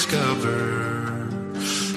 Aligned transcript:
discover. 0.00 1.28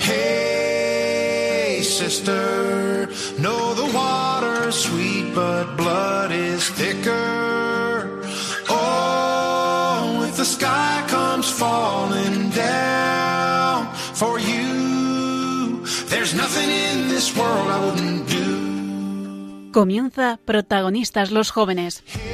Hey, 0.02 1.80
sister, 1.84 3.08
know 3.40 3.74
the 3.74 3.88
water's 3.96 4.76
sweet, 4.76 5.34
but 5.34 5.78
blood 5.78 6.32
is 6.32 6.68
thicker. 6.70 8.22
Oh, 8.70 10.26
if 10.28 10.36
the 10.36 10.44
sky 10.44 11.06
comes 11.08 11.50
falling 11.50 12.50
down 12.50 13.94
for 14.20 14.38
you, 14.38 15.86
there's 16.12 16.34
nothing 16.36 16.70
in 16.70 17.08
this 17.08 17.28
world 17.38 17.68
I 17.76 17.80
wouldn't 17.86 18.28
do. 18.28 19.72
Comienza 19.72 20.40
Protagonistas 20.46 21.32
los 21.32 21.52
Jóvenes. 21.52 22.04
Hey, 22.06 22.33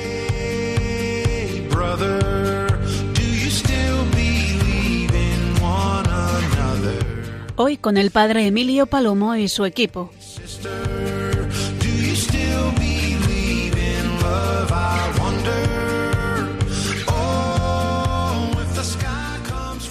Hoy 7.62 7.76
con 7.76 7.98
el 7.98 8.09
padre 8.09 8.48
Emilio 8.48 8.86
Palomo 8.86 9.36
y 9.36 9.49
su 9.49 9.66
equipo. 9.66 10.12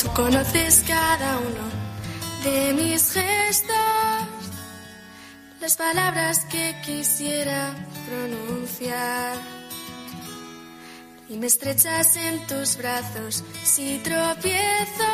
Tú 0.02 0.08
conoces 0.14 0.82
cada 0.88 1.36
uno 1.40 1.68
de 2.42 2.72
mis 2.72 3.12
gestos, 3.12 3.76
las 5.60 5.76
palabras 5.76 6.46
que 6.46 6.74
quisiera 6.86 7.74
pronunciar. 8.08 9.36
Y 11.28 11.36
me 11.36 11.48
estrechas 11.48 12.16
en 12.16 12.46
tus 12.46 12.78
brazos 12.78 13.44
si 13.62 13.98
tropiezo 13.98 15.04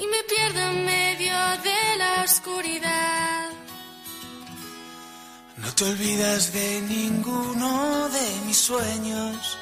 y 0.00 0.06
me 0.06 0.22
pierdo 0.24 0.60
en 0.60 0.84
medio 0.84 1.34
de 1.62 1.96
la 1.98 2.22
oscuridad. 2.24 3.50
No 5.56 5.74
te 5.74 5.84
olvidas 5.84 6.52
de 6.52 6.80
ninguno 6.82 8.08
de 8.08 8.46
mis 8.46 8.56
sueños. 8.56 9.58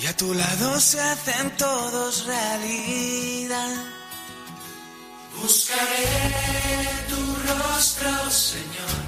Y 0.00 0.06
a 0.06 0.16
tu 0.16 0.32
lado 0.34 0.80
se 0.80 1.00
hacen 1.00 1.56
todos 1.56 2.24
realidad. 2.26 3.76
Buscaré 5.40 6.08
tu 7.08 7.22
rostro, 7.48 8.30
Señor. 8.30 9.02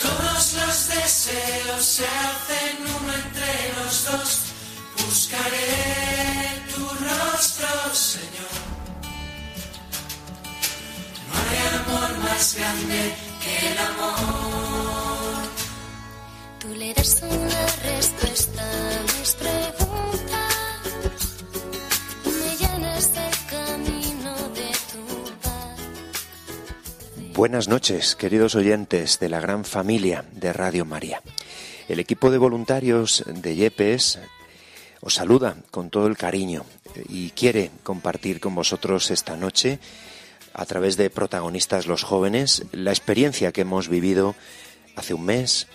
Todos 0.00 0.52
los 0.54 0.88
deseos 0.88 1.84
se 1.84 2.06
hacen 2.06 2.76
uno 2.96 3.12
entre 3.12 3.72
los 3.78 4.04
dos. 4.04 4.45
Buscaré 5.06 6.66
tu 6.74 6.82
rostro, 6.82 7.94
Señor. 7.94 8.56
No 11.28 11.34
hay 11.38 11.58
amor 11.78 12.18
más 12.24 12.56
grande 12.58 13.14
que 13.40 13.68
el 13.68 13.78
amor. 13.78 15.44
Tú 16.58 16.68
le 16.74 16.92
das 16.92 17.22
una 17.22 17.66
respuesta 17.84 18.62
a 18.62 19.02
mis 19.02 19.32
preguntas. 19.34 20.56
Me 22.24 22.56
llenas 22.56 23.12
el 23.14 23.36
camino 23.48 24.34
de 24.54 24.70
tu 24.90 25.04
paz. 25.40 25.78
Buenas 27.34 27.68
noches, 27.68 28.16
queridos 28.16 28.56
oyentes 28.56 29.20
de 29.20 29.28
la 29.28 29.38
gran 29.40 29.64
familia 29.64 30.24
de 30.32 30.52
Radio 30.52 30.84
María. 30.84 31.22
El 31.88 32.00
equipo 32.00 32.32
de 32.32 32.38
voluntarios 32.38 33.22
de 33.28 33.54
Yepes 33.54 34.18
os 35.06 35.14
saluda 35.14 35.54
con 35.70 35.88
todo 35.88 36.08
el 36.08 36.16
cariño 36.16 36.66
y 37.08 37.30
quiere 37.30 37.70
compartir 37.84 38.40
con 38.40 38.56
vosotros 38.56 39.12
esta 39.12 39.36
noche, 39.36 39.78
a 40.52 40.66
través 40.66 40.96
de 40.96 41.10
protagonistas 41.10 41.86
los 41.86 42.02
jóvenes, 42.02 42.64
la 42.72 42.90
experiencia 42.90 43.52
que 43.52 43.60
hemos 43.60 43.86
vivido 43.88 44.34
hace 44.96 45.14
un 45.14 45.24
mes 45.24 45.68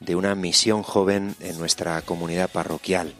de 0.00 0.16
una 0.16 0.34
misión 0.34 0.82
joven 0.82 1.36
en 1.40 1.58
nuestra 1.58 2.00
comunidad 2.00 2.48
parroquial. 2.48 3.12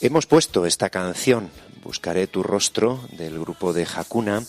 Hemos 0.00 0.26
puesto 0.26 0.66
esta 0.66 0.88
canción, 0.88 1.50
Buscaré 1.82 2.28
tu 2.28 2.42
rostro, 2.42 3.00
del 3.12 3.38
grupo 3.38 3.72
de 3.72 3.86
Hakuna, 3.92 4.42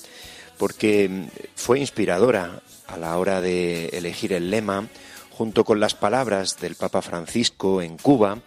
porque 0.58 1.30
fue 1.56 1.80
inspiradora 1.80 2.62
a 2.88 2.98
la 2.98 3.18
hora 3.18 3.42
de 3.42 3.88
elegir 3.88 4.34
el 4.34 4.52
lema, 4.52 4.88
junto 5.32 5.66
con 5.66 5.80
las 5.80 5.96
palabras 5.96 6.60
del 6.62 6.76
Papa 6.76 7.02
Francisco 7.02 7.82
en 7.82 7.98
Cuba, 7.98 8.38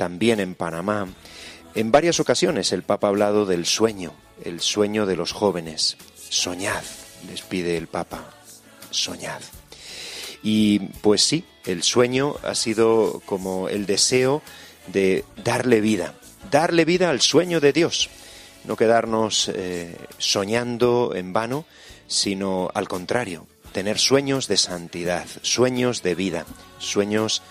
también 0.00 0.40
en 0.40 0.54
Panamá. 0.54 1.08
En 1.74 1.92
varias 1.92 2.20
ocasiones 2.20 2.72
el 2.72 2.82
Papa 2.82 3.06
ha 3.06 3.10
hablado 3.10 3.44
del 3.44 3.66
sueño, 3.66 4.14
el 4.42 4.62
sueño 4.62 5.04
de 5.04 5.14
los 5.14 5.32
jóvenes. 5.32 5.98
Soñad, 6.30 6.82
les 7.28 7.42
pide 7.42 7.76
el 7.76 7.86
Papa, 7.86 8.30
soñad. 8.90 9.42
Y 10.42 10.78
pues 11.02 11.22
sí, 11.22 11.44
el 11.66 11.82
sueño 11.82 12.36
ha 12.42 12.54
sido 12.54 13.20
como 13.26 13.68
el 13.68 13.84
deseo 13.84 14.40
de 14.86 15.26
darle 15.44 15.82
vida, 15.82 16.14
darle 16.50 16.86
vida 16.86 17.10
al 17.10 17.20
sueño 17.20 17.60
de 17.60 17.74
Dios, 17.74 18.08
no 18.64 18.76
quedarnos 18.76 19.50
eh, 19.54 19.98
soñando 20.16 21.12
en 21.14 21.34
vano, 21.34 21.66
sino 22.06 22.70
al 22.72 22.88
contrario, 22.88 23.46
tener 23.72 23.98
sueños 23.98 24.48
de 24.48 24.56
santidad, 24.56 25.26
sueños 25.42 26.02
de 26.02 26.14
vida, 26.14 26.46
sueños 26.78 27.42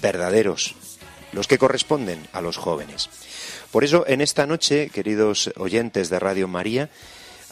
verdaderos, 0.00 0.74
los 1.32 1.46
que 1.46 1.58
corresponden 1.58 2.26
a 2.32 2.40
los 2.40 2.56
jóvenes. 2.56 3.10
Por 3.70 3.84
eso, 3.84 4.04
en 4.06 4.20
esta 4.20 4.46
noche, 4.46 4.90
queridos 4.90 5.50
oyentes 5.56 6.08
de 6.10 6.18
Radio 6.18 6.48
María, 6.48 6.88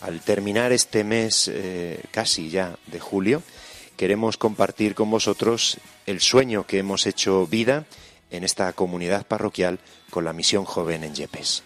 al 0.01 0.21
terminar 0.21 0.73
este 0.73 1.05
mes 1.05 1.51
eh, 1.53 2.03
casi 2.11 2.51
ya 2.51 2.77
de 2.87 3.01
julio, 3.01 3.43
queremos 3.97 4.37
compartir 4.37 4.95
con 4.95 5.11
vosotros 5.11 5.79
el 6.07 6.21
sueño 6.21 6.67
que 6.67 6.79
hemos 6.79 7.07
hecho 7.07 7.47
vida 7.47 7.85
en 8.31 8.45
esta 8.45 8.73
comunidad 8.73 9.27
parroquial 9.27 9.79
con 10.11 10.25
la 10.25 10.33
misión 10.33 10.65
joven 10.65 11.05
en 11.05 11.15
Yepes. 11.15 11.63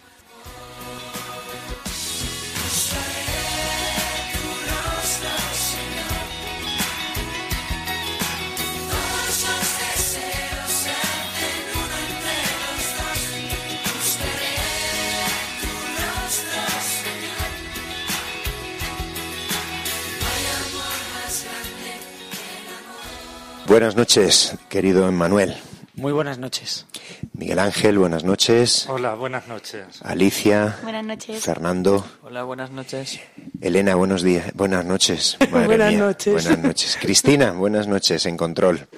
Buenas 23.71 23.95
noches, 23.95 24.57
querido 24.67 25.07
Emmanuel. 25.07 25.55
Muy 25.95 26.11
buenas 26.11 26.37
noches. 26.37 26.85
Miguel 27.31 27.57
Ángel, 27.57 27.97
buenas 27.97 28.25
noches. 28.25 28.85
Hola, 28.89 29.13
buenas 29.15 29.47
noches. 29.47 29.85
Alicia, 30.01 30.77
Buenas 30.83 31.05
noches. 31.05 31.41
Fernando, 31.41 32.05
Hola, 32.21 32.43
buenas 32.43 32.71
noches. 32.71 33.21
Elena, 33.61 33.95
buenos 33.95 34.23
días. 34.23 34.51
Buenas 34.55 34.83
noches. 34.83 35.37
Madre 35.51 35.67
Buenas 35.67 35.89
mía, 35.93 35.99
noches. 35.99 36.33
Buenas 36.33 36.59
noches. 36.59 36.97
Cristina, 36.99 37.53
buenas 37.53 37.87
noches 37.87 38.25
en 38.25 38.35
control. 38.35 38.89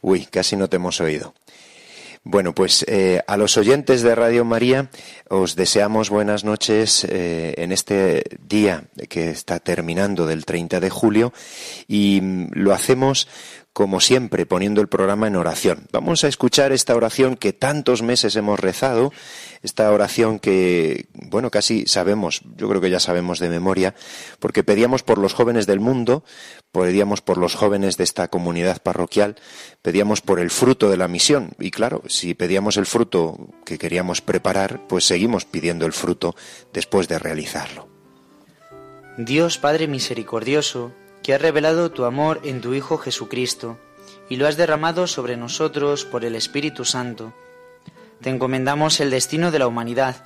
Uy, 0.00 0.26
casi 0.26 0.56
no 0.56 0.68
te 0.68 0.74
hemos 0.74 1.00
oído. 1.00 1.32
Bueno, 2.24 2.52
pues 2.52 2.84
eh, 2.88 3.22
a 3.28 3.36
los 3.36 3.56
oyentes 3.56 4.02
de 4.02 4.16
Radio 4.16 4.44
María 4.44 4.90
os 5.28 5.54
deseamos 5.54 6.10
buenas 6.10 6.42
noches 6.42 7.06
eh, 7.08 7.54
en 7.58 7.70
este 7.70 8.24
día 8.40 8.82
que 9.08 9.30
está 9.30 9.60
terminando 9.60 10.26
del 10.26 10.44
30 10.44 10.80
de 10.80 10.90
julio 10.90 11.32
y 11.86 12.18
mm, 12.20 12.48
lo 12.54 12.74
hacemos 12.74 13.28
como 13.76 14.00
siempre 14.00 14.46
poniendo 14.46 14.80
el 14.80 14.88
programa 14.88 15.26
en 15.26 15.36
oración. 15.36 15.86
Vamos 15.92 16.24
a 16.24 16.28
escuchar 16.28 16.72
esta 16.72 16.96
oración 16.96 17.36
que 17.36 17.52
tantos 17.52 18.00
meses 18.00 18.34
hemos 18.34 18.58
rezado, 18.58 19.12
esta 19.62 19.92
oración 19.92 20.38
que, 20.38 21.08
bueno, 21.12 21.50
casi 21.50 21.84
sabemos, 21.84 22.40
yo 22.56 22.70
creo 22.70 22.80
que 22.80 22.88
ya 22.88 23.00
sabemos 23.00 23.38
de 23.38 23.50
memoria, 23.50 23.94
porque 24.38 24.64
pedíamos 24.64 25.02
por 25.02 25.18
los 25.18 25.34
jóvenes 25.34 25.66
del 25.66 25.80
mundo, 25.80 26.24
pedíamos 26.72 27.20
por 27.20 27.36
los 27.36 27.54
jóvenes 27.54 27.98
de 27.98 28.04
esta 28.04 28.28
comunidad 28.28 28.80
parroquial, 28.80 29.36
pedíamos 29.82 30.22
por 30.22 30.40
el 30.40 30.50
fruto 30.50 30.88
de 30.88 30.96
la 30.96 31.06
misión. 31.06 31.50
Y 31.58 31.70
claro, 31.70 32.00
si 32.06 32.32
pedíamos 32.32 32.78
el 32.78 32.86
fruto 32.86 33.36
que 33.66 33.76
queríamos 33.76 34.22
preparar, 34.22 34.86
pues 34.86 35.04
seguimos 35.04 35.44
pidiendo 35.44 35.84
el 35.84 35.92
fruto 35.92 36.34
después 36.72 37.08
de 37.08 37.18
realizarlo. 37.18 37.90
Dios 39.18 39.58
Padre 39.58 39.86
misericordioso, 39.86 40.94
que 41.26 41.34
has 41.34 41.42
revelado 41.42 41.90
tu 41.90 42.04
amor 42.04 42.40
en 42.44 42.60
tu 42.60 42.72
Hijo 42.72 42.98
Jesucristo 42.98 43.76
y 44.28 44.36
lo 44.36 44.46
has 44.46 44.56
derramado 44.56 45.08
sobre 45.08 45.36
nosotros 45.36 46.04
por 46.04 46.24
el 46.24 46.36
Espíritu 46.36 46.84
Santo. 46.84 47.32
Te 48.20 48.30
encomendamos 48.30 49.00
el 49.00 49.10
destino 49.10 49.50
de 49.50 49.58
la 49.58 49.66
humanidad, 49.66 50.24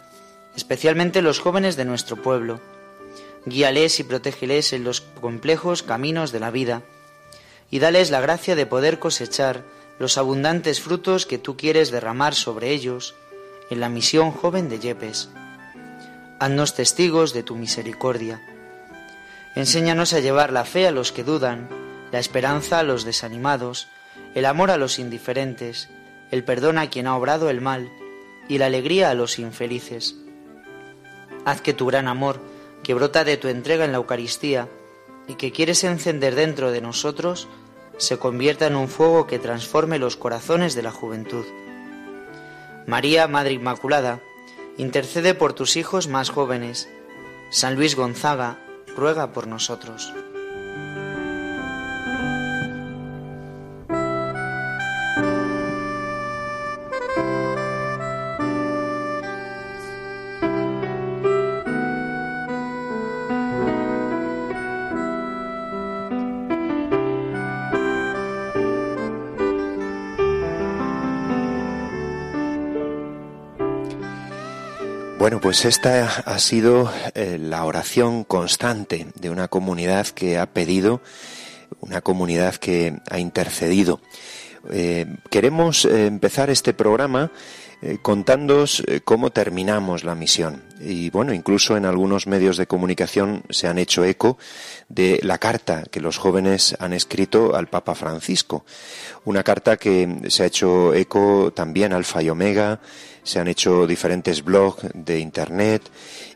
especialmente 0.55 1.23
los 1.23 1.41
jóvenes 1.41 1.77
de 1.77 1.87
nuestro 1.87 2.17
pueblo. 2.17 2.61
Guíales 3.47 3.99
y 3.99 4.05
protégeles 4.05 4.75
en 4.75 4.85
los 4.85 5.01
complejos 5.01 5.83
caminos 5.83 6.33
de 6.33 6.41
la 6.41 6.51
vida 6.51 6.83
y 7.71 7.79
dales 7.79 8.11
la 8.11 8.21
gracia 8.21 8.55
de 8.55 8.67
poder 8.67 8.99
cosechar 8.99 9.65
los 9.99 10.19
abundantes 10.19 10.83
frutos 10.83 11.25
que 11.25 11.39
tú 11.39 11.57
quieres 11.57 11.91
derramar 11.91 12.35
sobre 12.35 12.73
ellos 12.73 13.15
en 13.71 13.81
la 13.81 13.89
misión 13.89 14.33
joven 14.33 14.69
de 14.69 14.81
Yepes. 14.81 15.31
Haznos 16.41 16.75
testigos 16.75 17.33
de 17.33 17.43
tu 17.43 17.57
misericordia. 17.57 18.43
Enséñanos 19.55 20.13
a 20.13 20.21
llevar 20.21 20.53
la 20.53 20.65
fe 20.65 20.87
a 20.87 20.93
los 20.93 21.13
que 21.13 21.25
dudan, 21.25 21.69
la 22.13 22.19
esperanza 22.19 22.79
a 22.79 22.83
los 22.83 23.05
desanimados, 23.05 23.89
el 24.35 24.45
amor 24.47 24.71
a 24.71 24.77
los 24.77 24.99
indiferentes, 24.99 25.89
el 26.31 26.45
perdón 26.45 26.79
a 26.79 26.89
quien 26.89 27.07
ha 27.07 27.17
obrado 27.17 27.51
el 27.51 27.61
mal 27.61 27.91
y 28.49 28.59
la 28.59 28.67
alegría 28.67 29.11
a 29.11 29.15
los 29.15 29.39
infelices. 29.39 30.17
Haz 31.45 31.61
que 31.61 31.73
tu 31.73 31.87
gran 31.87 32.09
amor, 32.09 32.41
que 32.83 32.95
brota 32.95 33.25
de 33.25 33.37
tu 33.37 33.49
entrega 33.49 33.85
en 33.85 33.93
la 33.93 33.99
Eucaristía 33.99 34.69
y 35.27 35.35
que 35.35 35.53
quieres 35.53 35.85
encender 35.85 36.35
dentro 36.35 36.71
de 36.71 36.81
nosotros, 36.81 37.49
se 37.97 38.19
convierta 38.19 38.67
en 38.67 38.77
un 38.77 38.89
fuego 38.89 39.27
que 39.27 39.39
transforme 39.39 39.99
los 39.99 40.17
corazones 40.17 40.75
de 40.75 40.83
la 40.83 40.91
juventud. 40.91 41.45
María, 42.87 43.29
Madre 43.29 43.53
Inmaculada, 43.53 44.21
intercede 44.79 45.35
por 45.35 45.53
tus 45.53 45.77
hijos 45.77 46.09
más 46.09 46.31
jóvenes. 46.31 46.89
San 47.51 47.75
Luis 47.75 47.97
Gonzaga, 47.97 48.59
ruega 48.97 49.33
por 49.33 49.47
nosotros. 49.47 50.13
Bueno, 75.21 75.39
pues 75.39 75.67
esta 75.67 76.07
ha 76.25 76.39
sido 76.39 76.91
eh, 77.15 77.37
la 77.39 77.67
oración 77.67 78.25
constante 78.25 79.09
de 79.17 79.29
una 79.29 79.49
comunidad 79.49 80.07
que 80.07 80.39
ha 80.39 80.47
pedido, 80.47 81.03
una 81.81 82.01
comunidad 82.01 82.55
que 82.55 82.97
ha 83.11 83.19
intercedido. 83.19 84.01
Eh, 84.71 85.05
queremos 85.29 85.85
eh, 85.85 86.07
empezar 86.07 86.49
este 86.49 86.73
programa 86.73 87.31
contándoos 88.03 88.83
cómo 89.05 89.31
terminamos 89.31 90.05
la 90.05 90.15
misión. 90.15 90.63
Y 90.81 91.09
bueno, 91.09 91.33
incluso 91.33 91.79
en 91.79 91.87
algunos 91.87 92.27
medios 92.27 92.59
de 92.59 92.67
comunicación 92.67 93.43
se 93.49 93.69
han 93.69 93.79
hecho 93.79 94.05
eco 94.05 94.37
de 94.91 95.19
la 95.23 95.39
carta 95.39 95.85
que 95.91 96.01
los 96.01 96.19
jóvenes 96.19 96.77
han 96.79 96.93
escrito 96.93 97.57
al 97.57 97.69
Papa 97.69 97.95
Francisco. 97.95 98.67
Una 99.25 99.43
carta 99.43 99.79
que 99.79 100.29
se 100.29 100.43
ha 100.43 100.47
hecho 100.47 100.93
eco 100.93 101.55
también 101.55 101.95
Alfa 101.95 102.23
y 102.23 102.29
Omega, 102.29 102.81
se 103.23 103.39
han 103.39 103.49
hecho 103.49 103.87
diferentes 103.87 104.45
blogs 104.45 104.87
de 104.95 105.19
internet 105.19 105.91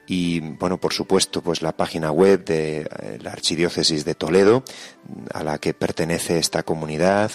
y 0.07 0.41
bueno, 0.41 0.79
por 0.79 0.93
supuesto, 0.93 1.41
pues 1.41 1.63
la 1.63 1.77
página 1.77 2.11
web 2.11 2.45
de 2.45 2.83
eh, 2.83 3.19
la 3.23 3.31
Archidiócesis 3.31 4.05
de 4.05 4.15
Toledo, 4.15 4.63
a 5.33 5.43
la 5.43 5.59
que 5.59 5.73
pertenece 5.73 6.39
esta 6.39 6.63
comunidad. 6.63 7.31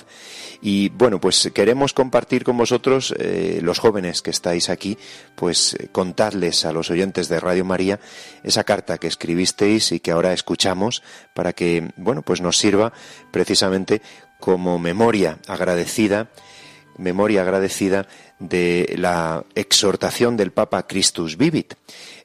Y 0.61 0.89
bueno, 0.89 1.19
pues 1.19 1.49
queremos 1.53 1.93
compartir 1.93 2.43
con 2.43 2.57
vosotros, 2.57 3.13
eh, 3.17 3.59
los 3.63 3.79
jóvenes 3.79 4.21
que 4.21 4.29
estáis 4.29 4.69
aquí, 4.69 4.97
pues 5.35 5.73
eh, 5.73 5.89
contadles 5.91 6.65
a 6.65 6.71
los 6.71 6.91
oyentes 6.91 7.27
de 7.27 7.39
Radio 7.39 7.65
María 7.65 7.99
esa 8.43 8.63
carta 8.63 8.97
que 8.97 9.07
escribisteis 9.07 9.91
y 9.91 9.99
que 9.99 10.11
ahora 10.11 10.33
escuchamos 10.33 11.01
para 11.33 11.53
que, 11.53 11.91
bueno, 11.97 12.21
pues 12.21 12.39
nos 12.41 12.57
sirva 12.57 12.93
precisamente 13.31 14.01
como 14.39 14.79
memoria 14.79 15.39
agradecida, 15.47 16.29
memoria 16.99 17.41
agradecida 17.41 18.07
de 18.37 18.93
la 18.97 19.45
exhortación 19.55 20.37
del 20.37 20.51
Papa 20.51 20.85
Christus 20.85 21.37
Vivit, 21.37 21.73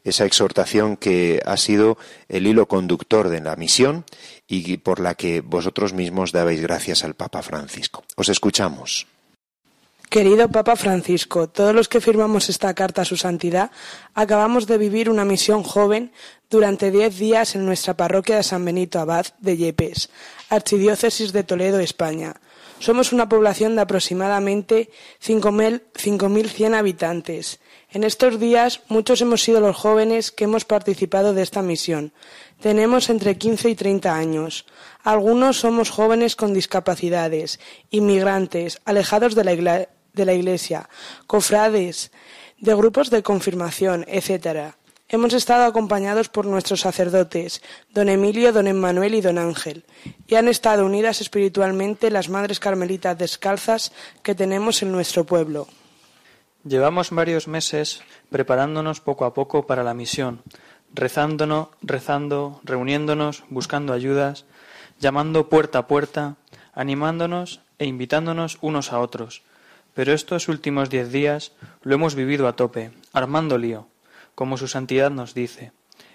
esa 0.05 0.26
exhortación 0.26 0.97
que 0.97 1.41
ha 1.47 1.56
sido 1.56 1.97
el 2.29 2.47
hilo 2.47 2.67
conductor 2.67 3.31
de 3.31 3.41
la 3.41 3.56
misión 3.56 4.05
y 4.47 4.76
por 4.79 5.00
la 5.00 5.15
que 5.15 5.41
vosotros 5.41 5.94
mismos 5.94 6.32
dabais 6.32 6.61
gracias 6.61 7.05
al 7.05 7.15
Papa 7.15 7.43
Francisco. 7.43 8.05
Os 8.17 8.29
escuchamos. 8.29 9.06
Querido 10.11 10.49
Papa 10.49 10.76
Francisco, 10.76 11.49
todos 11.49 11.75
los 11.75 11.88
que 11.88 12.00
firmamos 12.00 12.49
esta 12.49 12.73
carta 12.75 13.03
a 13.03 13.05
su 13.05 13.17
santidad 13.17 13.73
acabamos 14.15 14.67
de 14.67 14.79
vivir 14.79 15.11
una 15.11 15.25
misión 15.25 15.65
joven 15.65 16.12
durante 16.49 16.93
diez 16.93 17.19
días 17.19 17.56
en 17.56 17.67
nuestra 17.67 17.97
parroquia 17.97 18.37
de 18.37 18.44
San 18.44 18.65
Benito 18.65 19.00
Abad 19.00 19.26
de 19.41 19.56
Yepes, 19.56 20.11
Archidiócesis 20.50 21.32
de 21.32 21.43
Toledo, 21.43 21.81
España. 21.81 22.37
Somos 22.84 23.14
una 23.14 23.31
población 23.31 23.76
de 23.76 23.81
aproximadamente 23.81 24.90
5.100 25.25 26.75
habitantes. 26.75 27.58
En 27.90 28.04
estos 28.04 28.38
días 28.38 28.82
muchos 28.88 29.22
hemos 29.22 29.42
sido 29.42 29.60
los 29.60 29.75
jóvenes 29.75 30.31
que 30.31 30.44
hemos 30.44 30.66
participado 30.66 31.32
de 31.32 31.40
esta 31.40 31.62
misión. 31.62 32.12
Tenemos 32.60 33.08
entre 33.08 33.38
15 33.38 33.70
y 33.70 33.75
30 33.75 34.14
años. 34.14 34.66
Algunos 35.02 35.56
somos 35.56 35.88
jóvenes 35.88 36.36
con 36.36 36.52
discapacidades, 36.52 37.58
inmigrantes, 37.88 38.82
alejados 38.84 39.34
de 39.34 39.44
la, 40.12 40.34
Iglesia, 40.34 40.90
cofrades, 41.26 42.12
de 42.58 42.75
grupos 42.75 43.08
de 43.08 43.22
confirmación, 43.22 44.04
etc. 44.08 44.75
Hemos 45.06 45.34
estado 45.34 45.64
acompañados 45.64 46.30
por 46.30 46.46
nuestros 46.46 46.80
sacerdotes, 46.80 47.60
don 47.92 48.08
Emilio, 48.08 48.52
don 48.52 48.66
Emmanuel 48.66 49.14
y 49.14 49.20
don 49.20 49.36
Ángel, 49.36 49.84
y 50.26 50.36
han 50.36 50.48
estado 50.48 50.86
unidas 50.86 51.20
espiritualmente 51.20 52.10
las 52.10 52.30
madres 52.30 52.58
carmelitas 52.58 53.18
descalzas 53.18 53.92
que 54.22 54.34
tenemos 54.34 54.82
en 54.82 54.92
nuestro 54.92 55.24
pueblo. 55.24 55.68
Llevamos 56.64 57.10
varios 57.10 57.48
meses 57.48 58.00
preparándonos 58.30 59.02
poco 59.02 59.26
a 59.26 59.34
poco 59.34 59.66
para 59.66 59.84
la 59.84 59.92
misión, 59.92 60.40
rezándonos, 60.94 61.68
rezando, 61.82 62.60
reuniéndonos, 62.64 63.44
buscando 63.50 63.92
ayudas, 63.92 64.46
llamando 65.00 65.50
puerta 65.50 65.80
a 65.80 65.86
puerta, 65.86 66.36
animándonos 66.72 67.60
e 67.78 67.84
invitándonos 67.84 68.56
unos 68.62 68.90
a 68.90 69.00
otros. 69.00 69.42
Pero 69.92 70.14
estos 70.14 70.48
últimos 70.48 70.88
diez 70.88 71.12
días 71.12 71.52
lo 71.82 71.94
hemos 71.94 72.14
vivido 72.14 72.48
a 72.48 72.56
tope, 72.56 72.90
armando 73.12 73.58
lío 73.58 73.86
como 74.34 74.56
su 74.56 74.69
santidad 74.69 75.10
nos 75.10 75.34
dice. 75.34 75.72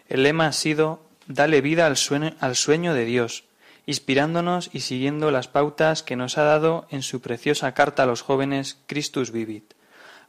El 0.08 0.24
lema 0.24 0.48
ha 0.48 0.52
sido 0.52 1.10
Dale 1.30 1.62
vida 1.62 1.86
al 1.86 1.96
sueño, 1.96 2.94
de 2.96 3.06
Dios, 3.06 3.44
inspirándonos 3.86 4.72
y 4.74 4.80
siguiendo 4.80 5.30
las 5.30 5.48
pautas 5.48 6.02
que 6.02 6.16
nos 6.16 6.40
ha 6.40 6.44
dado 6.44 6.88
en 6.90 7.04
su 7.04 7.22
preciosa 7.22 7.72
carta 7.76 8.02
a 8.02 8.06
los 8.08 8.24
jóvenes 8.24 8.80
Christus 8.88 9.32
Vivit. 9.32 9.76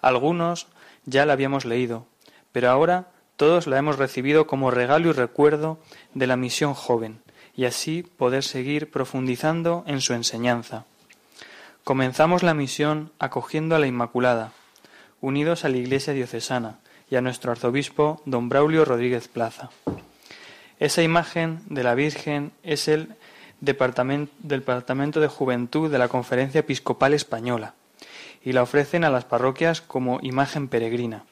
Algunos 0.03 0.67
ya 1.07 1.25
la 1.25 1.33
habíamos 1.33 1.65
leído, 1.65 2.07
pero 2.53 2.69
ahora 2.69 3.13
todos 3.37 3.67
la 3.67 3.79
hemos 3.79 3.97
recibido 3.97 4.47
como 4.47 4.71
regalo 4.71 5.09
y 5.09 5.13
recuerdo 5.13 5.79
de 6.13 6.27
la 6.27 6.37
misión 6.37 6.75
joven, 6.75 7.23
y 7.57 7.65
así 7.65 8.03
poder 8.03 8.45
seguir 8.45 8.91
profundizando 8.91 9.85
en 9.87 10.03
su 10.03 10.13
enseñanza. 10.13 10.85
Comenzamos 11.83 12.43
la 12.43 12.53
misión 12.53 13.11
acogiendo 13.19 13.75
a 13.75 13.79
la 13.79 13.87
Inmaculada, 13.87 14.53
unidos 15.23 15.65
a 15.65 15.71
la 15.71 15.79
Iglesia 15.79 16.13
diocesana, 16.13 16.81
y 17.11 17.17
a 17.17 17.21
nuestro 17.21 17.53
arzobispo 17.53 18.23
don 18.25 18.49
Braulio 18.49 18.85
Rodríguez 18.85 19.29
Plaza. 19.29 19.71
Esa 20.79 21.03
imagen 21.03 21.61
de 21.69 21.83
la 21.83 21.95
Virgen 21.95 22.53
es 22.63 22.89
el 22.89 23.15
departamento, 23.61 24.33
Departamento 24.39 25.21
de 25.21 25.29
Juventud 25.29 25.91
de 25.91 25.99
la 25.99 26.09
Conferencia 26.09 26.61
Episcopal 26.61 27.13
Española 27.13 27.75
y 28.43 28.53
la 28.53 28.63
ofrecen 28.63 29.05
a 29.05 29.11
las 29.11 29.25
parroquias 29.25 29.81
como 29.81 30.21
imagen 30.23 30.69
peregrina. 30.69 31.25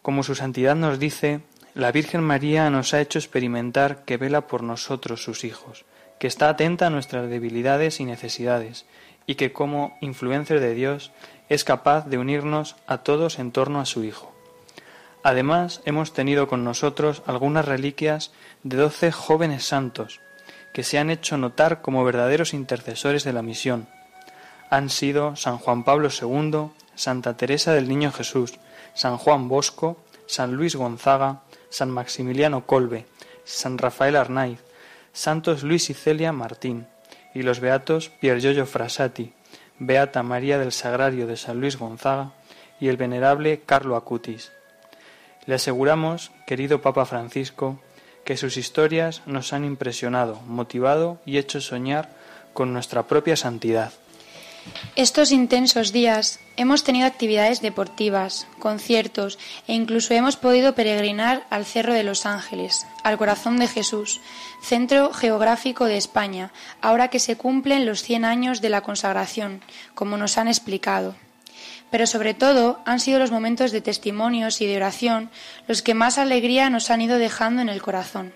Como 0.00 0.22
su 0.22 0.34
santidad 0.34 0.76
nos 0.76 0.98
dice, 0.98 1.40
la 1.74 1.92
Virgen 1.92 2.22
María 2.22 2.70
nos 2.70 2.94
ha 2.94 3.00
hecho 3.00 3.18
experimentar 3.18 4.04
que 4.04 4.16
vela 4.16 4.46
por 4.46 4.62
nosotros 4.62 5.22
sus 5.22 5.44
hijos, 5.44 5.84
que 6.18 6.26
está 6.26 6.48
atenta 6.48 6.86
a 6.86 6.90
nuestras 6.90 7.28
debilidades 7.28 8.00
y 8.00 8.04
necesidades, 8.04 8.86
y 9.26 9.34
que 9.34 9.52
como 9.52 9.96
influencer 10.00 10.60
de 10.60 10.74
Dios 10.74 11.12
es 11.48 11.64
capaz 11.64 12.06
de 12.08 12.18
unirnos 12.18 12.76
a 12.86 12.98
todos 12.98 13.38
en 13.38 13.52
torno 13.52 13.80
a 13.80 13.86
su 13.86 14.04
Hijo. 14.04 14.29
Además, 15.22 15.82
hemos 15.84 16.12
tenido 16.12 16.48
con 16.48 16.64
nosotros 16.64 17.22
algunas 17.26 17.66
reliquias 17.66 18.32
de 18.62 18.76
doce 18.76 19.12
jóvenes 19.12 19.64
santos, 19.64 20.20
que 20.72 20.82
se 20.82 20.98
han 20.98 21.10
hecho 21.10 21.36
notar 21.36 21.82
como 21.82 22.04
verdaderos 22.04 22.54
intercesores 22.54 23.24
de 23.24 23.32
la 23.32 23.42
misión. 23.42 23.88
Han 24.70 24.88
sido 24.88 25.36
San 25.36 25.58
Juan 25.58 25.84
Pablo 25.84 26.08
II, 26.08 26.70
Santa 26.94 27.36
Teresa 27.36 27.72
del 27.72 27.88
Niño 27.88 28.12
Jesús, 28.12 28.54
San 28.94 29.18
Juan 29.18 29.48
Bosco, 29.48 29.98
San 30.26 30.54
Luis 30.54 30.76
Gonzaga, 30.76 31.42
San 31.68 31.90
Maximiliano 31.90 32.66
Colbe, 32.66 33.06
San 33.44 33.78
Rafael 33.78 34.16
Arnaiz, 34.16 34.60
Santos 35.12 35.64
Luis 35.64 35.90
y 35.90 35.94
Celia 35.94 36.32
Martín, 36.32 36.86
y 37.34 37.42
los 37.42 37.60
beatos 37.60 38.08
Pier 38.08 38.40
Giorgio 38.40 38.66
Frassati, 38.66 39.34
Beata 39.78 40.22
María 40.22 40.58
del 40.58 40.72
Sagrario 40.72 41.26
de 41.26 41.36
San 41.36 41.60
Luis 41.60 41.76
Gonzaga 41.76 42.32
y 42.80 42.88
el 42.88 42.96
venerable 42.96 43.62
Carlo 43.66 43.96
Acutis. 43.96 44.52
Le 45.50 45.56
aseguramos, 45.56 46.30
querido 46.46 46.80
Papa 46.80 47.04
Francisco, 47.06 47.80
que 48.24 48.36
sus 48.36 48.56
historias 48.56 49.22
nos 49.26 49.52
han 49.52 49.64
impresionado, 49.64 50.40
motivado 50.42 51.18
y 51.26 51.38
hecho 51.38 51.60
soñar 51.60 52.08
con 52.52 52.72
nuestra 52.72 53.08
propia 53.08 53.34
santidad. 53.34 53.92
Estos 54.94 55.32
intensos 55.32 55.90
días 55.90 56.38
hemos 56.56 56.84
tenido 56.84 57.04
actividades 57.04 57.62
deportivas, 57.62 58.46
conciertos 58.60 59.40
e 59.66 59.74
incluso 59.74 60.14
hemos 60.14 60.36
podido 60.36 60.76
peregrinar 60.76 61.44
al 61.50 61.64
Cerro 61.64 61.94
de 61.94 62.04
los 62.04 62.26
Ángeles, 62.26 62.86
al 63.02 63.18
corazón 63.18 63.56
de 63.56 63.66
Jesús, 63.66 64.20
centro 64.62 65.12
geográfico 65.12 65.86
de 65.86 65.96
España, 65.96 66.52
ahora 66.80 67.08
que 67.08 67.18
se 67.18 67.36
cumplen 67.36 67.86
los 67.86 68.04
100 68.04 68.24
años 68.24 68.60
de 68.60 68.68
la 68.68 68.82
consagración, 68.82 69.62
como 69.96 70.16
nos 70.16 70.38
han 70.38 70.46
explicado. 70.46 71.16
Pero 71.90 72.06
sobre 72.06 72.34
todo 72.34 72.80
han 72.84 73.00
sido 73.00 73.18
los 73.18 73.30
momentos 73.30 73.72
de 73.72 73.80
testimonios 73.80 74.60
y 74.60 74.66
de 74.66 74.76
oración 74.76 75.30
los 75.66 75.82
que 75.82 75.94
más 75.94 76.18
alegría 76.18 76.70
nos 76.70 76.90
han 76.90 77.00
ido 77.02 77.18
dejando 77.18 77.62
en 77.62 77.68
el 77.68 77.82
corazón. 77.82 78.32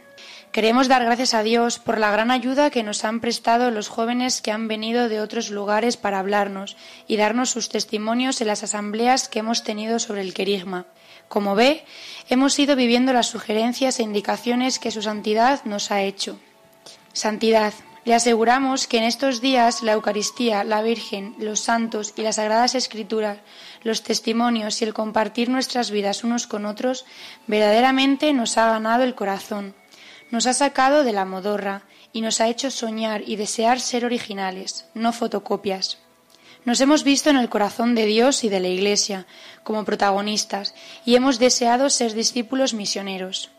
Queremos 0.54 0.86
dar 0.86 1.04
gracias 1.04 1.34
a 1.34 1.42
Dios 1.42 1.80
por 1.80 1.98
la 1.98 2.12
gran 2.12 2.30
ayuda 2.30 2.70
que 2.70 2.84
nos 2.84 3.04
han 3.04 3.18
prestado 3.18 3.72
los 3.72 3.88
jóvenes 3.88 4.40
que 4.40 4.52
han 4.52 4.68
venido 4.68 5.08
de 5.08 5.20
otros 5.20 5.50
lugares 5.50 5.96
para 5.96 6.20
hablarnos 6.20 6.76
y 7.08 7.16
darnos 7.16 7.50
sus 7.50 7.68
testimonios 7.68 8.40
en 8.40 8.46
las 8.46 8.62
asambleas 8.62 9.28
que 9.28 9.40
hemos 9.40 9.64
tenido 9.64 9.98
sobre 9.98 10.20
el 10.20 10.32
querigma. 10.32 10.86
Como 11.28 11.56
ve, 11.56 11.84
hemos 12.28 12.56
ido 12.60 12.76
viviendo 12.76 13.12
las 13.12 13.26
sugerencias 13.26 13.98
e 13.98 14.04
indicaciones 14.04 14.78
que 14.78 14.92
su 14.92 15.02
santidad 15.02 15.64
nos 15.64 15.90
ha 15.90 16.02
hecho. 16.02 16.38
Santidad, 17.12 17.74
le 18.04 18.14
aseguramos 18.14 18.86
que 18.86 18.98
en 18.98 19.04
estos 19.04 19.40
días 19.40 19.82
la 19.82 19.92
Eucaristía, 19.92 20.64
la 20.64 20.82
Virgen, 20.82 21.34
los 21.38 21.60
santos 21.60 22.12
y 22.16 22.22
las 22.22 22.36
Sagradas 22.36 22.74
Escrituras, 22.74 23.38
los 23.82 24.02
testimonios 24.02 24.80
y 24.80 24.84
el 24.84 24.94
compartir 24.94 25.48
nuestras 25.48 25.90
vidas 25.90 26.24
unos 26.24 26.46
con 26.46 26.66
otros 26.66 27.06
verdaderamente 27.46 28.32
nos 28.32 28.58
ha 28.58 28.70
ganado 28.70 29.04
el 29.04 29.14
corazón 29.14 29.74
nos 30.34 30.46
ha 30.46 30.52
sacado 30.52 31.04
de 31.04 31.12
la 31.12 31.24
modorra 31.24 31.82
y 32.12 32.20
nos 32.20 32.40
ha 32.40 32.48
hecho 32.48 32.70
soñar 32.70 33.22
y 33.24 33.36
desear 33.36 33.80
ser 33.80 34.04
originales, 34.04 34.86
no 34.92 35.12
fotocopias. 35.12 35.98
Nos 36.64 36.80
hemos 36.80 37.04
visto 37.04 37.30
en 37.30 37.36
el 37.36 37.48
corazón 37.48 37.94
de 37.94 38.04
Dios 38.06 38.42
y 38.42 38.48
de 38.48 38.58
la 38.58 38.68
Iglesia 38.68 39.26
como 39.62 39.84
protagonistas 39.84 40.74
y 41.04 41.14
hemos 41.14 41.38
deseado 41.38 41.88
ser 41.88 42.14
discípulos 42.14 42.74
misioneros. 42.74 43.50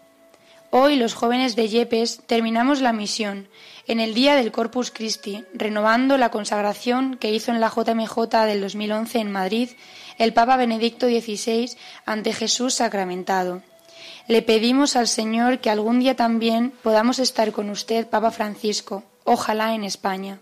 Hoy 0.71 0.97
los 0.97 1.13
jóvenes 1.13 1.55
de 1.55 1.69
Yepes 1.69 2.23
terminamos 2.25 2.81
la 2.81 2.91
misión 2.91 3.47
en 3.87 3.99
el 3.99 4.13
día 4.13 4.35
del 4.35 4.51
Corpus 4.51 4.91
Christi, 4.91 5.45
renovando 5.53 6.17
la 6.17 6.31
consagración 6.31 7.17
que 7.17 7.31
hizo 7.31 7.51
en 7.51 7.59
la 7.59 7.69
JMJ 7.69 8.45
del 8.45 8.61
2011 8.61 9.19
en 9.19 9.31
Madrid 9.31 9.69
el 10.17 10.33
Papa 10.33 10.57
Benedicto 10.57 11.07
XVI 11.07 11.71
ante 12.05 12.33
Jesús 12.33 12.73
sacramentado. 12.73 13.61
Le 14.27 14.41
pedimos 14.41 14.95
al 14.95 15.07
Señor 15.07 15.59
que 15.59 15.69
algún 15.69 15.99
día 15.99 16.15
también 16.15 16.71
podamos 16.81 17.19
estar 17.19 17.51
con 17.51 17.69
usted, 17.69 18.07
Papa 18.07 18.31
Francisco, 18.31 19.03
ojalá 19.23 19.75
en 19.75 19.83
España. 19.83 20.39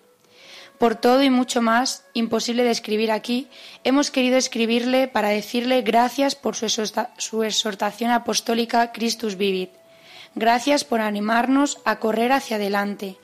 Por 0.77 0.95
todo 0.95 1.21
y 1.23 1.29
mucho 1.29 1.61
más, 1.61 2.05
imposible 2.13 2.63
de 2.63 2.71
escribir 2.71 3.11
aquí, 3.11 3.47
hemos 3.83 4.09
querido 4.09 4.37
escribirle 4.37 5.07
para 5.07 5.29
decirle 5.29 5.81
gracias 5.81 6.35
por 6.35 6.55
su, 6.55 7.43
exhortación 7.43 8.11
apostólica 8.11 8.91
Christus 8.91 9.37
Vivit. 9.37 9.82
Gracias 10.35 10.83
por 10.83 11.01
animarnos 11.01 11.79
a 11.85 11.99
correr 11.99 12.31
hacia 12.31 12.57
adelante. 12.57 13.17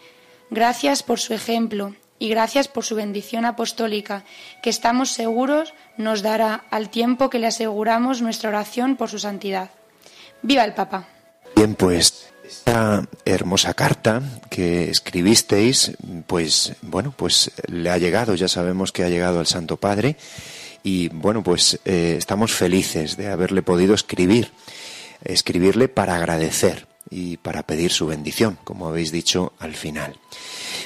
Gracias 0.51 1.03
por 1.03 1.19
su 1.19 1.33
ejemplo 1.33 1.95
y 2.19 2.29
gracias 2.29 2.67
por 2.67 2.83
su 2.83 2.95
bendición 2.95 3.45
apostólica, 3.45 4.25
que 4.61 4.69
estamos 4.69 5.09
seguros 5.11 5.73
nos 5.97 6.21
dará 6.21 6.65
al 6.69 6.89
tiempo 6.89 7.29
que 7.29 7.39
le 7.39 7.47
aseguramos 7.47 8.21
nuestra 8.21 8.49
oración 8.49 8.97
por 8.97 9.09
su 9.09 9.19
santidad. 9.19 9.71
Viva 10.41 10.65
el 10.65 10.73
Papa. 10.73 11.07
Bien, 11.55 11.75
pues 11.75 12.29
esta 12.45 13.07
hermosa 13.25 13.73
carta 13.73 14.21
que 14.49 14.89
escribisteis, 14.89 15.93
pues 16.27 16.73
bueno, 16.81 17.13
pues 17.15 17.51
le 17.67 17.89
ha 17.89 17.97
llegado, 17.97 18.35
ya 18.35 18.47
sabemos 18.47 18.91
que 18.91 19.03
ha 19.03 19.09
llegado 19.09 19.39
al 19.39 19.47
Santo 19.47 19.77
Padre 19.77 20.17
y 20.83 21.07
bueno, 21.09 21.43
pues 21.43 21.79
eh, 21.85 22.15
estamos 22.17 22.53
felices 22.53 23.17
de 23.17 23.29
haberle 23.29 23.61
podido 23.61 23.93
escribir, 23.93 24.51
escribirle 25.23 25.87
para 25.87 26.15
agradecer 26.15 26.88
y 27.09 27.37
para 27.37 27.63
pedir 27.63 27.91
su 27.91 28.07
bendición, 28.07 28.57
como 28.63 28.87
habéis 28.87 29.11
dicho 29.11 29.53
al 29.59 29.75
final. 29.75 30.15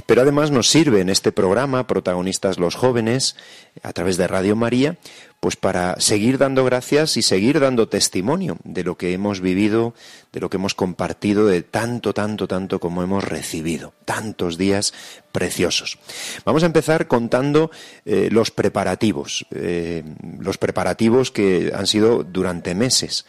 Pero 0.06 0.22
además 0.22 0.52
nos 0.52 0.70
sirve 0.70 1.02
en 1.02 1.10
este 1.10 1.32
programa, 1.32 1.88
protagonistas 1.88 2.60
los 2.60 2.76
jóvenes, 2.76 3.36
a 3.82 3.94
través 3.94 4.18
de 4.18 4.28
Radio 4.28 4.56
María, 4.56 4.98
pues 5.44 5.58
para 5.58 6.00
seguir 6.00 6.38
dando 6.38 6.64
gracias 6.64 7.18
y 7.18 7.22
seguir 7.22 7.60
dando 7.60 7.90
testimonio 7.90 8.56
de 8.64 8.86
lo 8.86 8.96
que 8.96 9.12
hemos 9.12 9.42
vivido, 9.42 9.94
de 10.32 10.40
lo 10.40 10.50
que 10.50 10.56
hemos 10.56 10.74
compartido, 10.74 11.46
de 11.48 11.64
tanto, 11.64 12.14
tanto, 12.14 12.48
tanto 12.48 12.80
como 12.80 13.04
hemos 13.04 13.26
recibido, 13.26 13.94
tantos 14.06 14.58
días 14.58 14.94
preciosos. 15.34 16.00
Vamos 16.46 16.64
a 16.64 16.68
empezar 16.68 17.10
contando 17.10 17.72
eh, 18.06 18.30
los 18.32 18.52
preparativos, 18.52 19.46
eh, 19.52 20.06
los 20.40 20.58
preparativos 20.58 21.30
que 21.30 21.74
han 21.76 21.88
sido 21.88 22.24
durante 22.24 22.74
meses. 22.74 23.26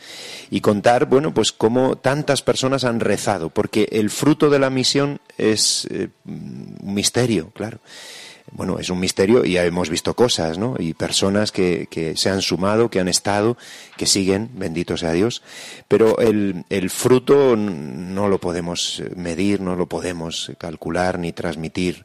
Y 0.50 0.61
contar, 0.61 1.06
bueno, 1.06 1.35
pues 1.35 1.50
cómo 1.50 1.99
tantas 1.99 2.42
personas 2.42 2.85
han 2.85 3.00
rezado, 3.00 3.50
porque 3.50 3.88
el 3.90 4.09
fruto 4.09 4.50
de 4.50 4.61
la 4.61 4.71
misión 4.71 5.21
es 5.37 5.88
eh, 5.90 6.11
un 6.26 6.94
misterio, 6.94 7.50
claro 7.50 7.80
bueno, 8.52 8.78
es 8.78 8.90
un 8.90 9.00
misterio 9.00 9.44
y 9.44 9.52
ya 9.52 9.64
hemos 9.64 9.90
visto 9.90 10.14
cosas, 10.14 10.58
¿no? 10.58 10.76
Y 10.78 10.94
personas 10.94 11.50
que, 11.50 11.88
que 11.90 12.16
se 12.16 12.30
han 12.30 12.42
sumado, 12.42 12.90
que 12.90 13.00
han 13.00 13.08
estado, 13.08 13.56
que 13.96 14.06
siguen, 14.06 14.50
bendito 14.54 14.96
sea 14.96 15.12
Dios, 15.12 15.42
pero 15.88 16.18
el, 16.18 16.64
el 16.68 16.90
fruto 16.90 17.56
no 17.56 18.28
lo 18.28 18.38
podemos 18.38 19.02
medir, 19.16 19.60
no 19.60 19.76
lo 19.76 19.86
podemos 19.88 20.52
calcular 20.58 21.18
ni 21.18 21.32
transmitir, 21.32 22.04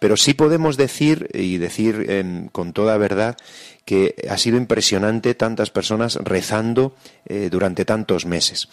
pero 0.00 0.16
sí 0.16 0.34
podemos 0.34 0.76
decir 0.76 1.28
y 1.34 1.58
decir 1.58 2.48
con 2.52 2.72
toda 2.72 2.96
verdad 2.96 3.36
que 3.84 4.14
ha 4.30 4.38
sido 4.38 4.56
impresionante 4.56 5.34
tantas 5.34 5.70
personas 5.70 6.16
rezando 6.22 6.94
eh, 7.26 7.48
durante 7.50 7.84
tantos 7.84 8.24
meses. 8.24 8.68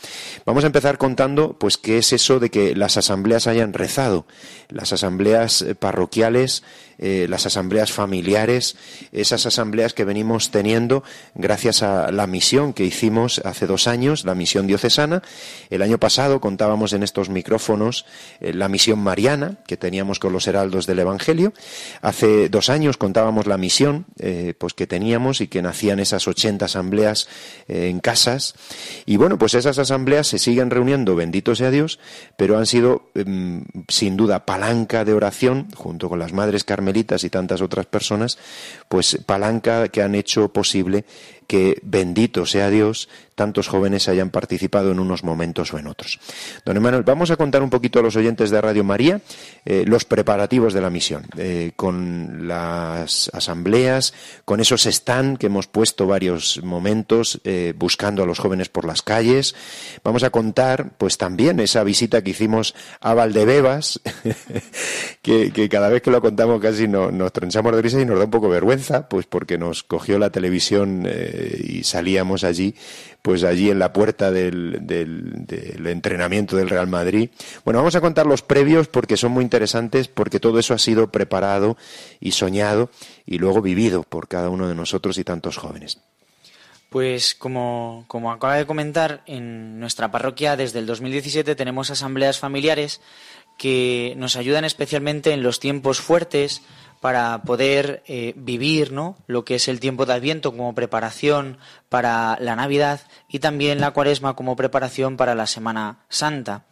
Vamos 0.46 0.64
a 0.64 0.68
empezar 0.68 0.98
contando, 0.98 1.58
pues, 1.60 1.78
qué 1.78 1.98
es 1.98 2.14
eso 2.14 2.40
de 2.40 2.50
que 2.50 2.76
las 2.76 2.98
asambleas 2.98 3.48
hayan 3.48 3.74
rezado, 3.74 4.26
las 4.70 4.94
asambleas 4.94 5.62
eh, 5.62 5.76
parroquiales, 5.76 6.64
eh, 6.98 7.26
las 7.30 7.46
asambleas 7.46 7.92
familiares, 7.92 8.78
esas 9.12 9.46
asambleas 9.46 9.94
que 9.94 10.06
venimos 10.06 10.52
teniendo 10.52 11.04
gracias 11.34 11.82
a 11.82 12.12
la 12.12 12.28
misión 12.28 12.74
que 12.74 12.86
hicimos 12.86 13.42
hace 13.44 13.66
dos 13.66 13.88
años, 13.88 14.24
la 14.24 14.36
misión 14.36 14.68
diocesana. 14.68 15.24
El 15.70 15.82
año 15.82 15.98
pasado 15.98 16.40
contábamos 16.40 16.94
en 16.94 17.02
estos 17.02 17.30
micrófonos 17.30 18.06
la 18.40 18.68
misión 18.68 19.00
mariana 19.00 19.58
que 19.66 19.78
teníamos 19.78 20.20
con 20.20 20.32
los 20.32 20.46
heraldos 20.46 20.86
del 20.86 21.00
Evangelio. 21.00 21.54
Hace 22.02 22.50
dos 22.50 22.70
años 22.70 22.98
contábamos 22.98 23.48
la 23.48 23.58
misión, 23.58 24.06
pues 24.60 24.76
que 24.76 24.86
teníamos 24.86 25.01
y 25.02 25.48
que 25.48 25.62
nacían 25.62 26.00
esas 26.00 26.28
80 26.28 26.66
asambleas 26.66 27.28
en 27.68 28.00
casas. 28.00 28.56
Y 29.06 29.18
bueno, 29.18 29.38
pues 29.38 29.54
esas 29.54 29.78
asambleas 29.80 30.28
se 30.28 30.40
siguen 30.40 30.70
reuniendo, 30.70 31.16
bendito 31.16 31.56
sea 31.56 31.72
Dios, 31.72 32.00
pero 32.38 32.58
han 32.58 32.66
sido 32.66 33.12
em, 33.16 33.64
sin 33.88 34.16
duda 34.16 34.46
palanca 34.46 35.04
de 35.04 35.14
oración, 35.14 35.68
junto 35.76 36.10
con 36.10 36.20
las 36.20 36.34
madres 36.34 36.64
carmelitas 36.64 37.24
y 37.24 37.30
tantas 37.30 37.62
otras 37.62 37.86
personas, 37.86 38.38
pues 38.90 39.18
palanca 39.26 39.88
que 39.90 40.02
han 40.02 40.16
hecho 40.16 40.54
posible 40.54 41.06
que 41.52 41.82
bendito 41.84 42.46
sea 42.46 42.70
Dios, 42.70 43.10
tantos 43.36 43.68
jóvenes 43.68 44.08
hayan 44.08 44.30
participado 44.30 44.92
en 44.92 45.00
unos 45.00 45.26
momentos 45.26 45.74
o 45.74 45.80
en 45.80 45.88
otros. 45.88 46.18
Don 46.64 46.78
Emanuel, 46.78 47.04
vamos 47.04 47.30
a 47.30 47.36
contar 47.36 47.62
un 47.62 47.70
poquito 47.70 48.00
a 48.00 48.02
los 48.02 48.16
oyentes 48.16 48.52
de 48.52 48.62
Radio 48.62 48.86
María 48.86 49.20
eh, 49.66 49.84
los 49.86 50.06
preparativos 50.06 50.74
de 50.74 50.80
la 50.80 50.90
misión, 50.90 51.26
eh, 51.38 51.72
con 51.76 52.48
las 52.48 53.30
asambleas, 53.34 54.14
con 54.46 54.62
esos 54.62 54.86
stand 54.86 55.40
que 55.40 55.48
hemos 55.48 55.68
puesto 55.68 56.08
varios 56.08 56.64
momentos 56.64 57.42
eh, 57.44 57.74
buscando 57.76 58.24
a 58.24 58.26
los 58.26 58.40
jóvenes 58.40 58.70
por 58.70 58.86
las 58.86 59.02
calles. 59.02 59.54
Vamos 60.06 60.24
a 60.24 60.30
contar, 60.30 60.92
pues 60.98 61.18
también 61.18 61.60
esa 61.60 61.84
visita 61.84 62.24
que 62.24 62.32
hicimos 62.32 62.76
a 63.02 63.14
Valdebebas, 63.14 64.00
que, 65.22 65.68
cada 65.70 65.90
vez 65.90 66.02
que 66.02 66.12
lo 66.12 66.22
contamos 66.22 66.62
casi 66.62 66.88
nos 66.88 67.34
trenzamos 67.34 67.76
de 67.76 67.82
risa 67.82 68.00
y 68.00 68.06
nos 68.06 68.20
da 68.20 68.26
un 68.26 68.32
poco 68.32 68.48
vergüenza, 68.48 69.10
pues 69.10 69.26
porque 69.26 69.58
nos 69.58 69.84
cogió 69.84 70.18
la 70.18 70.30
televisión 70.30 71.06
y 71.64 71.84
salíamos 71.84 72.44
allí 72.44 72.76
pues 73.22 73.44
allí 73.44 73.70
en 73.70 73.80
la 73.80 73.94
puerta 73.94 74.32
del, 74.32 74.80
del, 74.82 75.88
entrenamiento 75.88 76.56
del 76.56 76.70
Real 76.70 76.88
Madrid. 76.88 77.30
Bueno, 77.64 77.80
vamos 77.80 77.96
a 77.96 78.02
contar 78.02 78.26
los 78.26 78.42
previos 78.42 78.88
porque 78.88 79.18
son 79.18 79.32
muy 79.32 79.44
interesantes, 79.44 80.08
porque 80.08 80.40
todo 80.40 80.60
eso 80.60 80.74
ha 80.74 80.80
sido 80.80 81.12
preparado 81.12 81.78
y 82.20 82.32
soñado 82.32 82.90
y 83.26 83.38
luego 83.38 83.62
vivido 83.62 84.04
por 84.04 84.28
cada 84.28 84.50
uno 84.50 84.68
de 84.68 84.76
nosotros 84.76 85.18
y 85.18 85.24
tantos 85.24 85.58
jóvenes. 85.58 86.00
Pues 86.90 87.36
como, 87.36 88.06
como 88.08 88.32
acaba 88.32 88.56
de 88.56 88.66
comentar, 88.66 89.22
en 89.26 89.80
nuestra 89.80 90.12
parroquia 90.12 90.58
desde 90.58 90.80
el 90.80 90.86
2017 90.86 91.56
tenemos 91.56 91.90
asambleas 91.90 92.40
familiares 92.40 93.02
que 93.58 94.14
nos 94.18 94.36
ayudan 94.36 94.66
especialmente 94.66 95.32
en 95.32 95.44
los 95.44 95.60
tiempos 95.60 96.02
fuertes 96.02 96.64
para 97.02 97.42
poder 97.42 98.04
eh, 98.06 98.34
vivir 98.38 98.94
¿no? 98.94 99.18
lo 99.28 99.44
que 99.44 99.56
es 99.56 99.68
el 99.68 99.80
tiempo 99.80 100.06
de 100.06 100.14
Adviento 100.14 100.52
como 100.52 100.76
preparación 100.76 101.58
para 101.90 102.38
la 102.40 102.56
Navidad 102.56 103.02
y 103.28 103.40
también 103.40 103.82
la 103.82 103.92
Cuaresma 103.92 104.36
como 104.36 104.56
preparación 104.56 105.18
para 105.18 105.36
la 105.36 105.48
Semana 105.48 106.06
Santa. 106.10 106.64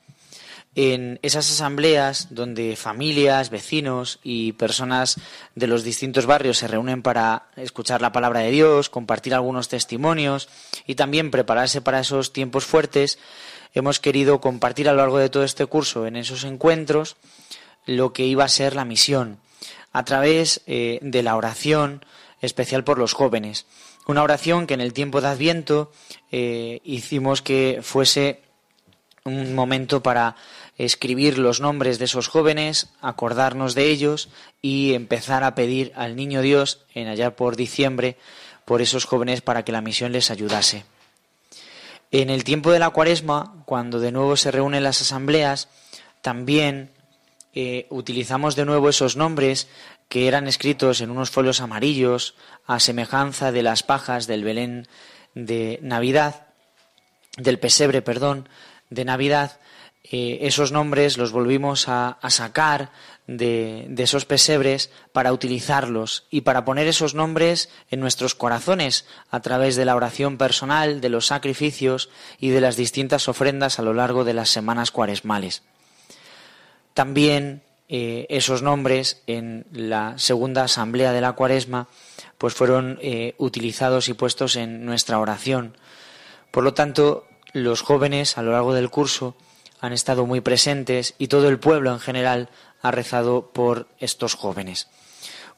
en 0.75 1.19
esas 1.23 1.49
asambleas 1.49 2.27
donde 2.29 2.75
familias, 2.75 3.49
vecinos 3.49 4.19
y 4.21 4.53
personas 4.53 5.19
de 5.55 5.65
los 5.65 5.83
distintos 5.83 6.27
barrios 6.27 6.59
se 6.59 6.67
reúnen 6.67 7.01
para 7.01 7.47
escuchar 7.55 7.99
la 7.99 8.11
palabra 8.11 8.41
de 8.41 8.51
Dios, 8.51 8.91
compartir 8.91 9.33
algunos 9.33 9.67
testimonios 9.67 10.47
y 10.85 10.93
también 10.93 11.31
prepararse 11.31 11.81
para 11.81 12.01
esos 12.01 12.33
tiempos 12.33 12.65
fuertes, 12.65 13.17
hemos 13.73 13.99
querido 13.99 14.39
compartir 14.39 14.89
a 14.89 14.91
lo 14.91 14.99
largo 14.99 15.17
de 15.17 15.29
todo 15.29 15.43
este 15.43 15.65
curso 15.65 16.05
en 16.05 16.15
esos 16.17 16.43
encuentros 16.43 17.17
lo 17.87 18.13
que 18.13 18.27
iba 18.27 18.43
a 18.43 18.47
ser 18.47 18.75
la 18.75 18.85
misión 18.85 19.39
a 19.91 20.03
través 20.03 20.61
eh, 20.67 20.99
de 21.01 21.23
la 21.23 21.35
oración 21.35 22.05
especial 22.41 22.83
por 22.83 22.97
los 22.97 23.13
jóvenes. 23.13 23.65
Una 24.07 24.23
oración 24.23 24.65
que 24.65 24.73
en 24.73 24.81
el 24.81 24.93
tiempo 24.93 25.21
de 25.21 25.27
Adviento 25.27 25.91
eh, 26.31 26.81
hicimos 26.83 27.41
que 27.41 27.79
fuese 27.81 28.41
un 29.23 29.53
momento 29.53 30.01
para 30.01 30.35
escribir 30.77 31.37
los 31.37 31.59
nombres 31.59 31.99
de 31.99 32.05
esos 32.05 32.27
jóvenes, 32.27 32.87
acordarnos 33.01 33.75
de 33.75 33.89
ellos 33.89 34.29
y 34.61 34.93
empezar 34.93 35.43
a 35.43 35.53
pedir 35.53 35.91
al 35.95 36.15
Niño 36.15 36.41
Dios 36.41 36.85
en 36.93 37.07
allá 37.07 37.35
por 37.35 37.55
diciembre 37.55 38.17
por 38.65 38.81
esos 38.81 39.05
jóvenes 39.05 39.41
para 39.41 39.63
que 39.63 39.71
la 39.71 39.81
misión 39.81 40.11
les 40.11 40.31
ayudase. 40.31 40.85
En 42.11 42.29
el 42.29 42.43
tiempo 42.43 42.71
de 42.71 42.79
la 42.79 42.89
cuaresma, 42.89 43.61
cuando 43.65 43.99
de 43.99 44.11
nuevo 44.11 44.35
se 44.35 44.51
reúnen 44.51 44.83
las 44.83 45.01
asambleas, 45.01 45.67
también 46.21 46.91
utilizamos 47.89 48.55
de 48.55 48.65
nuevo 48.65 48.89
esos 48.89 49.17
nombres 49.17 49.67
que 50.07 50.27
eran 50.27 50.47
escritos 50.47 51.01
en 51.01 51.11
unos 51.11 51.29
folios 51.29 51.61
amarillos 51.61 52.35
a 52.65 52.79
semejanza 52.79 53.51
de 53.51 53.63
las 53.63 53.83
pajas 53.83 54.27
del 54.27 54.43
Belén 54.43 54.87
de 55.35 55.79
Navidad, 55.81 56.47
del 57.37 57.59
pesebre, 57.59 58.01
perdón, 58.01 58.49
de 58.89 59.05
Navidad, 59.05 59.59
eh, 60.11 60.47
esos 60.47 60.71
nombres 60.71 61.17
los 61.17 61.31
volvimos 61.31 61.87
a, 61.87 62.17
sacar 62.29 62.91
de, 63.27 63.85
de, 63.89 64.03
esos 64.03 64.25
pesebres 64.25 64.89
para 65.11 65.33
utilizarlos 65.33 66.25
y 66.31 66.41
para 66.41 66.65
poner 66.65 66.87
esos 66.87 67.13
nombres 67.13 67.69
en 67.91 67.99
nuestros 67.99 68.33
corazones 68.33 69.05
a 69.29 69.41
través 69.41 69.75
de 69.75 69.85
la 69.85 69.95
oración 69.95 70.37
personal, 70.37 71.01
de 71.01 71.09
los 71.09 71.27
sacrificios 71.27 72.09
y 72.39 72.49
de 72.49 72.61
las 72.61 72.75
distintas 72.75 73.27
ofrendas 73.27 73.77
a 73.77 73.83
lo 73.83 73.93
largo 73.93 74.23
de 74.23 74.33
las 74.33 74.49
semanas 74.49 74.89
cuaresmales. 74.89 75.63
También 76.93 77.61
eh, 77.87 78.27
esos 78.29 78.61
nombres 78.61 79.23
en 79.25 79.65
la 79.71 80.17
segunda 80.17 80.63
asamblea 80.63 81.11
de 81.11 81.21
la 81.21 81.33
cuaresma 81.33 81.87
pues 82.37 82.53
fueron 82.53 82.99
eh, 83.01 83.33
utilizados 83.37 84.09
y 84.09 84.13
puestos 84.13 84.55
en 84.55 84.85
nuestra 84.85 85.19
oración. 85.19 85.75
Por 86.51 86.63
lo 86.63 86.73
tanto, 86.73 87.25
los 87.51 87.81
jóvenes 87.81 88.37
a 88.37 88.43
lo 88.43 88.51
largo 88.51 88.73
del 88.73 88.89
curso 88.89 89.35
han 89.81 89.93
estado 89.93 90.25
muy 90.25 90.41
presentes 90.41 91.15
y 91.17 91.27
todo 91.27 91.49
el 91.49 91.59
pueblo 91.59 91.91
en 91.91 91.99
general 91.99 92.49
ha 92.81 92.91
rezado 92.91 93.49
por 93.51 93.87
estos 93.99 94.35
jóvenes. 94.35 94.87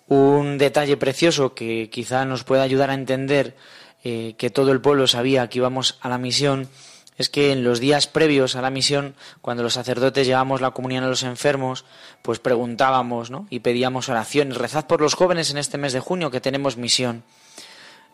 Un 0.07 0.57
detalle 0.57 0.97
precioso 0.97 1.53
que 1.53 1.89
quizá 1.89 2.25
nos 2.25 2.43
pueda 2.43 2.63
ayudar 2.63 2.89
a 2.89 2.95
entender 2.95 3.55
eh, 4.03 4.35
que 4.37 4.49
todo 4.49 4.71
el 4.71 4.81
pueblo 4.81 5.07
sabía 5.07 5.47
que 5.49 5.59
íbamos 5.59 5.97
a 6.01 6.09
la 6.09 6.17
misión 6.17 6.69
es 7.17 7.29
que 7.29 7.51
en 7.51 7.63
los 7.63 7.79
días 7.79 8.07
previos 8.07 8.55
a 8.55 8.61
la 8.61 8.69
misión, 8.69 9.15
cuando 9.41 9.63
los 9.63 9.73
sacerdotes 9.73 10.25
llevamos 10.25 10.61
la 10.61 10.71
comunión 10.71 11.03
a 11.03 11.07
los 11.07 11.23
enfermos, 11.23 11.85
pues 12.21 12.39
preguntábamos 12.39 13.29
¿no? 13.29 13.47
y 13.49 13.59
pedíamos 13.59 14.09
oraciones. 14.09 14.57
Rezad 14.57 14.87
por 14.87 15.01
los 15.01 15.13
jóvenes 15.13 15.51
en 15.51 15.57
este 15.57 15.77
mes 15.77 15.93
de 15.93 15.99
junio 15.99 16.31
que 16.31 16.41
tenemos 16.41 16.77
misión. 16.77 17.23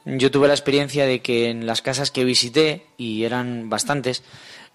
Yo 0.05 0.31
tuve 0.31 0.47
la 0.47 0.53
experiencia 0.53 1.05
de 1.05 1.21
que 1.21 1.49
en 1.49 1.65
las 1.65 1.81
casas 1.81 2.11
que 2.11 2.23
visité, 2.23 2.85
y 2.97 3.23
eran 3.23 3.69
bastantes, 3.69 4.23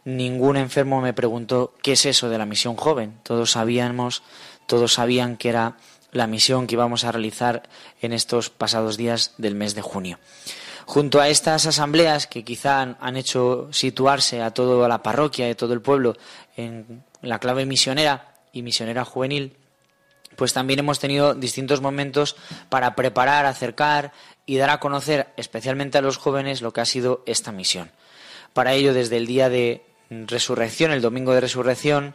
ningún 0.05 0.57
enfermo 0.57 1.01
me 1.01 1.15
preguntó 1.15 1.73
qué 1.83 1.93
es 1.93 2.05
eso 2.07 2.29
de 2.29 2.39
la 2.39 2.47
misión 2.47 2.77
joven. 2.77 3.19
Todos 3.23 3.53
sabíamos, 3.53 4.23
todos 4.67 4.93
sabían 4.95 5.37
que 5.37 5.49
era 5.49 5.77
la 6.11 6.27
misión 6.27 6.67
que 6.67 6.75
íbamos 6.75 7.05
a 7.05 7.13
realizar 7.13 7.63
en 8.03 8.13
estos 8.13 8.51
pasados 8.51 8.97
días 8.97 9.33
del 9.39 9.55
mes 9.55 9.75
de 9.75 9.83
junio. 9.83 10.19
Junto 10.87 11.21
a 11.21 11.29
estas 11.29 11.67
asambleas 11.67 12.27
que 12.27 12.45
quizá 12.45 12.97
han 12.99 13.17
hecho 13.17 13.69
situarse 13.73 14.43
a 14.43 14.53
toda 14.53 14.89
la 14.89 15.03
parroquia 15.03 15.49
y 15.49 15.55
todo 15.55 15.75
el 15.75 15.81
pueblo 15.81 16.17
en 16.57 17.05
la 17.21 17.39
clave 17.39 17.67
misionera 17.67 18.35
y 18.53 18.63
misionera 18.63 19.05
juvenil, 19.05 19.57
pues 20.37 20.53
también 20.53 20.81
hemos 20.81 20.99
tenido 20.99 21.35
distintos 21.35 21.81
momentos 21.81 22.37
para 22.69 22.95
preparar, 22.95 23.47
acercar 23.47 24.13
y 24.47 24.57
dar 24.57 24.71
a 24.71 24.81
conocer 24.81 25.29
especialmente 25.37 25.99
a 25.99 26.03
los 26.03 26.17
jóvenes 26.17 26.63
lo 26.63 26.73
que 26.73 26.81
ha 26.81 26.87
sido 26.87 27.23
esta 27.27 27.53
misión. 27.53 27.91
Para 28.53 28.75
ello, 28.75 28.93
desde 28.93 29.17
el 29.17 29.27
día 29.27 29.49
de 29.49 29.85
resurrección, 30.11 30.91
el 30.91 31.01
domingo 31.01 31.33
de 31.33 31.41
resurrección, 31.41 32.15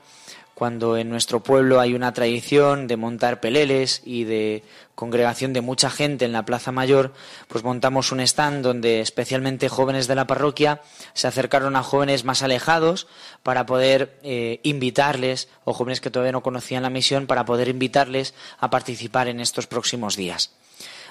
cuando 0.57 0.97
en 0.97 1.07
nuestro 1.07 1.43
pueblo 1.43 1.79
hay 1.79 1.93
una 1.93 2.13
tradición 2.13 2.87
de 2.87 2.97
montar 2.97 3.39
peleles 3.39 4.01
y 4.03 4.23
de 4.23 4.63
congregación 4.95 5.53
de 5.53 5.61
mucha 5.61 5.91
gente 5.91 6.25
en 6.25 6.31
la 6.31 6.45
Plaza 6.45 6.71
Mayor, 6.71 7.13
pues 7.47 7.63
montamos 7.63 8.11
un 8.11 8.21
stand 8.21 8.63
donde 8.63 9.01
especialmente 9.01 9.69
jóvenes 9.69 10.07
de 10.07 10.15
la 10.15 10.25
parroquia 10.25 10.81
se 11.13 11.27
acercaron 11.27 11.75
a 11.75 11.83
jóvenes 11.83 12.23
más 12.23 12.41
alejados 12.41 13.05
para 13.43 13.67
poder 13.67 14.17
eh, 14.23 14.59
invitarles, 14.63 15.47
o 15.63 15.73
jóvenes 15.73 16.01
que 16.01 16.09
todavía 16.09 16.31
no 16.31 16.41
conocían 16.41 16.81
la 16.81 16.89
misión, 16.89 17.27
para 17.27 17.45
poder 17.45 17.67
invitarles 17.67 18.33
a 18.57 18.71
participar 18.71 19.27
en 19.27 19.41
estos 19.41 19.67
próximos 19.67 20.15
días. 20.15 20.49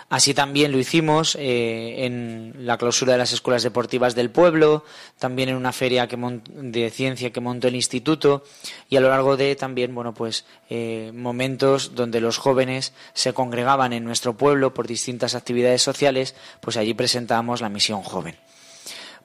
Así 0.09 0.35
también 0.35 0.71
lo 0.71 0.79
hicimos 0.79 1.35
eh, 1.35 2.05
en 2.07 2.55
la 2.61 2.79
clausura 2.79 3.12
de 3.12 3.19
las 3.19 3.33
escuelas 3.33 3.64
deportivas 3.64 4.14
del 4.14 4.31
pueblo, 4.31 4.85
también 5.19 5.49
en 5.49 5.57
una 5.57 5.73
feria 5.73 6.07
de 6.07 6.90
ciencia 6.90 7.33
que 7.33 7.40
montó 7.40 7.66
el 7.66 7.75
instituto 7.75 8.45
y 8.88 8.97
a 8.97 9.01
lo 9.01 9.09
largo 9.09 9.37
de 9.37 9.57
también, 9.57 9.92
bueno, 9.97 10.14
pues 10.14 10.45
eh, 10.71 11.11
momentos 11.12 11.97
donde 11.97 12.21
los 12.21 12.38
jóvenes 12.38 12.92
se 13.14 13.33
congregaban 13.33 13.92
en 13.92 14.05
nuestro 14.05 14.37
pueblo 14.37 14.73
por 14.73 14.87
distintas 14.87 15.35
actividades 15.35 15.83
sociales, 15.83 16.37
pues 16.61 16.77
allí 16.77 16.95
presentamos 16.95 17.61
la 17.61 17.69
misión 17.69 18.03
joven. 18.03 18.37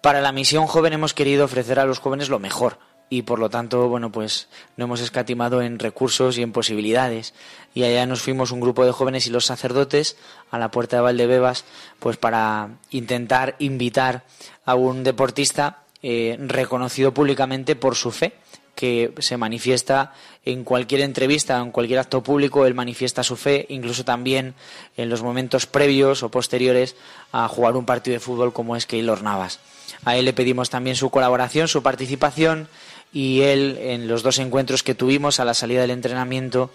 Para 0.01 0.19
la 0.19 0.31
misión 0.31 0.65
joven 0.65 0.93
hemos 0.93 1.13
querido 1.13 1.45
ofrecer 1.45 1.77
a 1.77 1.85
los 1.85 1.99
jóvenes 1.99 2.29
lo 2.29 2.39
mejor, 2.39 2.79
y 3.11 3.23
por 3.23 3.39
lo 3.39 3.49
tanto, 3.49 3.89
bueno, 3.89 4.09
pues 4.09 4.47
no 4.77 4.85
hemos 4.85 5.01
escatimado 5.01 5.61
en 5.61 5.79
recursos 5.79 6.37
y 6.37 6.43
en 6.43 6.53
posibilidades. 6.53 7.33
Y 7.73 7.83
allá 7.83 8.05
nos 8.05 8.21
fuimos 8.21 8.51
un 8.51 8.61
grupo 8.61 8.85
de 8.85 8.93
jóvenes 8.93 9.27
y 9.27 9.31
los 9.31 9.45
sacerdotes 9.45 10.15
a 10.49 10.57
la 10.57 10.71
puerta 10.71 10.95
de 10.95 11.01
Valdebebas, 11.01 11.65
pues 11.99 12.15
para 12.15 12.69
intentar 12.89 13.57
invitar 13.59 14.23
a 14.63 14.75
un 14.75 15.03
deportista 15.03 15.83
eh, 16.01 16.37
reconocido 16.39 17.13
públicamente 17.13 17.75
por 17.75 17.97
su 17.97 18.11
fe, 18.11 18.31
que 18.75 19.13
se 19.19 19.35
manifiesta 19.35 20.13
en 20.45 20.63
cualquier 20.63 21.01
entrevista, 21.01 21.59
en 21.59 21.71
cualquier 21.71 21.99
acto 21.99 22.23
público, 22.23 22.65
él 22.65 22.73
manifiesta 22.73 23.23
su 23.23 23.35
fe, 23.35 23.65
incluso 23.67 24.05
también 24.05 24.55
en 24.95 25.09
los 25.09 25.21
momentos 25.21 25.65
previos 25.65 26.23
o 26.23 26.31
posteriores 26.31 26.95
a 27.33 27.49
jugar 27.49 27.75
un 27.75 27.85
partido 27.85 28.13
de 28.13 28.21
fútbol 28.21 28.53
como 28.53 28.77
es 28.77 28.85
Keylor 28.85 29.21
Navas. 29.21 29.59
A 30.05 30.15
él 30.15 30.23
le 30.23 30.33
pedimos 30.33 30.69
también 30.69 30.95
su 30.95 31.09
colaboración, 31.09 31.67
su 31.67 31.83
participación 31.83 32.69
y 33.13 33.41
él 33.41 33.77
en 33.81 34.07
los 34.07 34.23
dos 34.23 34.39
encuentros 34.39 34.83
que 34.83 34.95
tuvimos 34.95 35.39
a 35.39 35.45
la 35.45 35.53
salida 35.53 35.81
del 35.81 35.91
entrenamiento, 35.91 36.71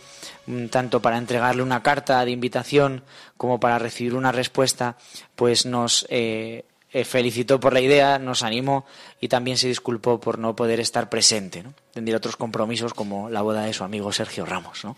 mm, 0.47 0.67
tanto 0.67 1.01
para 1.01 1.19
entregarle 1.19 1.63
una 1.63 1.83
carta 1.83 2.25
de 2.25 2.31
invitación 2.31 3.03
como 3.37 3.59
para 3.61 3.79
recibir 3.79 4.15
una 4.15 4.33
respuesta, 4.33 4.97
pues 5.35 5.67
nos 5.67 6.07
eh, 6.11 6.65
eh, 6.93 7.05
felicitó 7.05 7.59
por 7.59 7.73
la 7.73 7.81
idea, 7.81 8.19
nos 8.19 8.43
animó 8.43 8.87
y 9.21 9.29
también 9.29 9.59
se 9.59 9.69
disculpó 9.69 10.21
por 10.21 10.39
no 10.39 10.55
poder 10.55 10.81
estar 10.81 11.09
presente, 11.09 11.63
¿no? 11.63 11.75
tendría 11.93 12.17
otros 12.17 12.37
compromisos 12.37 12.95
como 12.95 13.29
la 13.29 13.43
boda 13.43 13.63
de 13.63 13.73
su 13.73 13.85
amigo 13.85 14.13
Sergio 14.13 14.47
Ramos, 14.47 14.85
¿no? 14.85 14.97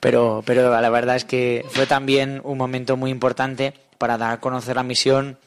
Pero, 0.00 0.42
pero 0.46 0.80
la 0.80 0.90
verdad 0.90 1.16
es 1.16 1.24
que 1.24 1.64
fue 1.70 1.86
también 1.86 2.40
un 2.44 2.58
momento 2.58 2.96
muy 2.96 3.10
importante 3.10 3.74
para 3.98 4.18
dar 4.18 4.32
a 4.32 4.40
conocer 4.40 4.76
la 4.76 4.82
misión 4.82 5.38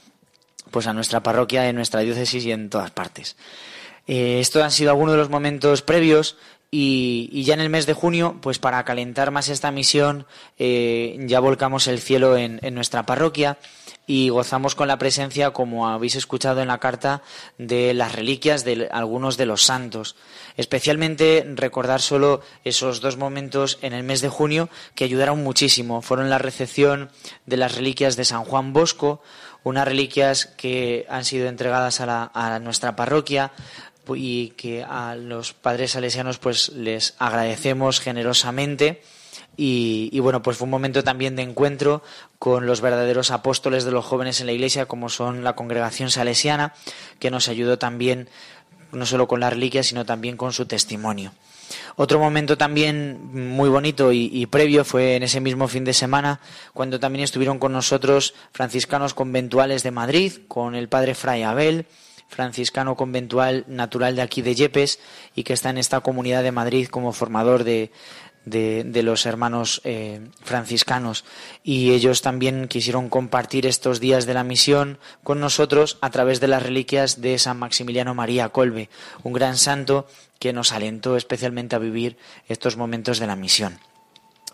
pues 0.71 0.85
a 0.87 0.93
nuestra 0.93 1.21
parroquia, 1.21 1.67
en 1.67 1.75
nuestra 1.75 2.01
diócesis 2.01 2.45
y 2.45 2.51
en 2.51 2.69
todas 2.69 2.91
partes. 2.91 3.35
Eh, 4.09 4.39
estos 4.39 4.63
han 4.63 4.71
sido 4.71 4.89
algunos 4.89 5.13
de 5.13 5.19
los 5.19 5.29
momentos 5.29 5.83
previos 5.83 6.35
y, 6.71 7.43
ya 7.43 7.53
en 7.53 7.59
el 7.59 7.69
mes 7.69 7.85
de 7.85 7.93
junio, 7.93 8.37
pues 8.41 8.57
para 8.57 8.83
calentar 8.83 9.29
más 9.29 9.49
esta 9.49 9.69
misión, 9.69 10.25
eh, 10.57 11.15
ya 11.27 11.39
volcamos 11.39 11.87
el 11.87 11.99
cielo 11.99 12.35
en, 12.35 12.59
nuestra 12.73 13.05
parroquia 13.05 13.59
y 14.07 14.29
gozamos 14.29 14.73
con 14.73 14.87
la 14.87 14.97
presencia, 14.97 15.51
como 15.51 15.87
habéis 15.87 16.15
escuchado 16.15 16.59
en 16.61 16.69
la 16.69 16.79
carta, 16.79 17.21
de 17.59 17.93
las 17.93 18.15
reliquias 18.15 18.65
de 18.65 18.87
algunos 18.91 19.37
de 19.37 19.45
los 19.45 19.63
santos. 19.63 20.15
Especialmente 20.57 21.45
recordar 21.55 22.01
solo 22.01 22.41
esos 22.63 23.01
dos 23.01 23.15
momentos 23.15 23.77
en 23.83 23.93
el 23.93 24.01
mes 24.01 24.21
de 24.21 24.29
junio 24.29 24.69
que 24.95 25.03
ayudaron 25.03 25.43
muchísimo. 25.43 26.01
Fueron 26.01 26.31
la 26.31 26.39
recepción 26.39 27.11
de 27.45 27.57
las 27.57 27.75
reliquias 27.75 28.15
de 28.15 28.25
San 28.25 28.43
Juan 28.43 28.73
Bosco, 28.73 29.21
unas 29.63 29.87
reliquias 29.87 30.45
que 30.45 31.05
han 31.09 31.25
sido 31.25 31.47
entregadas 31.47 31.99
a, 31.99 32.31
a 32.33 32.59
nuestra 32.59 32.95
parroquia, 32.95 33.51
y 34.15 34.53
que 34.57 34.83
a 34.83 35.15
los 35.15 35.53
padres 35.53 35.91
salesianos 35.91 36.37
pues 36.37 36.69
les 36.69 37.15
agradecemos 37.19 37.99
generosamente. 37.99 39.01
Y, 39.61 40.17
bueno 40.21 40.41
pues 40.41 40.55
fue 40.55 40.65
un 40.65 40.71
momento 40.71 41.03
también 41.03 41.35
de 41.35 41.41
encuentro 41.41 42.01
con 42.37 42.65
los 42.65 42.79
verdaderos 42.79 43.29
apóstoles 43.31 43.83
de 43.83 43.91
los 43.91 44.05
jóvenes 44.05 44.39
en 44.39 44.45
la 44.45 44.53
iglesia 44.53 44.85
como 44.85 45.09
son 45.09 45.43
la 45.43 45.53
congregación 45.53 46.09
salesiana 46.09 46.73
que 47.19 47.29
nos 47.29 47.49
ayudó 47.49 47.77
también 47.77 48.29
no 48.93 49.05
solo 49.05 49.27
con 49.27 49.41
la 49.41 49.49
reliquia 49.49 49.83
sino 49.83 50.05
también 50.05 50.37
con 50.37 50.53
su 50.53 50.65
testimonio. 50.65 51.33
Otro 51.95 52.19
momento 52.19 52.57
también 52.57 53.19
muy 53.33 53.69
bonito 53.69 54.11
y, 54.11 54.45
previo 54.47 54.85
fue 54.85 55.15
en 55.15 55.23
ese 55.23 55.41
mismo 55.41 55.67
fin 55.67 55.83
de 55.83 55.93
semana, 55.93 56.39
cuando 56.73 56.99
también 56.99 57.23
estuvieron 57.23 57.59
con 57.59 57.73
nosotros 57.73 58.33
franciscanos 58.51 59.13
conventuales 59.13 59.83
de 59.83 59.91
Madrid, 59.91 60.33
con 60.47 60.75
el 60.75 60.89
padre 60.89 61.15
Fray 61.15 61.43
Abel, 61.43 61.85
franciscano 62.29 62.95
conventual 62.95 63.65
natural 63.67 64.15
de 64.15 64.21
aquí 64.21 64.41
de 64.41 64.55
Yepes 64.55 64.99
y 65.35 65.43
que 65.43 65.53
está 65.53 65.69
en 65.69 65.77
esta 65.77 65.99
comunidad 65.99 66.43
de 66.43 66.51
Madrid 66.51 66.87
como 66.87 67.11
formador 67.11 67.63
de, 67.63 67.91
de, 68.45 69.03
los 69.03 69.25
hermanos 69.25 69.81
eh, 69.83 70.21
franciscanos 70.41 71.25
y 71.63 71.91
ellos 71.91 72.21
también 72.21 72.67
quisieron 72.67 73.09
compartir 73.09 73.65
estos 73.65 73.99
días 73.99 74.25
de 74.25 74.33
la 74.33 74.43
misión 74.43 74.97
con 75.23 75.39
nosotros 75.39 75.97
a 76.01 76.09
través 76.09 76.39
de 76.39 76.47
las 76.47 76.63
reliquias 76.63 77.21
de 77.21 77.37
San 77.37 77.59
Maximiliano 77.59 78.15
María 78.15 78.49
Colbe, 78.49 78.89
un 79.23 79.33
gran 79.33 79.57
santo 79.57 80.07
que 80.39 80.53
nos 80.53 80.71
alentó 80.71 81.17
especialmente 81.17 81.75
a 81.75 81.79
vivir 81.79 82.17
estos 82.47 82.77
momentos 82.77 83.19
de 83.19 83.27
la 83.27 83.35
misión. 83.35 83.79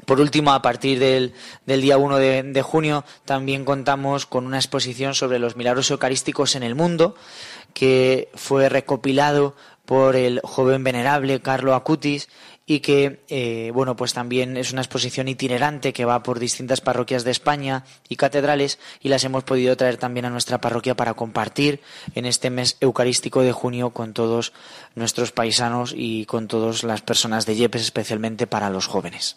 Por 0.05 0.19
último, 0.19 0.51
a 0.51 0.61
partir 0.61 0.99
del, 0.99 1.33
día 1.65 1.97
1 1.97 2.17
de, 2.17 2.43
de, 2.43 2.61
junio, 2.61 3.05
también 3.23 3.63
contamos 3.63 4.25
con 4.25 4.45
una 4.45 4.57
exposición 4.57 5.15
sobre 5.15 5.39
los 5.39 5.55
milagros 5.55 5.89
eucarísticos 5.89 6.55
en 6.55 6.63
el 6.63 6.75
mundo, 6.75 7.15
que 7.75 8.29
fue 8.33 8.69
recopilado 8.69 9.53
por 9.85 10.15
el 10.15 10.39
joven 10.43 10.83
venerable 10.83 11.41
Carlo 11.41 11.75
Acutis 11.75 12.29
y 12.65 12.79
que 12.79 13.19
eh, 13.27 13.69
bueno 13.73 13.95
pues 13.95 14.13
también 14.13 14.57
es 14.57 14.71
una 14.71 14.81
exposición 14.81 15.27
itinerante 15.27 15.93
que 15.93 16.05
va 16.05 16.23
por 16.23 16.39
distintas 16.39 16.79
parroquias 16.81 17.25
de 17.25 17.31
España 17.31 17.83
y 18.07 18.15
catedrales 18.15 18.79
y 19.01 19.09
las 19.09 19.25
hemos 19.25 19.43
podido 19.43 19.75
traer 19.75 19.97
también 19.97 20.25
a 20.25 20.29
nuestra 20.29 20.61
parroquia 20.61 20.95
para 20.95 21.13
compartir 21.13 21.81
en 22.15 22.25
este 22.25 22.49
mes 22.49 22.77
eucarístico 22.79 23.41
de 23.41 23.51
junio 23.51 23.91
con 23.91 24.13
todos 24.13 24.53
nuestros 24.95 25.33
paisanos 25.33 25.93
y 25.95 26.25
con 26.25 26.47
todas 26.47 26.83
las 26.83 27.01
personas 27.01 27.45
de 27.45 27.55
Yepes 27.55 27.81
especialmente 27.81 28.47
para 28.47 28.69
los 28.69 28.87
jóvenes. 28.87 29.35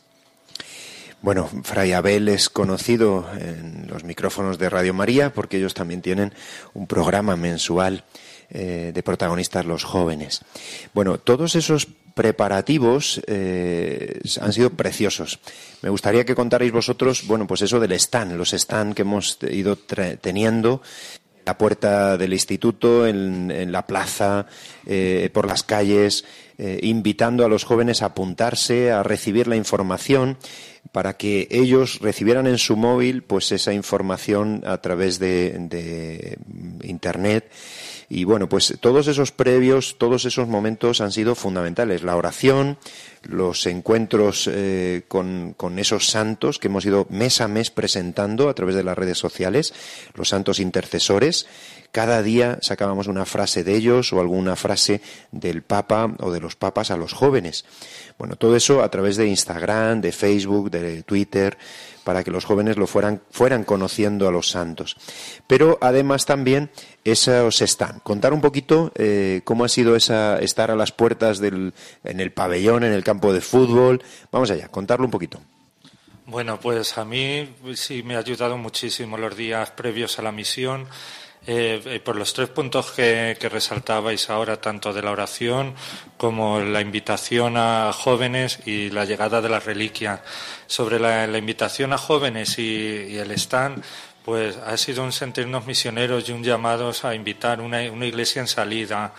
Bueno, 1.21 1.51
Fray 1.65 1.93
Abel 1.93 2.29
es 2.29 2.49
conocido 2.49 3.29
en 3.37 3.89
los 3.89 4.05
micrófonos 4.05 4.57
de 4.59 4.71
Radio 4.71 4.95
María 4.95 5.35
porque 5.35 5.57
ellos 5.57 5.75
también 5.75 6.01
tienen 6.01 6.33
un 6.75 6.87
programa 6.87 7.35
mensual 7.35 8.05
eh, 8.51 8.93
de 8.95 9.03
protagonistas 9.03 9.67
los 9.67 9.85
jóvenes. 9.85 10.41
Bueno, 10.95 11.19
todos 11.19 11.55
esos 11.55 11.87
preparativos 12.15 13.21
eh, 13.27 14.21
han 14.41 14.55
sido 14.55 14.71
preciosos. 14.71 15.39
Me 15.83 15.91
gustaría 15.91 16.25
que 16.25 16.35
contarais 16.35 16.73
vosotros, 16.73 17.27
bueno, 17.27 17.47
pues 17.47 17.61
eso 17.61 17.79
del 17.79 17.93
stand, 17.93 18.33
los 18.39 18.55
stand 18.55 18.95
que 18.95 19.03
hemos 19.03 19.37
ido 19.43 19.77
teniendo 19.77 20.81
en 21.39 21.45
la 21.45 21.59
puerta 21.59 22.17
del 22.17 22.33
instituto, 22.33 23.07
en, 23.07 23.71
la 23.71 23.87
plaza, 23.87 24.47
eh, 24.87 25.29
por 25.31 25.47
las 25.47 25.63
calles, 25.63 26.25
invitando 26.83 27.45
a 27.45 27.49
los 27.49 27.65
jóvenes 27.65 28.03
a 28.03 28.07
apuntarse, 28.07 28.91
a 28.91 29.03
recibir 29.03 29.47
la 29.47 29.55
información 29.57 30.39
para 30.93 31.17
que 31.17 31.49
ellos 31.51 32.01
recibieran 32.01 32.47
en 32.47 32.59
su 32.59 32.77
móvil 32.77 33.23
pues 33.23 33.53
esa 33.53 33.73
información 33.73 34.63
a 34.67 34.79
través 34.79 35.19
de 35.19 36.39
internet 36.83 37.51
y 38.11 38.25
bueno, 38.25 38.49
pues 38.49 38.79
todos 38.81 39.07
esos 39.07 39.33
previos, 39.33 39.97
todos 39.99 40.25
esos 40.25 40.49
momentos 40.49 41.03
han 41.03 41.13
sido 41.13 41.35
fundamentales. 41.35 42.03
La 42.03 42.17
oración, 42.17 42.79
los 43.23 43.67
encuentros 43.67 44.49
eh, 44.51 45.03
con, 45.09 45.53
con, 45.55 45.79
esos 45.79 46.09
santos 46.09 46.59
que 46.59 46.69
hemos 46.69 46.87
ido 46.87 47.07
mes 47.11 47.43
a 47.43 47.49
mes 47.49 47.71
presentando 47.71 48.49
a 48.49 48.55
través 48.55 48.77
de 48.77 48.85
las 48.85 48.97
redes 48.97 49.19
sociales, 49.19 49.75
los 50.15 50.31
santos 50.31 50.59
intercesores. 50.59 51.47
Cada 51.93 52.23
día 52.23 52.59
sacábamos 52.61 53.07
una 53.07 53.25
frase 53.25 53.65
de 53.65 53.75
ellos 53.75 54.13
o 54.13 54.21
alguna 54.21 54.57
frase 54.57 55.01
del 55.33 55.63
Papa 55.63 56.15
o 56.21 56.31
de 56.31 56.41
los 56.41 56.55
papas 56.55 56.91
a 56.91 56.97
los 56.97 57.13
jóvenes. 57.13 57.65
Bueno, 58.19 58.37
todo 58.37 58.57
eso 58.57 58.83
a 58.83 58.91
través 58.91 59.17
de 59.17 59.27
Instagram, 59.27 60.01
de 60.01 60.13
Facebook, 60.13 60.71
de 60.71 61.03
Twitter, 61.03 61.57
para 62.05 62.25
que 62.25 62.31
los 62.31 62.45
jóvenes 62.45 62.77
lo 62.77 62.87
fueran, 62.87 63.23
fueran 63.31 63.65
conociendo 63.65 64.29
a 64.29 64.33
los 64.33 64.51
santos. 64.51 64.97
Pero 65.47 65.79
además 65.81 66.27
también 66.27 66.71
esos 67.05 67.63
están. 67.63 68.01
Contar 68.01 68.33
un 68.33 68.41
poquito 68.41 68.93
eh, 68.95 69.41
cómo 69.45 69.65
ha 69.65 69.69
sido 69.69 69.97
esa, 69.97 70.39
estar 70.41 70.71
a 70.71 70.77
las 70.77 70.93
puertas 70.93 71.39
del, 71.39 71.73
en 72.05 72.21
el 72.21 72.33
pabellón, 72.33 72.85
en 72.85 72.93
el 72.93 73.05
campo 73.05 73.33
de 73.33 73.41
fútbol. 73.41 74.03
Vamos 74.31 74.51
allá, 74.51 74.69
contarlo 74.69 75.07
un 75.07 75.11
poquito. 75.11 75.41
Bueno, 76.27 76.61
pues 76.61 76.99
a 76.99 77.07
mí 77.07 77.49
sí 77.75 78.03
me 78.03 78.17
ha 78.17 78.19
ayudado 78.19 78.59
muchísimo 78.59 79.17
los 79.17 79.35
días 79.35 79.71
previos 79.71 80.19
a 80.19 80.23
la 80.23 80.33
misión 80.33 80.87
eh, 81.47 81.81
eh, 81.85 82.01
por 82.01 82.17
los 82.17 82.35
tres 82.35 82.49
puntos 82.51 82.91
que, 82.93 83.37
resaltabais 83.51 84.29
ahora, 84.29 84.61
tanto 84.61 84.93
de 84.93 85.03
la 85.03 85.13
oración 85.13 85.75
como 86.17 86.61
la 86.61 86.81
invitación 86.81 87.57
a 87.57 87.93
jóvenes 87.93 88.61
y 88.67 88.91
la 88.91 89.05
llegada 89.05 89.41
de 89.41 89.49
las 89.49 89.65
reliquias. 89.65 90.21
Sobre 90.67 90.99
la, 90.99 91.27
invitación 91.39 91.93
a 91.93 91.99
jóvenes 91.99 92.59
y, 92.59 93.17
el 93.17 93.31
stand, 93.33 93.83
pues 94.25 94.57
ha 94.59 94.77
sido 94.77 95.03
un 95.05 95.13
sentirnos 95.13 95.65
misioneros 95.67 96.29
y 96.29 96.33
un 96.33 96.45
llamado 96.45 96.93
a 97.03 97.15
invitar 97.15 97.61
una, 97.61 97.81
una 97.91 98.07
iglesia 98.07 98.41
en 98.41 98.49
salida. 98.49 99.15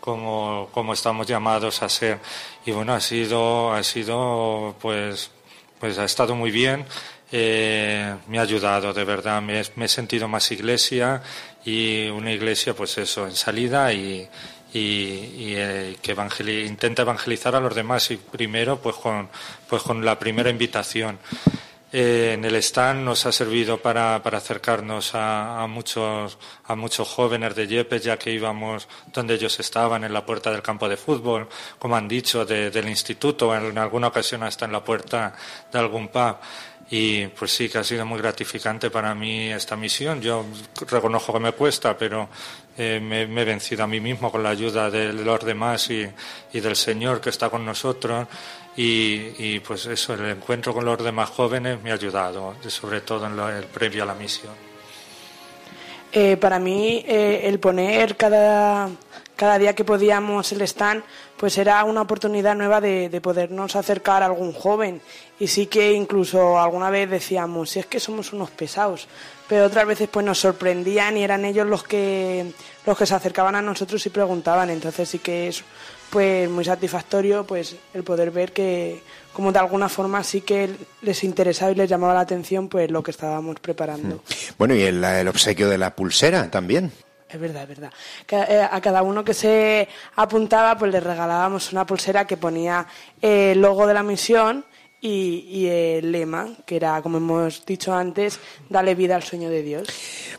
Como, 0.00 0.68
como, 0.70 0.92
estamos 0.92 1.26
llamados 1.26 1.82
a 1.82 1.88
ser. 1.88 2.20
Y 2.64 2.70
bueno, 2.70 2.94
ha 2.94 3.00
sido, 3.00 3.72
ha 3.72 3.82
sido, 3.82 4.76
pues, 4.80 5.32
pues 5.78 5.98
ha 5.98 6.04
estado 6.04 6.34
muy 6.34 6.50
bien. 6.50 6.84
Eh, 7.32 8.14
me 8.28 8.38
ha 8.38 8.42
ayudado, 8.42 8.92
de 8.92 9.04
verdad. 9.04 9.42
Me, 9.42 9.60
he 9.60 9.88
sentido 9.88 10.28
más 10.28 10.50
iglesia 10.52 11.22
y 11.64 12.08
una 12.08 12.32
iglesia, 12.32 12.74
pues 12.74 12.98
eso, 12.98 13.26
en 13.26 13.34
salida 13.34 13.92
y, 13.92 14.28
y, 14.72 15.54
eh, 15.54 15.96
que 16.00 16.12
intenta 16.64 17.02
evangelizar 17.02 17.54
a 17.54 17.60
los 17.60 17.74
demás 17.74 18.10
y 18.10 18.16
primero, 18.16 18.80
pues 18.80 18.96
con, 18.96 19.28
pues 19.68 19.82
con 19.82 20.04
la 20.04 20.18
primera 20.18 20.50
invitación. 20.50 21.18
Eh, 21.92 22.32
en 22.34 22.44
el 22.44 22.56
stand 22.56 23.04
nos 23.04 23.26
ha 23.26 23.32
servido 23.32 23.80
para, 23.80 24.16
acercarnos 24.16 25.12
a, 25.14 25.66
muchos, 25.68 26.36
a 26.64 26.74
muchos 26.74 27.08
jóvenes 27.08 27.54
de 27.54 27.66
Yepes, 27.66 28.02
ya 28.02 28.18
que 28.18 28.32
íbamos 28.32 28.88
donde 29.12 29.34
ellos 29.34 29.58
estaban, 29.60 30.02
en 30.04 30.12
la 30.12 30.26
puerta 30.26 30.50
del 30.50 30.62
campo 30.62 30.88
de 30.88 30.96
fútbol, 30.96 31.48
como 31.78 31.96
han 31.96 32.08
dicho, 32.08 32.44
del 32.44 32.88
instituto, 32.88 33.54
en 33.54 33.78
alguna 33.78 34.08
ocasión 34.08 34.42
hasta 34.42 34.64
en 34.64 34.72
la 34.72 34.82
puerta 34.82 35.34
de 35.72 35.78
algún 35.78 36.08
pub. 36.08 36.36
Y 36.88 37.26
pues 37.28 37.50
sí, 37.50 37.68
que 37.68 37.78
ha 37.78 37.84
sido 37.84 38.06
muy 38.06 38.18
gratificante 38.18 38.90
para 38.90 39.14
mí 39.14 39.50
esta 39.50 39.76
misión. 39.76 40.20
Yo 40.20 40.44
reconozco 40.88 41.32
que 41.32 41.40
me 41.40 41.52
cuesta, 41.52 41.98
pero 41.98 42.28
eh, 42.78 43.00
me, 43.02 43.22
he 43.22 43.44
vencido 43.44 43.82
a 43.82 43.86
mí 43.88 44.00
mismo 44.00 44.30
con 44.30 44.42
la 44.42 44.50
ayuda 44.50 44.88
de 44.88 45.12
los 45.12 45.44
demás 45.44 45.90
y, 45.90 46.08
del 46.52 46.76
Señor 46.76 47.20
que 47.20 47.30
está 47.30 47.50
con 47.50 47.64
nosotros. 47.64 48.28
Y, 48.78 49.58
pues 49.60 49.86
eso, 49.86 50.14
el 50.14 50.26
encuentro 50.26 50.74
con 50.74 50.84
los 50.84 51.02
demás 51.02 51.30
jóvenes 51.30 51.82
me 51.82 51.90
ha 51.90 51.94
ayudado, 51.94 52.54
sobre 52.68 53.00
todo 53.00 53.26
en 53.26 53.38
el 53.56 53.64
previo 53.64 54.02
a 54.02 54.06
la 54.06 54.14
misión. 54.14 54.52
Eh, 56.12 56.36
para 56.36 56.58
mí, 56.58 57.02
eh, 57.06 57.42
el 57.44 57.58
poner 57.58 58.16
cada, 58.16 58.88
cada 59.34 59.58
día 59.58 59.74
que 59.74 59.84
podíamos 59.84 60.52
el 60.52 60.62
stand, 60.62 61.02
pues 61.36 61.56
era 61.58 61.82
una 61.84 62.02
oportunidad 62.02 62.54
nueva 62.54 62.80
de, 62.80 63.08
de, 63.08 63.20
podernos 63.20 63.76
acercar 63.76 64.22
a 64.22 64.26
algún 64.26 64.52
joven. 64.52 65.00
Y 65.38 65.48
sí 65.48 65.66
que 65.66 65.92
incluso 65.92 66.58
alguna 66.58 66.90
vez 66.90 67.10
decíamos, 67.10 67.70
si 67.70 67.80
es 67.80 67.86
que 67.86 68.00
somos 68.00 68.32
unos 68.32 68.50
pesados, 68.50 69.08
pero 69.48 69.66
otras 69.66 69.86
veces 69.86 70.08
pues 70.10 70.24
nos 70.24 70.38
sorprendían 70.38 71.16
y 71.16 71.22
eran 71.22 71.44
ellos 71.44 71.66
los 71.66 71.82
que, 71.82 72.52
los 72.84 72.96
que 72.96 73.06
se 73.06 73.14
acercaban 73.14 73.54
a 73.54 73.62
nosotros 73.62 74.04
y 74.06 74.10
preguntaban. 74.10 74.70
Entonces 74.70 75.08
sí 75.08 75.18
que 75.18 75.48
es 75.48 75.62
pues 76.16 76.48
muy 76.48 76.64
satisfactorio 76.64 77.44
pues 77.44 77.76
el 77.92 78.02
poder 78.02 78.30
ver 78.30 78.54
que 78.54 79.02
como 79.34 79.52
de 79.52 79.58
alguna 79.58 79.86
forma 79.86 80.24
sí 80.24 80.40
que 80.40 80.70
les 81.02 81.24
interesaba 81.24 81.72
y 81.72 81.74
les 81.74 81.90
llamaba 81.90 82.14
la 82.14 82.20
atención 82.20 82.68
pues 82.68 82.90
lo 82.90 83.02
que 83.02 83.10
estábamos 83.10 83.60
preparando. 83.60 84.22
Bueno, 84.56 84.74
y 84.74 84.80
el, 84.80 85.04
el 85.04 85.28
obsequio 85.28 85.68
de 85.68 85.76
la 85.76 85.94
pulsera 85.94 86.50
también. 86.50 86.90
Es 87.28 87.38
verdad, 87.38 87.64
es 87.64 87.68
verdad. 87.68 87.92
Eh, 88.30 88.66
a 88.70 88.80
cada 88.80 89.02
uno 89.02 89.22
que 89.22 89.34
se 89.34 89.88
apuntaba, 90.14 90.78
pues 90.78 90.90
le 90.90 91.00
regalábamos 91.00 91.70
una 91.72 91.84
pulsera 91.84 92.26
que 92.26 92.38
ponía 92.38 92.86
el 93.20 93.60
logo 93.60 93.86
de 93.86 93.92
la 93.92 94.02
misión 94.02 94.64
y, 95.06 95.66
el 95.68 96.12
lema, 96.12 96.48
que 96.64 96.76
era, 96.76 97.00
como 97.02 97.18
hemos 97.18 97.64
dicho 97.64 97.94
antes, 97.94 98.38
dale 98.68 98.94
vida 98.94 99.16
al 99.16 99.22
sueño 99.22 99.50
de 99.50 99.62
Dios. 99.62 99.88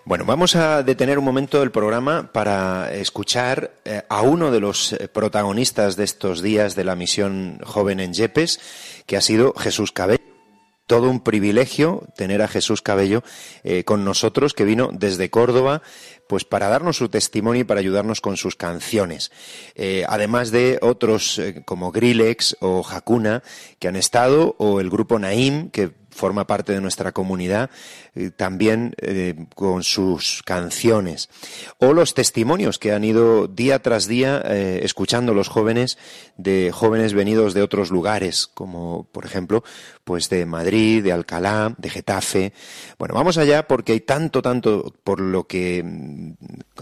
Bueno, 0.05 0.25
vamos 0.25 0.55
a 0.55 0.83
detener 0.83 1.17
un 1.17 1.25
momento 1.25 1.63
el 1.63 1.71
programa 1.71 2.29
para 2.31 2.93
escuchar 2.93 3.71
eh, 3.85 4.03
a 4.09 4.21
uno 4.21 4.51
de 4.51 4.59
los 4.59 4.93
eh, 4.93 5.07
protagonistas 5.07 5.95
de 5.95 6.03
estos 6.03 6.41
días 6.41 6.75
de 6.75 6.83
la 6.83 6.95
misión 6.95 7.59
Joven 7.63 7.99
en 7.99 8.13
Yepes, 8.13 8.59
que 9.05 9.17
ha 9.17 9.21
sido 9.21 9.53
Jesús 9.53 9.91
Cabello 9.91 10.26
todo 10.87 11.09
un 11.09 11.19
privilegio 11.19 12.03
tener 12.15 12.41
a 12.41 12.47
Jesús 12.47 12.81
Cabello 12.81 13.23
con 13.85 14.05
nosotros, 14.05 14.53
que 14.53 14.63
vino 14.63 14.89
desde 14.91 15.29
Córdoba 15.29 15.81
pues 16.27 16.43
para 16.43 16.67
darnos 16.67 16.97
su 16.97 17.09
testimonio 17.09 17.61
y 17.61 17.63
para 17.63 17.79
ayudarnos 17.79 18.21
con 18.21 18.37
sus 18.37 18.55
canciones. 18.55 19.31
Eh, 19.75 20.05
además 20.07 20.51
de 20.51 20.77
otros 20.81 21.39
eh, 21.39 21.63
como 21.65 21.91
Grillex 21.91 22.57
o 22.59 22.85
Hakuna 22.87 23.43
que 23.79 23.87
han 23.87 23.95
estado, 23.95 24.55
o 24.59 24.79
el 24.79 24.89
grupo 24.89 25.17
Naim, 25.17 25.69
que 25.69 25.91
forma 26.17 26.47
parte 26.47 26.73
de 26.73 26.81
nuestra 26.81 27.11
comunidad, 27.11 27.69
eh, 28.15 28.31
también 28.35 28.95
eh, 29.01 29.45
con 29.55 29.83
sus 29.83 30.41
canciones. 30.43 31.29
O 31.77 31.93
los 31.93 32.13
testimonios 32.13 32.79
que 32.79 32.91
han 32.91 33.03
ido 33.03 33.47
día 33.47 33.81
tras 33.81 34.07
día 34.07 34.41
eh, 34.43 34.81
escuchando 34.83 35.33
los 35.33 35.47
jóvenes 35.47 35.97
de 36.35 36.71
jóvenes 36.73 37.13
venidos 37.13 37.53
de 37.53 37.61
otros 37.61 37.91
lugares, 37.91 38.47
como 38.47 39.07
por 39.11 39.25
ejemplo, 39.25 39.63
pues 40.03 40.29
de 40.29 40.45
Madrid, 40.45 41.03
de 41.03 41.11
Alcalá, 41.11 41.75
de 41.77 41.89
Getafe. 41.89 42.53
Bueno, 42.97 43.13
vamos 43.13 43.37
allá 43.37 43.67
porque 43.67 43.91
hay 43.91 43.99
tanto, 44.01 44.41
tanto 44.41 44.93
por 45.03 45.21
lo 45.21 45.45
que 45.45 45.83
mm, 45.83 46.31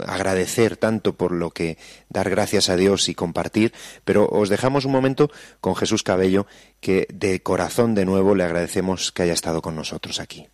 agradecer, 0.06 0.76
tanto 0.76 1.14
por 1.16 1.32
lo 1.32 1.50
que 1.50 1.76
dar 2.08 2.30
gracias 2.30 2.70
a 2.70 2.76
Dios 2.76 3.08
y 3.08 3.14
compartir, 3.14 3.72
pero 4.04 4.28
os 4.28 4.48
dejamos 4.48 4.84
un 4.84 4.92
momento 4.92 5.30
con 5.60 5.76
Jesús 5.76 6.02
Cabello, 6.02 6.46
que 6.80 7.06
de 7.12 7.42
corazón 7.42 7.94
de 7.94 8.04
nuevo 8.04 8.34
le 8.34 8.44
agradecemos 8.44 9.12
que 9.12 9.22
haya 9.22 9.32
estado 9.32 9.62
con 9.62 9.76
nosotros 9.76 10.20
aquí. 10.20 10.48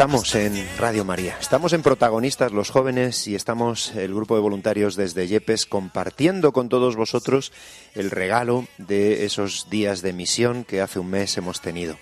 Estamos 0.00 0.34
en 0.34 0.66
Radio 0.78 1.04
María, 1.04 1.36
estamos 1.38 1.74
en 1.74 1.82
protagonistas 1.82 2.52
los 2.52 2.70
jóvenes 2.70 3.28
y 3.28 3.34
estamos 3.34 3.94
el 3.94 4.14
grupo 4.14 4.34
de 4.34 4.40
voluntarios 4.40 4.96
desde 4.96 5.28
Yepes 5.28 5.66
compartiendo 5.66 6.52
con 6.52 6.70
todos 6.70 6.96
vosotros 6.96 7.52
el 7.94 8.10
regalo 8.10 8.66
de 8.78 9.26
esos 9.26 9.68
días 9.68 10.00
de 10.00 10.14
misión 10.14 10.64
que 10.64 10.80
hace 10.80 11.00
un 11.00 11.10
mes 11.10 11.36
hemos 11.36 11.60
tenido. 11.60 11.98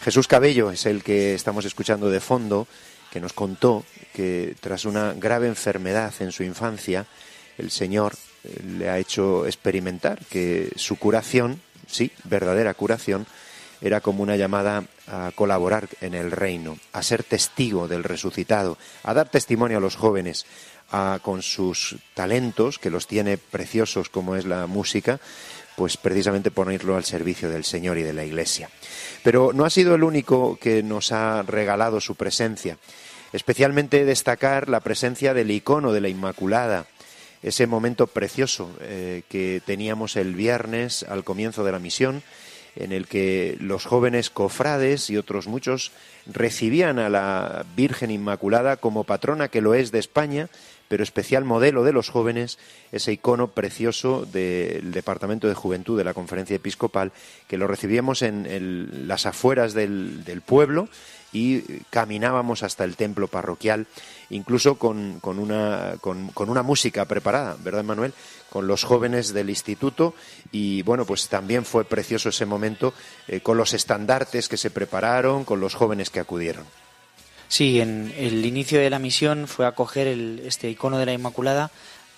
Jesús 0.00 0.26
Cabello 0.26 0.72
es 0.72 0.86
el 0.86 1.04
que 1.04 1.34
estamos 1.34 1.64
escuchando 1.64 2.10
de 2.10 2.18
fondo, 2.18 2.66
que 3.12 3.20
nos 3.20 3.32
contó 3.32 3.84
que 4.12 4.56
tras 4.58 4.84
una 4.84 5.12
grave 5.12 5.46
enfermedad 5.46 6.12
en 6.18 6.32
su 6.32 6.42
infancia, 6.42 7.06
el 7.58 7.70
Señor 7.70 8.14
eh, 8.42 8.60
le 8.76 8.90
ha 8.90 8.98
hecho 8.98 9.46
experimentar 9.46 10.18
que 10.28 10.72
su 10.74 10.96
curación, 10.96 11.60
sí, 11.86 12.10
verdadera 12.24 12.74
curación, 12.74 13.24
era 13.80 14.00
como 14.00 14.24
una 14.24 14.36
llamada 14.36 14.84
a 15.10 15.32
colaborar 15.34 15.88
en 16.00 16.14
el 16.14 16.30
reino, 16.30 16.78
a 16.92 17.02
ser 17.02 17.24
testigo 17.24 17.88
del 17.88 18.04
resucitado, 18.04 18.78
a 19.02 19.12
dar 19.14 19.28
testimonio 19.28 19.78
a 19.78 19.80
los 19.80 19.96
jóvenes, 19.96 20.46
a, 20.92 21.18
con 21.22 21.42
sus 21.42 21.96
talentos, 22.14 22.78
que 22.78 22.90
los 22.90 23.06
tiene 23.06 23.36
preciosos 23.38 24.08
como 24.08 24.36
es 24.36 24.44
la 24.44 24.66
música, 24.66 25.20
pues 25.76 25.96
precisamente 25.96 26.50
ponerlo 26.50 26.96
al 26.96 27.04
servicio 27.04 27.48
del 27.48 27.64
Señor 27.64 27.98
y 27.98 28.02
de 28.02 28.12
la 28.12 28.24
Iglesia. 28.24 28.70
Pero 29.22 29.52
no 29.52 29.64
ha 29.64 29.70
sido 29.70 29.94
el 29.94 30.04
único 30.04 30.58
que 30.60 30.82
nos 30.82 31.10
ha 31.12 31.42
regalado 31.42 32.00
su 32.00 32.14
presencia. 32.14 32.78
Especialmente 33.32 34.04
destacar 34.04 34.68
la 34.68 34.80
presencia 34.80 35.34
del 35.34 35.50
icono 35.50 35.92
de 35.92 36.00
la 36.00 36.08
Inmaculada, 36.08 36.86
ese 37.42 37.66
momento 37.66 38.06
precioso 38.06 38.70
eh, 38.80 39.22
que 39.28 39.62
teníamos 39.64 40.16
el 40.16 40.34
viernes 40.34 41.04
al 41.04 41.24
comienzo 41.24 41.64
de 41.64 41.72
la 41.72 41.78
misión, 41.78 42.22
en 42.76 42.92
el 42.92 43.06
que 43.06 43.56
los 43.60 43.84
jóvenes 43.84 44.30
cofrades 44.30 45.10
y 45.10 45.16
otros 45.16 45.46
muchos 45.46 45.92
recibían 46.26 46.98
a 46.98 47.08
la 47.08 47.64
Virgen 47.76 48.10
Inmaculada 48.10 48.76
como 48.76 49.04
patrona 49.04 49.48
que 49.48 49.60
lo 49.60 49.74
es 49.74 49.90
de 49.90 49.98
España, 49.98 50.48
pero 50.88 51.02
especial 51.02 51.44
modelo 51.44 51.84
de 51.84 51.92
los 51.92 52.08
jóvenes, 52.08 52.58
ese 52.90 53.12
icono 53.12 53.48
precioso 53.48 54.26
del 54.26 54.92
Departamento 54.92 55.48
de 55.48 55.54
Juventud 55.54 55.96
de 55.96 56.04
la 56.04 56.14
Conferencia 56.14 56.56
Episcopal, 56.56 57.12
que 57.46 57.58
lo 57.58 57.66
recibíamos 57.66 58.22
en 58.22 59.06
las 59.06 59.26
afueras 59.26 59.72
del 59.72 60.42
pueblo 60.44 60.88
y 61.32 61.60
caminábamos 61.90 62.62
hasta 62.62 62.84
el 62.84 62.96
templo 62.96 63.28
parroquial, 63.28 63.86
incluso 64.30 64.76
con, 64.76 65.20
con 65.20 65.38
una, 65.38 65.94
con, 66.00 66.30
una 66.34 66.62
música 66.62 67.04
preparada, 67.04 67.56
¿verdad, 67.62 67.84
Manuel? 67.84 68.12
Con 68.50 68.66
los 68.66 68.82
jóvenes 68.84 69.32
del 69.32 69.50
instituto 69.50 70.14
y 70.50 70.82
bueno, 70.82 71.04
pues 71.04 71.28
también 71.28 71.64
fue 71.64 71.84
precioso 71.84 72.30
ese 72.30 72.46
momento 72.46 72.92
eh, 73.28 73.40
con 73.40 73.56
los 73.56 73.74
estandartes 73.74 74.48
que 74.48 74.56
se 74.56 74.70
prepararon, 74.70 75.44
con 75.44 75.60
los 75.60 75.74
jóvenes 75.74 76.10
que 76.10 76.20
acudieron. 76.20 76.64
Sí, 77.48 77.80
en 77.80 78.12
el 78.16 78.44
inicio 78.46 78.78
de 78.78 78.90
la 78.90 79.00
misión 79.00 79.48
fue 79.48 79.66
acoger 79.66 80.06
el, 80.06 80.42
este 80.44 80.70
icono 80.70 80.98
de 80.98 81.06
la 81.06 81.12
Inmaculada, 81.12 81.70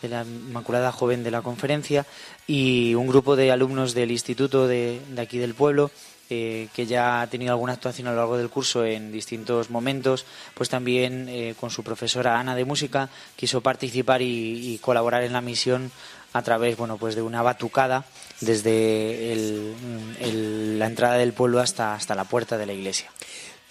de 0.03 0.09
la 0.09 0.25
Inmaculada 0.25 0.93
Joven 0.93 1.25
de 1.25 1.31
la 1.31 1.41
conferencia, 1.41 2.07
y 2.47 2.95
un 2.95 3.07
grupo 3.07 3.35
de 3.35 3.51
alumnos 3.51 3.95
del 3.95 4.11
instituto 4.11 4.67
de, 4.67 5.01
de 5.09 5.23
aquí 5.23 5.39
del 5.39 5.55
pueblo, 5.55 5.91
eh, 6.35 6.69
que 6.75 6.87
ya 6.87 7.21
ha 7.21 7.27
tenido 7.27 7.53
alguna 7.53 7.75
actuación 7.75 8.09
a 8.09 8.13
lo 8.13 8.17
largo 8.17 8.39
del 8.39 8.49
curso 8.49 8.85
en 8.87 9.13
distintos 9.13 9.69
momentos, 9.69 10.25
pues 10.55 10.71
también 10.71 11.29
eh, 11.29 11.55
con 11.61 11.69
su 11.71 11.83
profesora 11.85 12.41
Ana 12.41 12.55
de 12.55 12.65
música 12.65 13.11
quiso 13.37 13.61
participar 13.61 14.23
y, 14.23 14.79
colaborar 14.83 15.23
en 15.25 15.35
la 15.35 15.43
misión 15.43 15.91
a 16.33 16.41
través, 16.43 16.79
bueno, 16.79 16.97
pues 16.97 17.15
de 17.15 17.21
una 17.21 17.43
batucada 17.43 18.05
desde 18.41 19.33
el- 19.33 20.79
la 20.79 20.87
entrada 20.87 21.17
del 21.19 21.35
pueblo 21.35 21.61
hasta, 21.61 21.95
hasta 21.95 22.15
la 22.15 22.25
puerta 22.25 22.57
de 22.57 22.65
la 22.67 22.73
iglesia. 22.73 23.11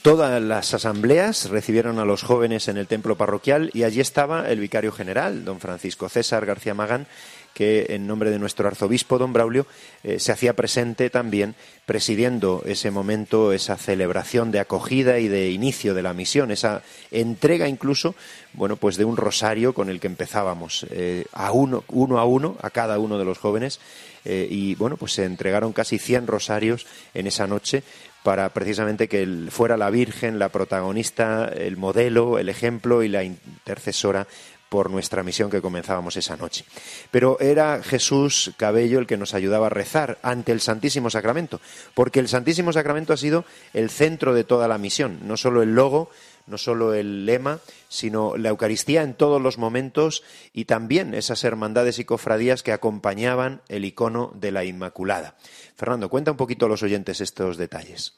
Todas 0.01 0.41
las 0.41 0.73
asambleas 0.73 1.49
recibieron 1.49 1.99
a 1.99 2.05
los 2.05 2.23
jóvenes 2.23 2.67
en 2.67 2.77
el 2.77 2.87
templo 2.87 3.15
parroquial 3.17 3.69
y 3.73 3.83
allí 3.83 3.99
estaba 4.01 4.49
el 4.49 4.59
vicario 4.59 4.91
general, 4.91 5.45
don 5.45 5.59
Francisco 5.59 6.09
César 6.09 6.45
García 6.47 6.73
Magán, 6.73 7.05
que 7.53 7.87
en 7.89 8.07
nombre 8.07 8.31
de 8.31 8.39
nuestro 8.39 8.67
arzobispo, 8.67 9.17
don 9.17 9.33
Braulio, 9.33 9.65
eh, 10.03 10.19
se 10.19 10.31
hacía 10.31 10.55
presente 10.55 11.09
también 11.09 11.55
presidiendo 11.85 12.63
ese 12.65 12.91
momento, 12.91 13.51
esa 13.51 13.77
celebración 13.77 14.51
de 14.51 14.59
acogida 14.59 15.19
y 15.19 15.27
de 15.27 15.51
inicio 15.51 15.93
de 15.93 16.03
la 16.03 16.13
misión, 16.13 16.51
esa 16.51 16.83
entrega 17.11 17.67
incluso, 17.67 18.15
bueno, 18.53 18.77
pues 18.77 18.97
de 18.97 19.05
un 19.05 19.17
rosario 19.17 19.73
con 19.73 19.89
el 19.89 19.99
que 19.99 20.07
empezábamos, 20.07 20.85
eh, 20.91 21.25
a 21.33 21.51
uno, 21.51 21.83
uno 21.89 22.19
a 22.19 22.25
uno, 22.25 22.57
a 22.61 22.69
cada 22.69 22.99
uno 22.99 23.17
de 23.17 23.25
los 23.25 23.37
jóvenes, 23.37 23.79
eh, 24.23 24.47
y 24.49 24.75
bueno, 24.75 24.97
pues 24.97 25.13
se 25.13 25.25
entregaron 25.25 25.73
casi 25.73 25.97
100 25.97 26.27
rosarios 26.27 26.85
en 27.13 27.27
esa 27.27 27.47
noche 27.47 27.83
para 28.23 28.49
precisamente 28.49 29.07
que 29.07 29.27
fuera 29.49 29.77
la 29.77 29.89
Virgen 29.89 30.37
la 30.37 30.49
protagonista, 30.49 31.45
el 31.47 31.77
modelo, 31.77 32.37
el 32.37 32.49
ejemplo 32.49 33.03
y 33.03 33.07
la 33.07 33.23
intercesora 33.23 34.27
por 34.71 34.89
nuestra 34.89 35.21
misión 35.21 35.49
que 35.49 35.61
comenzábamos 35.61 36.15
esa 36.15 36.37
noche. 36.37 36.63
Pero 37.11 37.37
era 37.41 37.83
Jesús 37.83 38.53
Cabello 38.55 38.99
el 38.99 39.05
que 39.05 39.17
nos 39.17 39.33
ayudaba 39.33 39.67
a 39.67 39.69
rezar 39.69 40.17
ante 40.23 40.53
el 40.53 40.61
Santísimo 40.61 41.09
Sacramento, 41.09 41.59
porque 41.93 42.21
el 42.21 42.29
Santísimo 42.29 42.71
Sacramento 42.71 43.11
ha 43.11 43.17
sido 43.17 43.43
el 43.73 43.89
centro 43.89 44.33
de 44.33 44.45
toda 44.45 44.69
la 44.69 44.77
misión, 44.77 45.19
no 45.23 45.35
solo 45.35 45.61
el 45.61 45.75
logo, 45.75 46.09
no 46.47 46.57
solo 46.57 46.93
el 46.93 47.25
lema, 47.25 47.59
sino 47.89 48.37
la 48.37 48.47
Eucaristía 48.47 49.03
en 49.03 49.13
todos 49.13 49.41
los 49.41 49.57
momentos 49.57 50.23
y 50.53 50.63
también 50.63 51.15
esas 51.15 51.43
hermandades 51.43 51.99
y 51.99 52.05
cofradías 52.05 52.63
que 52.63 52.71
acompañaban 52.71 53.61
el 53.67 53.83
icono 53.83 54.31
de 54.35 54.51
la 54.51 54.63
Inmaculada. 54.63 55.35
Fernando, 55.75 56.07
cuenta 56.07 56.31
un 56.31 56.37
poquito 56.37 56.67
a 56.67 56.69
los 56.69 56.81
oyentes 56.81 57.19
estos 57.19 57.57
detalles. 57.57 58.13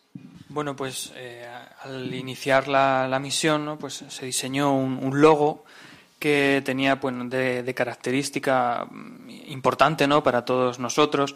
Bueno, 0.49 0.75
pues 0.75 1.13
eh, 1.15 1.47
al 1.81 2.13
iniciar 2.13 2.67
la, 2.67 3.19
misión, 3.19 3.75
pues 3.79 4.03
se 4.07 4.25
diseñó 4.27 4.77
un 4.77 5.19
logo 5.19 5.63
que 6.23 6.61
tenía 6.63 7.01
pues, 7.01 7.13
de, 7.29 7.73
característica 7.75 8.87
mm, 8.89 9.29
importante 9.47 10.07
¿no? 10.07 10.23
para 10.23 10.45
todos 10.45 10.79
nosotros 10.79 11.35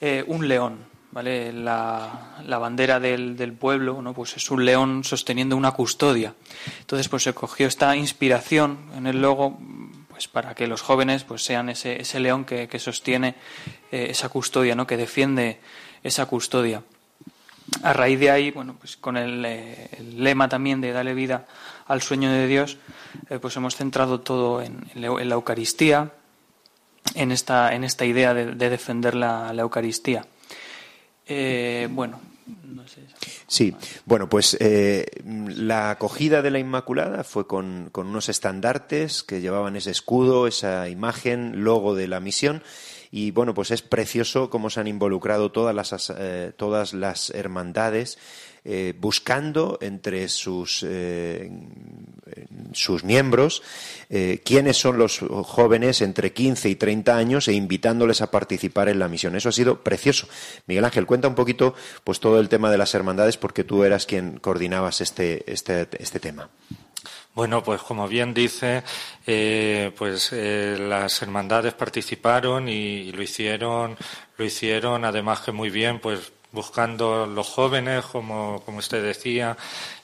eh, 0.00 0.24
un 0.26 0.48
león. 0.48 0.78
¿vale? 1.10 1.52
La, 1.52 2.38
bandera 2.58 2.98
del, 2.98 3.52
pueblo 3.60 4.00
¿no? 4.00 4.14
pues 4.14 4.34
es 4.38 4.50
un 4.50 4.64
león 4.64 5.04
sosteniendo 5.04 5.54
una 5.54 5.72
custodia. 5.72 6.32
Entonces 6.80 7.10
pues 7.10 7.24
se 7.24 7.34
cogió 7.34 7.66
esta 7.66 7.94
inspiración 7.94 8.78
en 8.96 9.06
el 9.06 9.20
logo 9.20 9.58
pues 10.08 10.28
para 10.28 10.54
que 10.54 10.66
los 10.66 10.80
jóvenes 10.80 11.24
pues 11.24 11.44
sean 11.44 11.68
ese, 11.68 12.00
ese 12.00 12.18
león 12.18 12.46
que, 12.46 12.78
sostiene 12.78 13.34
eh, 13.90 14.06
esa 14.08 14.30
custodia, 14.30 14.74
¿no? 14.74 14.86
que 14.86 14.96
defiende 14.96 15.60
esa 16.02 16.24
custodia. 16.24 16.82
A 17.82 17.92
raíz 17.92 18.18
de 18.18 18.30
ahí, 18.30 18.50
bueno, 18.50 18.76
pues 18.78 18.96
con 18.96 19.18
el, 19.18 19.44
eh, 19.44 19.88
el 19.98 20.24
lema 20.24 20.48
también 20.48 20.80
de 20.80 20.92
darle 20.92 21.12
vida 21.12 21.46
al 21.86 22.02
sueño 22.02 22.30
de 22.30 22.46
Dios, 22.46 22.78
eh, 23.28 23.38
pues 23.38 23.56
hemos 23.56 23.76
centrado 23.76 24.20
todo 24.20 24.62
en, 24.62 24.86
la 24.94 25.34
Eucaristía, 25.34 26.12
en 27.14 27.32
esta, 27.32 27.74
en 27.74 27.84
esta 27.84 28.04
idea 28.04 28.34
de, 28.34 28.54
defender 28.54 29.14
la, 29.14 29.52
Eucaristía. 29.56 30.26
Eh, 31.26 31.88
bueno, 31.90 32.20
no 32.64 32.86
sé. 32.88 33.02
Sí, 33.46 33.74
bueno, 34.06 34.28
pues 34.28 34.56
eh, 34.60 35.06
la 35.24 35.90
acogida 35.90 36.42
de 36.42 36.50
la 36.50 36.58
Inmaculada 36.58 37.24
fue 37.24 37.46
con, 37.46 37.90
con, 37.92 38.06
unos 38.08 38.28
estandartes 38.28 39.22
que 39.22 39.40
llevaban 39.40 39.76
ese 39.76 39.90
escudo, 39.90 40.46
esa 40.46 40.88
imagen, 40.88 41.64
logo 41.64 41.94
de 41.94 42.08
la 42.08 42.20
misión. 42.20 42.62
Y 43.10 43.30
bueno, 43.30 43.52
pues 43.52 43.70
es 43.70 43.82
precioso 43.82 44.48
cómo 44.48 44.70
se 44.70 44.80
han 44.80 44.88
involucrado 44.88 45.52
todas 45.52 45.74
las, 45.74 46.12
todas 46.56 46.94
las 46.94 47.28
hermandades 47.28 48.18
eh, 48.64 48.94
buscando 48.96 49.76
entre 49.82 50.28
sus, 50.28 50.86
eh, 50.88 51.50
sus 52.72 53.02
miembros 53.02 53.60
eh, 54.08 54.40
quiénes 54.44 54.76
son 54.76 54.98
los 54.98 55.18
jóvenes 55.18 56.00
entre 56.00 56.32
15 56.32 56.68
y 56.68 56.76
30 56.76 57.16
años 57.16 57.48
e 57.48 57.54
invitándoles 57.54 58.22
a 58.22 58.30
participar 58.30 58.88
en 58.88 59.00
la 59.00 59.08
misión. 59.08 59.34
Eso 59.34 59.48
ha 59.48 59.52
sido 59.52 59.82
precioso. 59.82 60.28
Miguel 60.68 60.84
Ángel, 60.84 61.06
cuenta 61.06 61.26
un 61.26 61.34
poquito 61.34 61.74
pues 62.04 62.20
todo 62.20 62.38
el 62.38 62.48
tema 62.48 62.70
de 62.70 62.78
las 62.78 62.94
hermandades 62.94 63.36
porque 63.36 63.64
tú 63.64 63.82
eras 63.82 64.06
quien 64.06 64.38
coordinabas 64.38 65.00
este, 65.00 65.42
este, 65.52 65.88
este 65.98 66.20
tema. 66.20 66.48
Bueno, 67.34 67.64
pues 67.64 67.82
como 67.82 68.06
bien 68.06 68.32
dice, 68.32 68.84
pues 69.24 70.30
las 70.32 71.20
hermandades 71.20 71.74
participaron 71.74 72.68
y, 72.68 73.10
lo 73.10 73.22
hicieron, 73.22 73.96
lo 74.36 74.44
hicieron 74.44 75.04
además 75.04 75.40
que 75.40 75.50
muy 75.50 75.70
bien, 75.70 75.98
pues 75.98 76.30
buscando 76.52 77.26
los 77.26 77.48
jóvenes, 77.48 78.04
como, 78.04 78.62
como 78.64 78.78
usted 78.78 79.02
decía, 79.02 79.56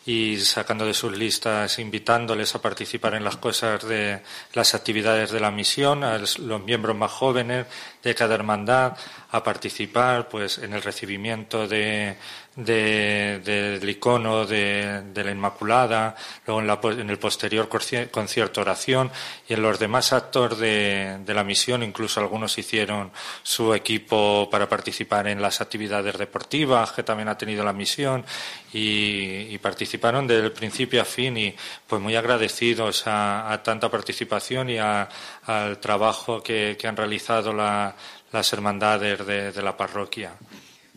y 0.08 0.38
sacando 0.38 0.86
de 0.86 0.94
sus 0.94 1.14
listas, 1.14 1.78
invitándoles 1.78 2.54
a 2.54 2.62
participar 2.62 3.12
en 3.12 3.24
las 3.24 3.36
cosas 3.36 3.86
de 3.86 4.22
las 4.54 4.74
actividades 4.74 5.30
de 5.30 5.38
la 5.38 5.50
misión, 5.50 6.02
a 6.02 6.16
los 6.16 6.64
miembros 6.64 6.96
más 6.96 7.12
jóvenes 7.12 7.66
de 8.02 8.14
cada 8.14 8.34
hermandad, 8.34 8.96
a 9.30 9.44
participar 9.44 10.30
pues 10.30 10.56
en 10.56 10.72
el 10.72 10.80
recibimiento 10.80 11.68
de, 11.68 12.16
del 12.56 13.88
icono 13.88 14.44
de, 14.46 15.02
la 15.14 15.30
Inmaculada, 15.30 16.16
luego 16.46 16.90
en, 16.90 17.10
el 17.10 17.18
posterior 17.18 17.68
concierto 17.68 18.60
oración 18.60 19.10
y 19.48 19.54
en 19.54 19.62
los 19.62 19.78
demás 19.78 20.12
actos 20.12 20.58
de, 20.58 21.20
la 21.26 21.44
misión, 21.44 21.82
incluso 21.82 22.20
algunos 22.20 22.56
hicieron 22.58 23.12
su 23.42 23.74
equipo 23.74 24.48
para 24.50 24.68
participar 24.68 25.28
en 25.28 25.40
las 25.40 25.60
actividades 25.60 26.18
deportivas 26.18 26.92
que 26.92 27.02
también 27.02 27.28
ha 27.28 27.38
tenido 27.38 27.62
la 27.62 27.72
misión 27.72 28.24
y, 28.72 29.56
participaron 29.98 30.26
del 30.26 30.52
principio 30.52 31.02
a 31.02 31.04
fin 31.04 31.36
y 31.36 31.54
pues 31.86 32.00
muy 32.00 32.14
agradecidos 32.14 33.02
a, 33.06 33.60
tanta 33.64 33.90
participación 33.90 34.70
y 34.70 34.78
al 34.78 35.78
trabajo 35.80 36.42
que, 36.42 36.76
han 36.84 36.96
realizado 36.96 37.52
las 37.52 38.52
hermandades 38.52 39.26
de 39.26 39.62
la 39.62 39.76
parroquia. 39.76 40.32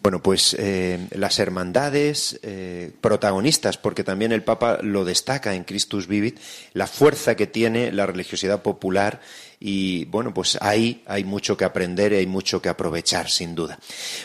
Bueno, 0.01 0.19
pues 0.19 0.55
eh, 0.57 0.99
las 1.11 1.37
hermandades 1.37 2.39
eh, 2.41 2.91
protagonistas, 3.01 3.77
porque 3.77 4.03
también 4.03 4.31
el 4.31 4.41
Papa 4.41 4.79
lo 4.81 5.05
destaca 5.05 5.53
en 5.53 5.63
Christus 5.63 6.07
Vivit, 6.07 6.39
la 6.73 6.87
fuerza 6.87 7.35
que 7.35 7.45
tiene 7.45 7.91
la 7.91 8.07
religiosidad 8.07 8.63
popular 8.63 9.21
y 9.63 10.05
bueno, 10.05 10.33
pues 10.33 10.57
ahí 10.59 11.03
hay 11.05 11.23
mucho 11.23 11.55
que 11.55 11.65
aprender 11.65 12.13
y 12.13 12.15
hay 12.15 12.25
mucho 12.25 12.59
que 12.63 12.67
aprovechar, 12.67 13.29
sin 13.29 13.53
duda. 13.53 13.77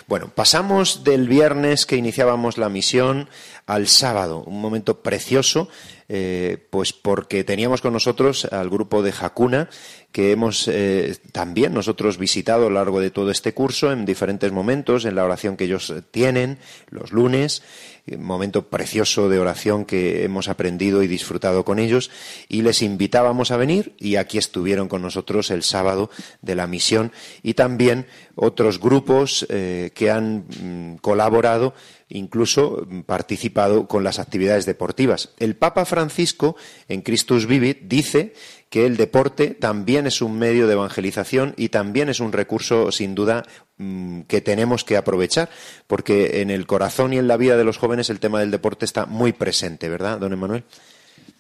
Bueno, 0.06 0.32
pasamos 0.34 1.04
del 1.04 1.28
viernes 1.28 1.84
que 1.84 1.96
iniciábamos 1.96 2.56
la 2.56 2.70
misión 2.70 3.28
al 3.66 3.86
sábado, 3.86 4.42
un 4.46 4.62
momento 4.62 5.02
precioso, 5.02 5.68
eh, 6.08 6.56
pues 6.70 6.94
porque 6.94 7.44
teníamos 7.44 7.82
con 7.82 7.92
nosotros 7.92 8.46
al 8.46 8.70
grupo 8.70 9.02
de 9.02 9.12
Hakuna, 9.20 9.68
que 10.10 10.32
hemos 10.32 10.68
eh, 10.68 11.18
también 11.32 11.74
nosotros 11.74 12.16
visitado 12.16 12.66
a 12.66 12.70
lo 12.70 12.76
largo 12.76 13.00
de 13.00 13.10
todo 13.10 13.30
este 13.30 13.52
curso 13.52 13.92
en 13.92 14.06
diferentes 14.06 14.52
momentos, 14.52 15.04
en 15.04 15.16
la 15.16 15.24
oración 15.24 15.58
que 15.58 15.64
ellos 15.64 15.92
tienen 16.12 16.58
los 16.88 17.12
lunes, 17.12 17.62
un 17.62 17.95
momento 18.18 18.68
precioso 18.68 19.28
de 19.28 19.38
oración 19.38 19.84
que 19.84 20.24
hemos 20.24 20.48
aprendido 20.48 21.02
y 21.02 21.08
disfrutado 21.08 21.64
con 21.64 21.78
ellos, 21.78 22.10
y 22.48 22.62
les 22.62 22.82
invitábamos 22.82 23.50
a 23.50 23.56
venir 23.56 23.94
y 23.98 24.16
aquí 24.16 24.38
estuvieron 24.38 24.88
con 24.88 25.02
nosotros 25.02 25.50
el 25.50 25.62
sábado 25.62 26.10
de 26.42 26.54
la 26.54 26.66
misión 26.66 27.12
y 27.42 27.54
también 27.54 28.06
otros 28.36 28.78
grupos 28.80 29.46
eh, 29.48 29.90
que 29.94 30.10
han 30.10 30.44
mm, 30.46 30.96
colaborado 30.98 31.74
incluso 32.08 32.86
participado 33.06 33.88
con 33.88 34.04
las 34.04 34.18
actividades 34.18 34.66
deportivas. 34.66 35.30
El 35.38 35.56
Papa 35.56 35.84
Francisco, 35.84 36.56
en 36.88 37.02
Christus 37.02 37.46
Vivit, 37.46 37.80
dice 37.82 38.34
que 38.70 38.86
el 38.86 38.96
deporte 38.96 39.48
también 39.48 40.06
es 40.06 40.20
un 40.22 40.38
medio 40.38 40.66
de 40.66 40.72
evangelización 40.72 41.54
y 41.56 41.68
también 41.68 42.08
es 42.08 42.20
un 42.20 42.32
recurso, 42.32 42.90
sin 42.90 43.14
duda, 43.14 43.44
mm, 43.78 44.22
que 44.22 44.40
tenemos 44.40 44.84
que 44.84 44.96
aprovechar, 44.96 45.48
porque 45.86 46.40
en 46.42 46.50
el 46.50 46.66
corazón 46.66 47.12
y 47.12 47.18
en 47.18 47.28
la 47.28 47.36
vida 47.36 47.56
de 47.56 47.64
los 47.64 47.78
jóvenes 47.78 48.10
el 48.10 48.20
tema 48.20 48.40
del 48.40 48.50
deporte 48.50 48.84
está 48.84 49.06
muy 49.06 49.32
presente, 49.32 49.88
¿verdad, 49.88 50.18
don 50.18 50.32
Emanuel? 50.32 50.64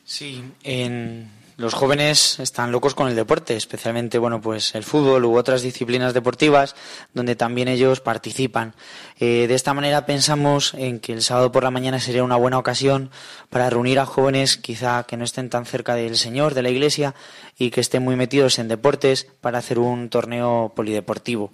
Sí, 0.04 0.44
en, 0.62 1.28
los 1.56 1.72
jóvenes 1.72 2.38
están 2.38 2.70
locos 2.70 2.94
con 2.94 3.08
el 3.08 3.16
deporte, 3.16 3.56
especialmente 3.56 4.18
bueno 4.18 4.40
pues 4.40 4.74
el 4.74 4.84
fútbol 4.84 5.24
u 5.24 5.36
otras 5.36 5.62
disciplinas 5.62 6.12
deportivas 6.12 6.76
donde 7.14 7.34
también 7.34 7.68
ellos 7.68 8.00
participan. 8.00 8.74
Eh, 9.18 9.46
de 9.48 9.54
esta 9.54 9.72
manera 9.72 10.04
pensamos 10.04 10.74
en 10.74 11.00
que 11.00 11.14
el 11.14 11.22
sábado 11.22 11.52
por 11.52 11.64
la 11.64 11.70
mañana 11.70 11.98
sería 11.98 12.24
una 12.24 12.36
buena 12.36 12.58
ocasión 12.58 13.10
para 13.48 13.70
reunir 13.70 13.98
a 13.98 14.06
jóvenes 14.06 14.58
quizá 14.58 15.04
que 15.04 15.16
no 15.16 15.24
estén 15.24 15.48
tan 15.48 15.64
cerca 15.64 15.94
del 15.94 16.16
Señor, 16.16 16.52
de 16.52 16.62
la 16.62 16.68
Iglesia 16.68 17.14
y 17.56 17.70
que 17.70 17.80
estén 17.80 18.02
muy 18.02 18.16
metidos 18.16 18.58
en 18.58 18.68
deportes 18.68 19.26
para 19.40 19.58
hacer 19.58 19.78
un 19.78 20.10
torneo 20.10 20.72
polideportivo. 20.76 21.52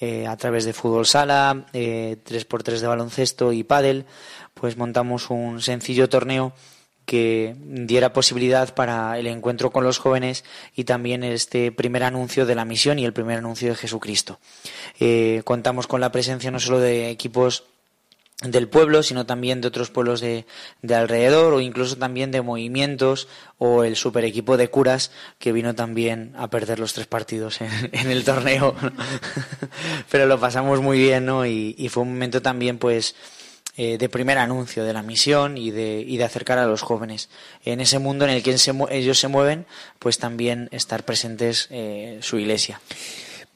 Eh, 0.00 0.26
a 0.26 0.36
través 0.36 0.64
de 0.64 0.72
fútbol 0.72 1.06
sala, 1.06 1.66
eh, 1.72 2.16
3x3 2.26 2.80
de 2.80 2.86
baloncesto 2.88 3.52
y 3.52 3.62
pádel, 3.62 4.06
pues 4.52 4.76
montamos 4.76 5.30
un 5.30 5.62
sencillo 5.62 6.08
torneo 6.08 6.52
que 7.06 7.54
diera 7.58 8.12
posibilidad 8.12 8.74
para 8.74 9.18
el 9.18 9.26
encuentro 9.26 9.70
con 9.70 9.84
los 9.84 9.98
jóvenes 9.98 10.44
y 10.74 10.84
también 10.84 11.22
este 11.22 11.72
primer 11.72 12.02
anuncio 12.02 12.46
de 12.46 12.54
la 12.54 12.64
misión 12.64 12.98
y 12.98 13.04
el 13.04 13.12
primer 13.12 13.38
anuncio 13.38 13.68
de 13.68 13.74
Jesucristo. 13.74 14.38
Eh, 15.00 15.42
contamos 15.44 15.86
con 15.86 16.00
la 16.00 16.12
presencia 16.12 16.50
no 16.50 16.60
solo 16.60 16.80
de 16.80 17.10
equipos 17.10 17.64
del 18.42 18.68
pueblo, 18.68 19.02
sino 19.02 19.26
también 19.26 19.60
de 19.60 19.68
otros 19.68 19.90
pueblos 19.90 20.20
de, 20.20 20.44
de, 20.82 20.94
alrededor 20.94 21.54
o 21.54 21.60
incluso 21.60 21.96
también 21.96 22.30
de 22.30 22.42
movimientos 22.42 23.28
o 23.58 23.84
el 23.84 23.96
super 23.96 24.24
equipo 24.24 24.56
de 24.56 24.68
curas 24.68 25.12
que 25.38 25.52
vino 25.52 25.74
también 25.74 26.32
a 26.36 26.50
perder 26.50 26.80
los 26.80 26.92
tres 26.94 27.06
partidos 27.06 27.60
en, 27.60 27.70
en 27.92 28.10
el 28.10 28.24
torneo. 28.24 28.74
Pero 30.10 30.26
lo 30.26 30.38
pasamos 30.40 30.80
muy 30.80 30.98
bien, 30.98 31.26
¿no? 31.26 31.46
Y, 31.46 31.74
y 31.78 31.88
fue 31.88 32.02
un 32.02 32.10
momento 32.10 32.42
también, 32.42 32.78
pues, 32.78 33.14
eh, 33.76 33.98
de 33.98 34.08
primer 34.08 34.38
anuncio 34.38 34.84
de 34.84 34.92
la 34.92 35.02
misión 35.02 35.58
y 35.58 35.72
de, 35.72 36.04
y 36.06 36.16
de 36.16 36.22
acercar 36.22 36.58
a 36.58 36.66
los 36.66 36.82
jóvenes. 36.82 37.28
En 37.64 37.80
ese 37.80 37.98
mundo 37.98 38.24
en 38.24 38.30
el 38.30 38.42
que 38.42 38.54
ellos 38.90 39.18
se 39.18 39.28
mueven, 39.28 39.66
pues 39.98 40.18
también 40.18 40.68
estar 40.70 41.04
presentes 41.04 41.66
eh, 41.70 42.18
su 42.22 42.38
iglesia. 42.38 42.80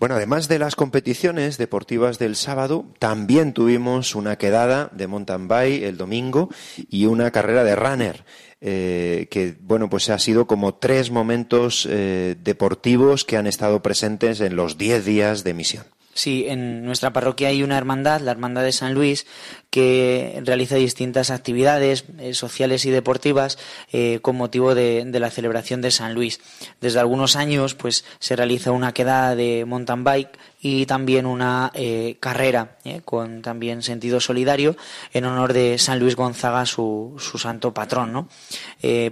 Bueno, 0.01 0.17
además 0.17 0.49
de 0.49 0.59
las 0.59 0.75
competiciones 0.75 1.57
deportivas 1.57 2.19
del 2.19 2.35
sábado, 2.35 2.85
también 2.99 3.53
tuvimos 3.53 4.17
una 4.17 4.37
quedada 4.37 4.91
de 4.93 5.07
mountain 5.07 5.47
bike 5.47 5.85
el 5.85 5.97
domingo 5.97 6.51
y 6.91 7.07
una 7.07 7.31
carrera 7.31 7.63
de 7.63 7.77
runner. 7.77 8.25
Eh, 8.61 9.29
que 9.31 9.57
bueno 9.61 9.89
pues 9.89 10.11
ha 10.11 10.19
sido 10.19 10.49
como 10.49 10.75
tres 10.75 11.13
momentos 11.13 11.89
deportivos 11.89 13.25
que 13.25 13.37
han 13.37 13.47
estado 13.47 13.83
presentes 13.83 14.41
en 14.41 14.57
los 14.57 14.79
diez 14.79 15.05
días 15.05 15.45
de 15.45 15.55
misión. 15.55 15.85
Sí, 16.19 16.47
en 16.49 16.85
nuestra 16.85 17.13
parroquia 17.13 17.47
hay 17.47 17.63
una 17.63 17.79
hermandad, 17.79 18.21
la 18.21 18.33
Hermandad 18.33 18.65
de 18.65 18.73
San 18.73 18.93
Luis, 18.93 19.25
que 19.71 20.43
realiza 20.45 20.75
distintas 20.75 21.31
actividades 21.31 22.07
eh, 22.19 22.35
sociales 22.35 22.85
y 22.87 22.91
deportivas 22.91 23.57
eh, 23.93 24.19
con 24.21 24.35
motivo 24.35 24.75
de, 24.75 25.09
la 25.13 25.31
celebración 25.31 25.81
de 25.81 25.93
San 25.93 26.15
Luis. 26.15 26.41
Desde 26.81 26.99
algunos 26.99 27.37
años, 27.37 27.77
pues 27.77 28.05
se 28.19 28.35
realiza 28.35 28.73
una 28.73 28.93
quedada 28.93 29.37
de 29.37 29.65
mountain 29.65 30.03
bike 30.03 30.37
y 30.61 30.87
también 30.87 31.25
una 31.25 31.71
eh, 31.75 32.17
carrera 32.19 32.79
con 33.05 33.41
también 33.41 33.85
sentido 33.85 34.19
solidario 34.19 34.77
en 35.13 35.25
honor 35.25 35.53
de 35.53 35.79
San 35.79 36.01
Luis 36.01 36.17
Gonzaga, 36.17 36.67
su, 36.67 37.15
su 37.19 37.39
santo 37.39 37.73
patrón. 37.73 38.13
¿no? 38.13 38.29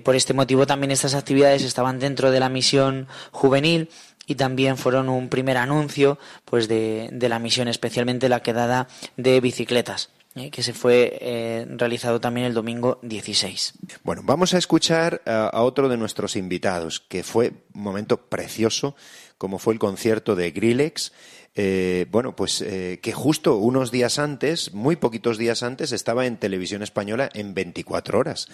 por 0.03 0.17
este 0.17 0.33
motivo 0.33 0.67
también 0.67 0.91
estas 0.91 1.15
actividades 1.15 1.63
estaban 1.63 2.01
dentro 2.01 2.33
de 2.33 2.41
la 2.41 2.49
misión 2.49 3.07
juvenil 3.31 3.91
y 4.27 4.35
también 4.35 4.77
fueron 4.77 5.09
un 5.09 5.29
primer 5.29 5.57
anuncio 5.57 6.19
pues 6.45 6.69
de, 6.69 7.09
de 7.13 7.29
la 7.29 7.39
misión, 7.39 7.69
especialmente 7.69 8.29
la 8.29 8.41
quedada 8.41 8.89
de 9.17 9.41
bicicletas. 9.41 10.11
Eh, 10.37 10.51
que 10.51 10.63
se 10.63 10.75
fue 10.75 11.17
eh, 11.23 11.67
realizado 11.67 12.21
también 12.21 12.47
el 12.47 12.53
domingo 12.53 12.99
16. 13.01 13.73
Bueno, 14.05 14.21
vamos 14.23 14.53
a 14.53 14.59
escuchar 14.59 15.23
a, 15.25 15.63
otro 15.63 15.89
de 15.89 15.97
nuestros 15.97 16.37
invitados, 16.37 17.01
que 17.01 17.23
fue 17.23 17.55
un 17.73 17.83
momento 17.83 18.29
precioso, 18.29 18.97
como 19.39 19.59
fue 19.59 19.73
el 19.73 19.79
concierto 19.79 20.37
de 20.37 20.51
Grillex. 20.51 21.13
Eh, 21.55 22.05
bueno, 22.11 22.37
pues 22.37 22.63
que 22.63 23.13
justo 23.15 23.57
unos 23.57 23.91
días 23.91 24.19
antes, 24.19 24.75
muy 24.75 24.97
poquitos 24.97 25.39
días 25.39 25.63
antes, 25.63 25.93
estaba 25.93 26.27
en 26.27 26.37
televisión 26.37 26.83
española 26.83 27.31
en 27.33 27.55
24 27.55 28.19
horas. 28.19 28.47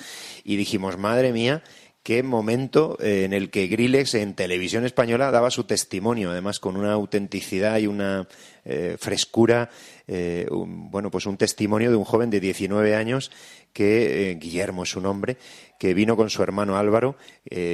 Y 0.44 0.54
dijimos, 0.54 0.98
madre 0.98 1.32
mía, 1.32 1.64
qué 2.02 2.22
momento 2.22 2.96
eh, 3.00 3.24
en 3.24 3.32
el 3.32 3.50
que 3.50 3.68
Grillex 3.68 4.14
en 4.14 4.34
televisión 4.34 4.84
española 4.84 5.30
daba 5.30 5.50
su 5.50 5.64
testimonio, 5.64 6.30
además 6.30 6.58
con 6.58 6.76
una 6.76 6.92
autenticidad 6.92 7.78
y 7.78 7.86
una 7.86 8.26
eh, 8.64 8.96
frescura, 8.98 9.70
eh, 10.08 10.46
un, 10.50 10.90
bueno, 10.90 11.10
pues 11.10 11.26
un 11.26 11.36
testimonio 11.36 11.90
de 11.90 11.96
un 11.96 12.04
joven 12.04 12.30
de 12.30 12.40
19 12.40 12.96
años 12.96 13.30
que, 13.72 14.36
Guillermo 14.40 14.82
es 14.82 14.90
su 14.90 15.00
nombre, 15.00 15.36
que 15.78 15.94
vino 15.94 16.16
con 16.16 16.28
su 16.28 16.42
hermano 16.42 16.76
Álvaro, 16.76 17.16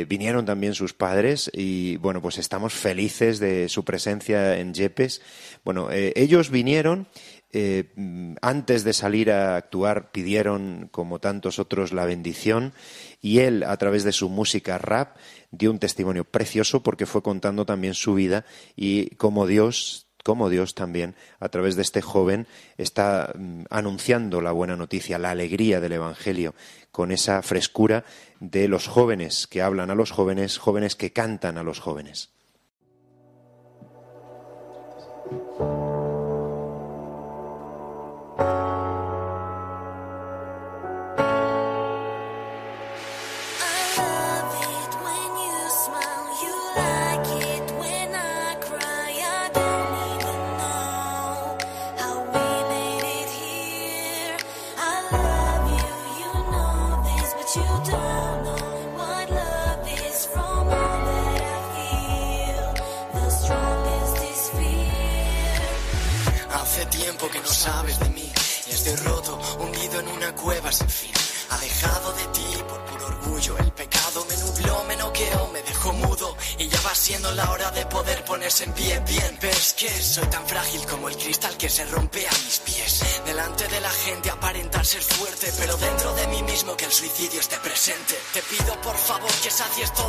vinieron 0.06 0.46
también 0.46 0.74
sus 0.74 0.94
padres 0.94 1.50
y, 1.52 1.96
bueno, 1.96 2.22
pues 2.22 2.38
estamos 2.38 2.72
felices 2.72 3.40
de 3.40 3.68
su 3.68 3.84
presencia 3.84 4.58
en 4.60 4.72
Yepes. 4.74 5.20
Bueno, 5.64 5.88
ellos 5.90 6.50
vinieron 6.50 7.08
eh, 7.50 7.94
antes 8.42 8.84
de 8.84 8.92
salir 8.92 9.30
a 9.30 9.56
actuar 9.56 10.10
pidieron, 10.12 10.88
como 10.92 11.18
tantos 11.18 11.58
otros, 11.58 11.92
la 11.92 12.04
bendición 12.04 12.74
y 13.20 13.40
él, 13.40 13.64
a 13.64 13.76
través 13.76 14.04
de 14.04 14.12
su 14.12 14.28
música 14.28 14.78
rap, 14.78 15.16
dio 15.50 15.70
un 15.70 15.78
testimonio 15.78 16.24
precioso 16.24 16.82
porque 16.82 17.06
fue 17.06 17.22
contando 17.22 17.64
también 17.66 17.94
su 17.94 18.14
vida 18.14 18.44
y 18.76 19.10
cómo 19.16 19.46
Dios 19.46 20.08
como 20.24 20.50
Dios 20.50 20.74
también, 20.74 21.14
a 21.40 21.48
través 21.48 21.74
de 21.74 21.80
este 21.80 22.02
joven, 22.02 22.46
está 22.76 23.32
mm, 23.34 23.62
anunciando 23.70 24.42
la 24.42 24.52
buena 24.52 24.76
noticia, 24.76 25.18
la 25.18 25.30
alegría 25.30 25.80
del 25.80 25.92
Evangelio, 25.92 26.54
con 26.90 27.12
esa 27.12 27.40
frescura 27.40 28.04
de 28.38 28.68
los 28.68 28.88
jóvenes 28.88 29.46
que 29.46 29.62
hablan 29.62 29.90
a 29.90 29.94
los 29.94 30.10
jóvenes, 30.10 30.58
jóvenes 30.58 30.96
que 30.96 31.12
cantan 31.12 31.56
a 31.56 31.62
los 31.62 31.80
jóvenes. 31.80 32.30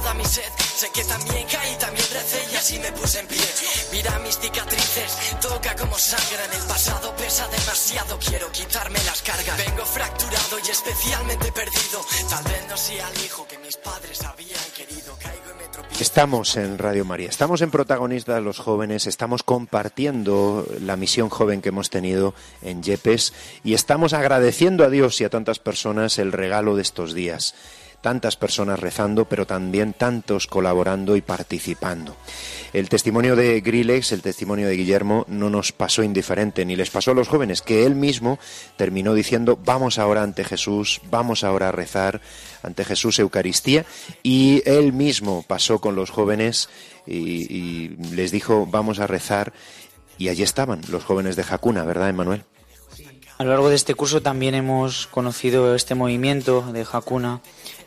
Toda 0.09 0.13
mi 0.13 0.25
sed. 0.25 0.43
Sé 0.75 0.89
que 0.93 1.03
también 1.03 1.45
caí, 1.51 1.75
también 1.79 2.07
recé 2.13 2.41
y 2.51 2.55
así 2.55 2.79
me 2.79 2.91
puse 2.91 3.19
en 3.19 3.27
pie. 3.27 3.37
Mira 3.91 4.19
mis 4.19 4.37
cicatrices, 4.39 5.39
toca 5.41 5.75
como 5.75 5.95
el 5.95 6.67
pasado, 6.67 7.13
y 10.65 10.71
especialmente 10.71 11.51
perdido. 11.51 11.99
Tal 12.29 12.43
vez 12.45 12.89
el 12.89 13.25
hijo 13.25 13.47
que. 13.47 13.59
Estamos 15.99 16.55
en 16.55 16.77
Radio 16.77 17.03
María, 17.03 17.27
estamos 17.27 17.61
en 17.61 17.71
Protagonistas 17.71 18.41
los 18.41 18.57
Jóvenes, 18.57 19.05
estamos 19.05 19.43
compartiendo 19.43 20.65
la 20.81 20.95
misión 20.95 21.27
joven 21.27 21.61
que 21.61 21.69
hemos 21.69 21.89
tenido 21.89 22.33
en 22.61 22.81
Yepes 22.81 23.33
y 23.65 23.73
estamos 23.73 24.13
agradeciendo 24.13 24.85
a 24.85 24.89
Dios 24.89 25.19
y 25.19 25.25
a 25.25 25.29
tantas 25.29 25.59
personas 25.59 26.17
el 26.17 26.31
regalo 26.31 26.77
de 26.77 26.83
estos 26.83 27.13
días 27.13 27.53
tantas 28.01 28.35
personas 28.35 28.79
rezando, 28.79 29.25
pero 29.25 29.45
también 29.45 29.93
tantos 29.93 30.47
colaborando 30.47 31.15
y 31.15 31.21
participando. 31.21 32.15
El 32.73 32.89
testimonio 32.89 33.35
de 33.35 33.61
Grillex, 33.61 34.11
el 34.11 34.21
testimonio 34.21 34.67
de 34.67 34.75
Guillermo, 34.75 35.25
no 35.27 35.49
nos 35.49 35.71
pasó 35.71 36.03
indiferente, 36.03 36.65
ni 36.65 36.75
les 36.75 36.89
pasó 36.89 37.11
a 37.11 37.15
los 37.15 37.27
jóvenes, 37.27 37.61
que 37.61 37.85
él 37.85 37.95
mismo 37.95 38.39
terminó 38.77 39.13
diciendo, 39.13 39.59
vamos 39.63 39.97
ahora 39.97 40.23
ante 40.23 40.43
Jesús, 40.43 41.01
vamos 41.09 41.43
ahora 41.43 41.69
a 41.69 41.71
rezar 41.71 42.21
ante 42.61 42.85
Jesús 42.85 43.19
Eucaristía, 43.19 43.85
y 44.23 44.61
él 44.65 44.93
mismo 44.93 45.43
pasó 45.47 45.79
con 45.79 45.95
los 45.95 46.09
jóvenes 46.09 46.69
y, 47.07 47.53
y 47.53 47.87
les 48.13 48.31
dijo, 48.31 48.65
vamos 48.65 48.99
a 48.99 49.07
rezar, 49.07 49.53
y 50.17 50.29
allí 50.29 50.43
estaban 50.43 50.81
los 50.89 51.03
jóvenes 51.03 51.35
de 51.35 51.43
Jacuna, 51.43 51.83
¿verdad, 51.85 52.09
Emanuel? 52.09 52.43
A 53.39 53.45
lo 53.45 53.51
largo 53.51 53.69
de 53.69 53.77
este 53.77 53.95
curso 53.95 54.21
también 54.21 54.53
hemos 54.53 55.07
conocido 55.07 55.73
este 55.73 55.95
movimiento 55.95 56.61
de 56.73 56.83
Jacuna 56.83 57.39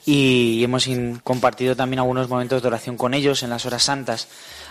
y 0.07 0.65
hemos 0.65 0.89
compartido 1.23 1.77
también 1.77 1.99
algunos 2.01 2.31
momentos 2.31 2.63
de 2.63 2.69
oración 2.69 2.97
con 2.97 3.13
ellos 3.13 3.43
en 3.43 3.51
las 3.51 3.67
horas 3.67 3.83
santas. 3.83 4.29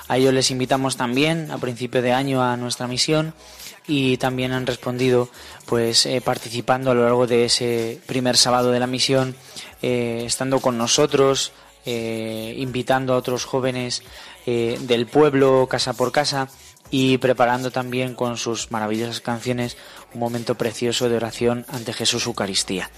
A 0.08 0.18
ellos 0.18 0.34
les 0.34 0.50
invitamos 0.50 0.98
también 0.98 1.52
a 1.52 1.60
principio 1.60 2.02
de 2.02 2.14
año 2.14 2.42
a 2.42 2.58
nuestra 2.58 2.88
misión 2.88 3.36
y 3.86 4.18
también 4.18 4.54
han 4.54 4.66
respondido 4.66 5.30
pues 5.68 6.08
eh, 6.08 6.20
participando 6.20 6.90
a 6.90 6.96
lo 6.96 7.04
largo 7.04 7.28
de 7.28 7.46
ese 7.46 8.02
primer 8.08 8.36
sábado 8.36 8.72
de 8.72 8.80
la 8.80 8.88
misión, 8.88 9.36
eh, 9.84 10.24
estando 10.26 10.62
con 10.62 10.80
nosotros, 10.80 11.52
eh, 11.86 12.56
invitando 12.58 13.14
a 13.14 13.18
otros 13.18 13.46
jóvenes 13.46 14.02
del 14.48 15.06
pueblo 15.06 15.68
casa 15.70 15.94
por 15.94 16.12
casa 16.12 16.50
y 16.92 17.18
preparando 17.18 17.72
también 17.72 18.14
con 18.14 18.38
sus 18.38 18.70
maravillosas 18.70 19.22
canciones 19.22 19.78
un 20.14 20.20
momento 20.20 20.56
precioso 20.56 21.10
de 21.10 21.16
oración 21.16 21.66
ante 21.70 21.94
Jesús 21.94 22.26
Eucaristía. 22.28 22.92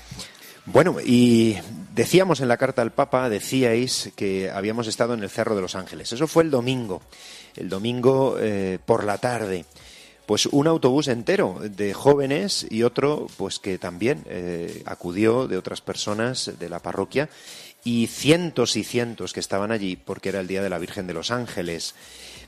Bueno, 0.65 0.97
y 1.03 1.57
decíamos 1.93 2.39
en 2.39 2.47
la 2.47 2.57
carta 2.57 2.81
al 2.81 2.93
Papa, 2.93 3.29
decíais 3.29 4.11
que 4.15 4.49
habíamos 4.49 4.87
estado 4.87 5.13
en 5.13 5.21
el 5.21 5.29
Cerro 5.29 5.55
de 5.55 5.61
los 5.61 5.75
Ángeles. 5.75 6.11
Eso 6.11 6.25
fue 6.25 6.43
el 6.43 6.51
domingo, 6.51 7.01
el 7.55 7.69
domingo 7.69 8.37
eh, 8.39 8.79
por 8.85 9.03
la 9.03 9.17
tarde. 9.17 9.65
pues 10.25 10.45
un 10.45 10.67
autobús 10.67 11.09
entero 11.09 11.59
de 11.61 11.93
jóvenes 11.93 12.65
y 12.69 12.83
otro 12.83 13.27
pues 13.35 13.59
que 13.59 13.77
también 13.77 14.23
eh, 14.27 14.81
acudió 14.85 15.47
de 15.47 15.57
otras 15.57 15.81
personas 15.81 16.53
de 16.57 16.69
la 16.69 16.79
parroquia 16.79 17.29
y 17.83 18.07
cientos 18.07 18.77
y 18.77 18.85
cientos 18.85 19.33
que 19.33 19.41
estaban 19.41 19.71
allí 19.71 19.97
porque 19.97 20.29
era 20.29 20.39
el 20.39 20.47
día 20.47 20.63
de 20.63 20.69
la 20.69 20.79
Virgen 20.79 21.07
de 21.07 21.13
los 21.13 21.31
Ángeles. 21.31 21.93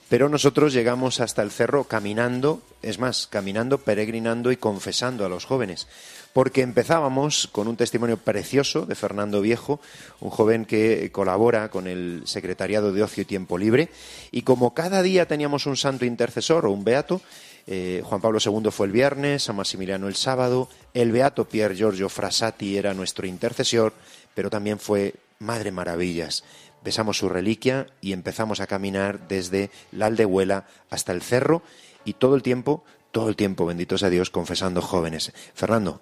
Pero 0.10 0.30
nosotros 0.30 0.72
llegamos 0.72 1.20
hasta 1.20 1.41
el 1.41 1.49
cerro 1.49 1.86
caminando, 1.86 2.62
es 2.84 2.99
más, 2.99 3.28
caminando, 3.28 3.80
peregrinando 3.80 4.51
y 4.51 4.58
confesando 4.58 5.26
a 5.26 5.30
los 5.30 5.45
jóvenes, 5.45 5.88
porque 6.32 6.62
empezábamos 6.62 7.49
con 7.51 7.68
un 7.68 7.76
testimonio 7.76 8.18
precioso 8.18 8.86
de 8.86 8.93
Fernando 8.93 9.41
Viejo, 9.41 9.80
un 10.20 10.30
joven 10.30 10.66
que 10.66 11.12
colabora 11.12 11.70
con 11.70 11.88
el 11.88 12.22
Secretariado 12.26 12.93
de 12.93 13.01
Ocio 13.01 13.24
y 13.24 13.26
Tiempo 13.26 13.58
Libre, 13.58 13.89
y 14.32 14.43
como 14.43 14.76
cada 14.76 15.01
día 15.01 15.28
teníamos 15.28 15.66
un 15.66 15.76
santo 15.76 16.06
intercesor 16.06 16.68
o 16.68 16.72
un 16.72 16.84
beato, 16.84 17.22
eh, 17.68 18.03
Juan 18.06 18.22
Pablo 18.22 18.38
II 18.43 18.70
fue 18.70 18.86
el 18.86 18.91
viernes, 18.91 19.43
San 19.43 19.56
Maximiliano 19.56 20.08
el 20.08 20.16
sábado, 20.16 20.70
el 20.93 21.12
beato 21.12 21.45
Pier 21.45 21.74
Giorgio 21.74 22.10
Frassati 22.10 22.78
era 22.78 22.93
nuestro 22.93 23.26
intercesor, 23.26 23.93
pero 24.36 24.51
también 24.51 24.78
fue 24.78 25.16
Madre 25.39 25.72
Maravillas. 25.72 26.43
Besamos 26.86 27.17
su 27.17 27.29
reliquia 27.29 27.88
y 27.99 28.13
empezamos 28.13 28.59
a 28.59 28.67
caminar 28.67 29.27
desde 29.27 29.71
la 29.91 30.05
aldehuela 30.05 30.67
hasta 30.91 31.13
el 31.13 31.23
cerro 31.23 31.63
y 32.05 32.13
todo 32.13 32.36
el 32.36 32.43
tiempo, 32.43 32.83
todo 33.11 33.27
el 33.27 33.36
tiempo, 33.36 33.65
bendito 33.65 33.97
sea 33.97 34.11
Dios, 34.11 34.29
confesando 34.29 34.83
jóvenes. 34.83 35.33
Fernando, 35.55 35.99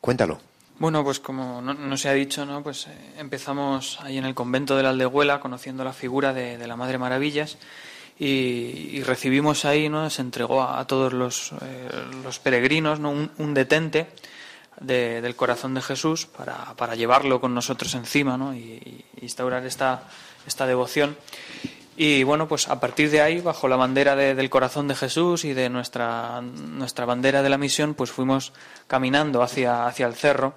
cuéntalo. 0.00 0.38
Bueno, 0.78 1.02
pues 1.02 1.18
como 1.18 1.60
no, 1.60 1.96
se 1.96 2.08
ha 2.08 2.12
dicho, 2.12 2.46
¿no? 2.46 2.62
pues 2.62 2.86
eh, 2.86 2.90
empezamos 3.18 3.98
ahí 4.00 4.16
en 4.16 4.24
el 4.24 4.36
convento 4.36 4.76
de 4.76 4.84
la 4.84 4.90
Aldehuela 4.90 5.40
conociendo 5.40 5.82
la 5.82 5.92
figura 5.92 6.32
de, 6.32 6.64
la 6.64 6.76
Madre 6.76 6.98
Maravillas 6.98 7.58
y, 8.16 9.02
recibimos 9.02 9.64
ahí, 9.64 9.88
¿no? 9.88 10.08
se 10.08 10.22
entregó 10.22 10.62
a, 10.62 10.86
todos 10.86 11.12
los, 11.12 11.50
eh, 11.62 11.88
los 12.22 12.38
peregrinos 12.38 13.00
¿no? 13.00 13.10
un 13.10 13.54
detente 13.54 14.06
del 14.80 15.36
corazón 15.36 15.74
de 15.74 15.82
Jesús 15.82 16.26
para, 16.26 16.74
para, 16.74 16.94
llevarlo 16.94 17.40
con 17.40 17.54
nosotros 17.54 17.94
encima 17.94 18.36
¿no? 18.36 18.54
y, 18.54 19.04
instaurar 19.20 19.64
esta, 19.64 20.02
esta 20.46 20.66
devoción. 20.66 21.16
Y 21.96 22.24
bueno, 22.24 22.46
pues 22.46 22.68
a 22.68 22.78
partir 22.78 23.10
de 23.10 23.22
ahí, 23.22 23.40
bajo 23.40 23.68
la 23.68 23.76
bandera 23.76 24.14
del 24.16 24.50
corazón 24.50 24.86
de 24.86 24.94
Jesús 24.94 25.46
y 25.46 25.54
de 25.54 25.70
nuestra, 25.70 26.42
nuestra 26.42 27.06
bandera 27.06 27.42
de 27.42 27.48
la 27.48 27.56
misión, 27.56 27.94
pues 27.94 28.10
fuimos 28.10 28.52
caminando 28.86 29.42
hacia, 29.42 29.86
hacia 29.86 30.06
el 30.06 30.14
cerro, 30.14 30.54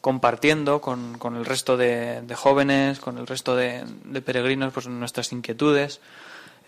compartiendo 0.00 0.80
con, 0.80 1.18
con 1.18 1.34
el 1.34 1.44
resto 1.44 1.76
de, 1.76 2.22
jóvenes, 2.36 3.00
con 3.00 3.18
el 3.18 3.26
resto 3.26 3.56
de, 3.56 3.84
peregrinos, 4.24 4.72
pues 4.72 4.86
nuestras 4.86 5.32
inquietudes, 5.32 6.00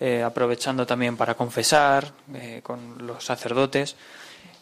eh, 0.01 0.25
aprovechando 0.25 0.85
también 0.85 1.17
para 1.17 1.35
confesar 1.35 2.11
eh, 2.35 2.61
con 2.65 3.07
los 3.07 3.25
sacerdotes 3.25 3.95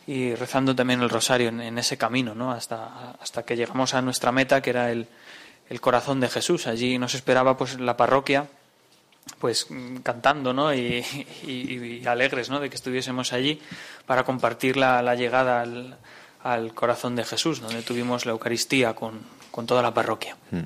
y 0.06 0.34
rezando 0.34 0.74
también 0.74 1.00
el 1.00 1.10
rosario 1.10 1.48
en, 1.48 1.78
ese 1.78 1.98
camino, 1.98 2.34
¿no? 2.34 2.52
Hasta, 2.52 3.12
hasta 3.20 3.42
que 3.42 3.56
llegamos 3.56 3.94
a 3.94 4.02
nuestra 4.02 4.30
meta, 4.30 4.62
que 4.62 4.70
era 4.70 4.92
el, 4.92 5.08
el 5.68 5.80
corazón 5.80 6.20
de 6.20 6.28
Jesús. 6.28 6.66
Allí 6.66 6.96
nos 6.98 7.14
esperaba 7.14 7.56
pues 7.56 7.80
la 7.80 7.96
parroquia, 7.96 8.46
pues 9.40 9.66
cantando, 10.04 10.52
¿no? 10.52 10.72
Y, 10.72 11.04
y, 11.44 12.06
alegres, 12.06 12.50
¿no? 12.50 12.60
De 12.60 12.70
que 12.70 12.76
estuviésemos 12.76 13.32
allí 13.32 13.60
para 14.06 14.24
compartir 14.24 14.76
la, 14.76 15.02
la 15.02 15.16
llegada 15.16 15.60
al, 15.60 15.96
al, 16.44 16.72
corazón 16.72 17.16
de 17.16 17.24
Jesús, 17.24 17.60
donde 17.60 17.82
tuvimos 17.82 18.26
la 18.26 18.32
Eucaristía 18.32 18.94
con, 18.94 19.20
con 19.50 19.66
toda 19.66 19.82
la 19.82 19.92
parroquia. 19.92 20.36
Mm. 20.52 20.60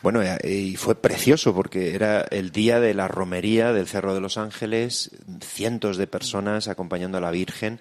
Bueno, 0.00 0.22
eh, 0.22 0.38
y 0.44 0.76
fue 0.76 0.94
precioso 0.94 1.52
porque 1.52 1.96
era 1.96 2.20
el 2.30 2.52
día 2.52 2.78
de 2.78 2.94
la 2.94 3.08
romería 3.08 3.72
del 3.72 3.88
Cerro 3.88 4.14
de 4.14 4.20
los 4.20 4.38
Ángeles, 4.38 5.10
cientos 5.40 5.96
de 5.96 6.06
personas 6.06 6.68
acompañando 6.68 7.18
a 7.18 7.20
la 7.20 7.32
Virgen 7.32 7.80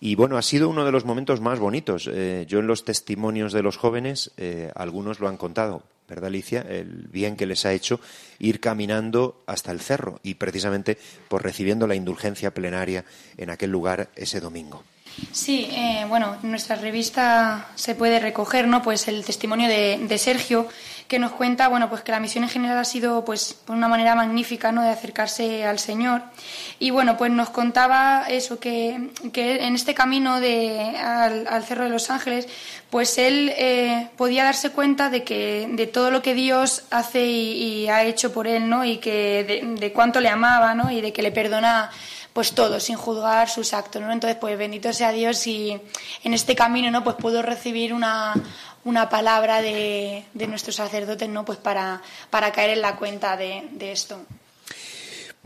y 0.00 0.14
bueno, 0.14 0.36
ha 0.36 0.42
sido 0.42 0.68
uno 0.68 0.84
de 0.84 0.92
los 0.92 1.04
momentos 1.04 1.40
más 1.40 1.58
bonitos. 1.58 2.08
Eh, 2.12 2.44
yo 2.48 2.58
en 2.58 2.66
los 2.66 2.84
testimonios 2.84 3.52
de 3.52 3.62
los 3.62 3.76
jóvenes, 3.76 4.30
eh, 4.36 4.70
algunos 4.74 5.20
lo 5.20 5.28
han 5.28 5.36
contado, 5.36 5.82
¿verdad, 6.08 6.26
Alicia? 6.26 6.64
El 6.68 7.08
bien 7.08 7.36
que 7.36 7.46
les 7.46 7.64
ha 7.66 7.72
hecho 7.72 8.00
ir 8.38 8.60
caminando 8.60 9.42
hasta 9.46 9.72
el 9.72 9.80
cerro 9.80 10.20
y 10.22 10.34
precisamente 10.34 10.98
por 11.28 11.42
recibiendo 11.42 11.86
la 11.86 11.94
indulgencia 11.94 12.52
plenaria 12.52 13.04
en 13.36 13.50
aquel 13.50 13.70
lugar 13.70 14.10
ese 14.16 14.40
domingo. 14.40 14.82
Sí, 15.32 15.66
eh, 15.70 16.04
bueno, 16.08 16.36
en 16.42 16.50
nuestra 16.50 16.76
revista 16.76 17.68
se 17.74 17.94
puede 17.94 18.20
recoger, 18.20 18.68
¿no? 18.68 18.82
Pues 18.82 19.08
el 19.08 19.24
testimonio 19.24 19.66
de 19.66 20.18
Sergio 20.18 20.68
que 21.08 21.18
nos 21.18 21.32
cuenta 21.32 21.68
bueno 21.68 21.88
pues 21.88 22.02
que 22.02 22.12
la 22.12 22.20
misión 22.20 22.44
en 22.44 22.50
general 22.50 22.78
ha 22.78 22.84
sido 22.84 23.24
pues 23.24 23.54
por 23.54 23.76
una 23.76 23.88
manera 23.88 24.14
magnífica 24.14 24.72
no 24.72 24.82
de 24.82 24.90
acercarse 24.90 25.64
al 25.64 25.78
Señor. 25.78 26.22
Y 26.78 26.90
bueno 26.90 27.16
pues 27.16 27.30
nos 27.30 27.50
contaba 27.50 28.26
eso 28.28 28.58
que, 28.58 29.10
que 29.32 29.64
en 29.64 29.74
este 29.74 29.94
camino 29.94 30.40
de, 30.40 30.96
al, 30.96 31.64
Cerro 31.64 31.84
de 31.84 31.90
los 31.90 32.10
Ángeles 32.10 32.48
pues 32.90 33.18
él 33.18 33.52
eh, 33.56 34.08
podía 34.16 34.44
darse 34.44 34.70
cuenta 34.70 35.10
de 35.10 35.24
que 35.24 35.68
de 35.70 35.86
todo 35.86 36.10
lo 36.10 36.22
que 36.22 36.34
Dios 36.34 36.84
hace 36.90 37.24
y, 37.24 37.88
ha 37.88 38.04
hecho 38.04 38.32
por 38.32 38.46
él 38.46 38.68
no 38.68 38.84
y 38.84 38.98
que 38.98 39.76
de, 39.78 39.92
cuánto 39.92 40.20
le 40.20 40.28
amaba 40.28 40.74
no 40.74 40.90
y 40.90 41.00
de 41.00 41.12
que 41.12 41.22
le 41.22 41.30
perdona 41.30 41.90
pues 42.36 42.52
todo, 42.52 42.80
sin 42.80 42.96
juzgar 42.96 43.48
sus 43.48 43.72
actos, 43.72 44.02
¿no? 44.02 44.12
Entonces, 44.12 44.36
pues 44.38 44.58
bendito 44.58 44.92
sea 44.92 45.10
Dios 45.10 45.46
y 45.46 45.80
en 46.22 46.34
este 46.34 46.54
camino, 46.54 46.90
¿no? 46.90 47.02
Pues 47.02 47.16
puedo 47.16 47.40
recibir 47.40 47.94
una, 47.94 48.34
una 48.84 49.08
palabra 49.08 49.62
de, 49.62 50.22
de 50.34 50.46
nuestros 50.46 50.76
sacerdotes, 50.76 51.30
¿no? 51.30 51.46
Pues 51.46 51.56
para, 51.56 52.02
para 52.28 52.52
caer 52.52 52.68
en 52.76 52.82
la 52.82 52.96
cuenta 52.96 53.38
de, 53.38 53.66
de 53.72 53.90
esto. 53.90 54.20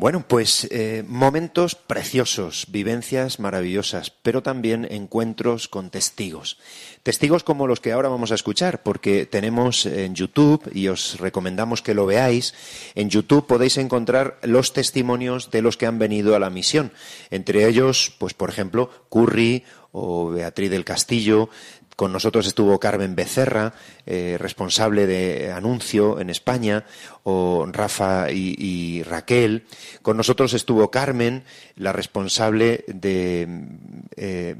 Bueno, 0.01 0.25
pues 0.27 0.67
eh, 0.71 1.05
momentos 1.07 1.75
preciosos, 1.75 2.65
vivencias 2.71 3.39
maravillosas, 3.39 4.11
pero 4.11 4.43
también 4.43 4.89
encuentros 4.91 5.69
con 5.69 5.91
testigos. 5.91 6.57
Testigos 7.03 7.45
como 7.45 7.67
los 7.67 7.81
que 7.81 7.93
ahora 7.93 8.09
vamos 8.09 8.33
a 8.33 8.35
escuchar, 8.35 8.83
porque 8.83 9.27
tenemos 9.27 9.85
en 9.85 10.15
YouTube, 10.15 10.71
y 10.73 10.89
os 10.89 11.21
recomendamos 11.21 11.83
que 11.83 11.93
lo 11.93 12.07
veáis, 12.07 12.55
en 12.95 13.11
YouTube 13.11 13.47
podéis 13.47 13.77
encontrar 13.77 14.39
los 14.43 14.73
testimonios 14.73 15.51
de 15.51 15.61
los 15.61 15.77
que 15.77 15.85
han 15.85 15.99
venido 15.99 16.35
a 16.35 16.39
la 16.39 16.49
misión. 16.49 16.93
Entre 17.31 17.69
ellos, 17.69 18.15
pues 18.19 18.33
por 18.33 18.49
ejemplo, 18.49 18.89
Curry 19.11 19.65
o 19.93 20.31
Beatriz 20.31 20.71
del 20.71 20.87
Castillo, 20.87 21.51
con 22.01 22.15
nosotros 22.15 22.47
estuvo 22.47 22.81
Carmen 22.81 23.15
Becerra, 23.15 23.75
eh, 24.07 24.39
responsable 24.41 25.07
de 25.07 25.53
anuncio 25.53 26.19
en 26.19 26.31
España, 26.31 26.87
o 27.25 27.67
Rafa 27.71 28.31
y, 28.31 29.03
Raquel. 29.03 29.67
Con 30.01 30.17
nosotros 30.17 30.55
estuvo 30.55 30.91
Carmen, 30.91 31.45
la 31.77 31.93
responsable 31.93 32.87
de 32.87 33.47
eh, 34.17 34.57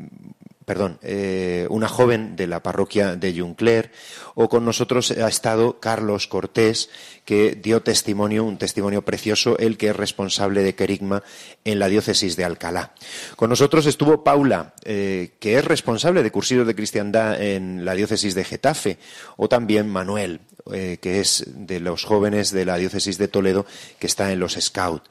perdón, 0.65 0.99
eh, 1.03 1.67
una 1.71 1.89
joven 1.89 2.37
de 2.37 2.47
la 2.47 2.63
parroquia 2.63 3.17
de 3.17 3.39
Juncler, 3.39 3.91
o 4.35 4.49
con 4.49 4.65
nosotros 4.65 5.11
ha 5.11 5.29
estado 5.29 5.81
Carlos 5.81 6.27
Cortés, 6.27 6.91
que 7.25 7.59
dio 7.61 7.83
testimonio, 7.83 8.45
un 8.45 8.59
testimonio 8.59 9.03
precioso, 9.03 9.59
el 9.59 9.77
que 9.77 9.89
es 9.89 9.97
responsable 9.97 10.63
de 10.63 10.75
Querigma 10.75 11.23
en 11.65 11.79
la 11.79 11.89
diócesis 11.89 12.37
de 12.37 12.45
Alcalá. 12.45 12.93
Con 13.37 13.51
nosotros 13.51 13.87
estuvo 13.87 14.23
Paula, 14.23 14.75
eh, 14.85 15.33
que 15.41 15.59
es 15.59 15.65
responsable 15.65 16.23
de 16.23 16.31
cursillos 16.31 16.67
de 16.67 16.75
cristiandad 16.75 17.41
en 17.41 17.85
la 17.85 17.95
diócesis 17.95 18.35
de 18.35 18.45
Getafe, 18.45 18.99
o 19.37 19.49
también 19.49 19.89
Manuel, 19.89 20.41
eh, 20.73 20.99
que 21.01 21.21
es 21.21 21.45
de 21.47 21.81
los 21.81 22.05
jóvenes 22.05 22.51
de 22.51 22.65
la 22.65 22.77
diócesis 22.77 23.19
de 23.19 23.29
Toledo, 23.29 23.67
que 23.99 24.07
está 24.07 24.33
en 24.33 24.41
los 24.41 24.57
Scout. 24.61 25.05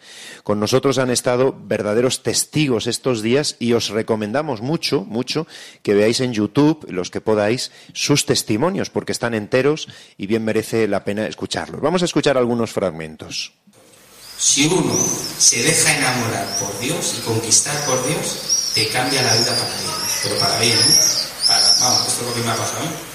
Con 0.44 0.60
nosotros 0.60 0.98
han 0.98 1.10
estado 1.10 1.56
verdaderos 1.58 2.24
testigos 2.24 2.88
estos 2.88 3.22
días 3.22 3.56
y 3.60 3.74
os 3.74 3.90
recomendamos 3.90 4.62
mucho, 4.62 5.06
mucho 5.06 5.48
que 5.84 5.94
veáis 5.94 6.20
en 6.20 6.34
YouTube, 6.34 6.86
los 6.90 7.10
que 7.10 7.22
podáis, 7.22 7.72
sus 7.94 8.26
testimonios, 8.26 8.90
porque 8.90 9.12
están 9.12 9.34
enteros 9.34 9.88
y 10.18 10.28
bien 10.28 10.44
merece 10.44 10.88
la 10.88 11.04
pena 11.04 11.28
escucharlos. 11.28 11.82
Vamos 11.82 12.02
a 12.02 12.06
escuchar 12.06 12.38
algunos 12.38 12.72
fragmentos. 12.72 13.54
Si 14.38 14.68
uno 14.68 14.96
se 15.38 15.62
deja 15.64 15.98
enamorar 15.98 16.48
por 16.60 16.80
Dios 16.80 17.16
y 17.18 17.22
conquistar 17.26 17.76
por 17.86 18.08
Dios, 18.08 18.72
te 18.74 18.88
cambia 18.88 19.22
la 19.22 19.34
vida 19.36 19.54
para 19.58 19.76
bien, 19.82 19.96
pero 20.24 20.40
para 20.40 20.60
bien, 20.60 20.78
¿eh? 20.78 21.20
vamos, 21.82 22.08
esto 22.08 22.22
es 22.22 22.28
lo 22.28 22.34
que 22.34 22.42
me 22.42 22.52
ha 22.52 22.56
pasado. 22.56 23.09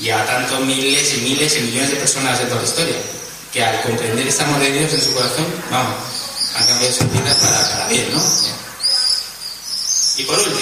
Y 0.00 0.10
a 0.10 0.24
tantos 0.26 0.60
miles 0.60 1.14
y 1.14 1.20
miles 1.22 1.56
y 1.56 1.60
millones 1.60 1.90
de 1.90 1.96
personas 1.96 2.38
de 2.38 2.44
toda 2.44 2.62
la 2.62 2.68
historia, 2.68 2.96
que 3.52 3.64
al 3.64 3.82
comprender 3.82 4.26
este 4.26 4.44
amor 4.44 4.60
de 4.60 4.70
Dios 4.70 4.92
en 4.92 5.02
su 5.02 5.12
corazón, 5.12 5.46
vamos, 5.70 5.96
han 6.54 6.66
cambiado 6.66 6.94
su 6.94 7.04
vida 7.08 7.36
para, 7.40 7.68
para 7.68 7.88
bien, 7.88 8.12
¿no? 8.12 8.22
Y 10.16 10.22
por 10.24 10.38
último, 10.38 10.58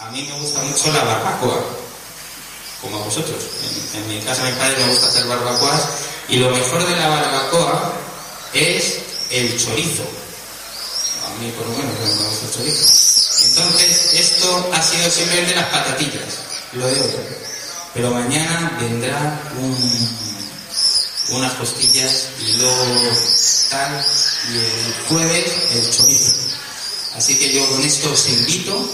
a 0.00 0.10
mí 0.10 0.22
me 0.22 0.38
gusta 0.38 0.60
mucho 0.60 0.92
la 0.92 1.04
barbacoa, 1.04 1.64
como 2.82 2.96
a 2.98 3.04
vosotros. 3.04 3.42
En, 3.94 4.08
mi 4.08 4.20
casa, 4.20 4.44
mi 4.44 4.52
padre 4.52 4.76
me 4.78 4.88
gusta 4.90 5.08
hacer 5.08 5.26
barbacoas, 5.26 5.82
y 6.28 6.36
lo 6.36 6.50
mejor 6.50 6.86
de 6.86 6.96
la 6.96 7.08
barbacoa 7.08 7.92
es 8.52 8.98
el 9.30 9.58
chorizo. 9.58 10.04
A 11.26 11.40
mí, 11.40 11.50
por 11.56 11.66
lo 11.66 11.72
menos, 11.72 12.18
me 12.18 12.28
gusta 12.28 12.46
el 12.46 12.52
chorizo. 12.52 12.84
Entonces, 13.46 14.14
esto 14.14 14.70
ha 14.74 14.82
sido 14.82 15.10
simplemente 15.10 15.54
las 15.54 15.66
patatillas 15.66 16.44
lo 16.76 16.86
de 16.86 17.00
otro. 17.00 17.20
Pero 17.94 18.10
mañana 18.10 18.76
vendrá 18.80 19.40
un, 19.58 19.76
unas 21.30 21.52
costillas 21.54 22.28
y 22.40 22.52
luego 22.54 23.12
tal, 23.70 24.06
y 24.50 24.56
el 24.56 24.94
jueves 25.08 25.52
el 25.72 25.90
chorizo. 25.90 26.32
Así 27.16 27.38
que 27.38 27.52
yo 27.52 27.64
con 27.70 27.80
esto 27.82 28.12
os 28.12 28.28
invito 28.28 28.90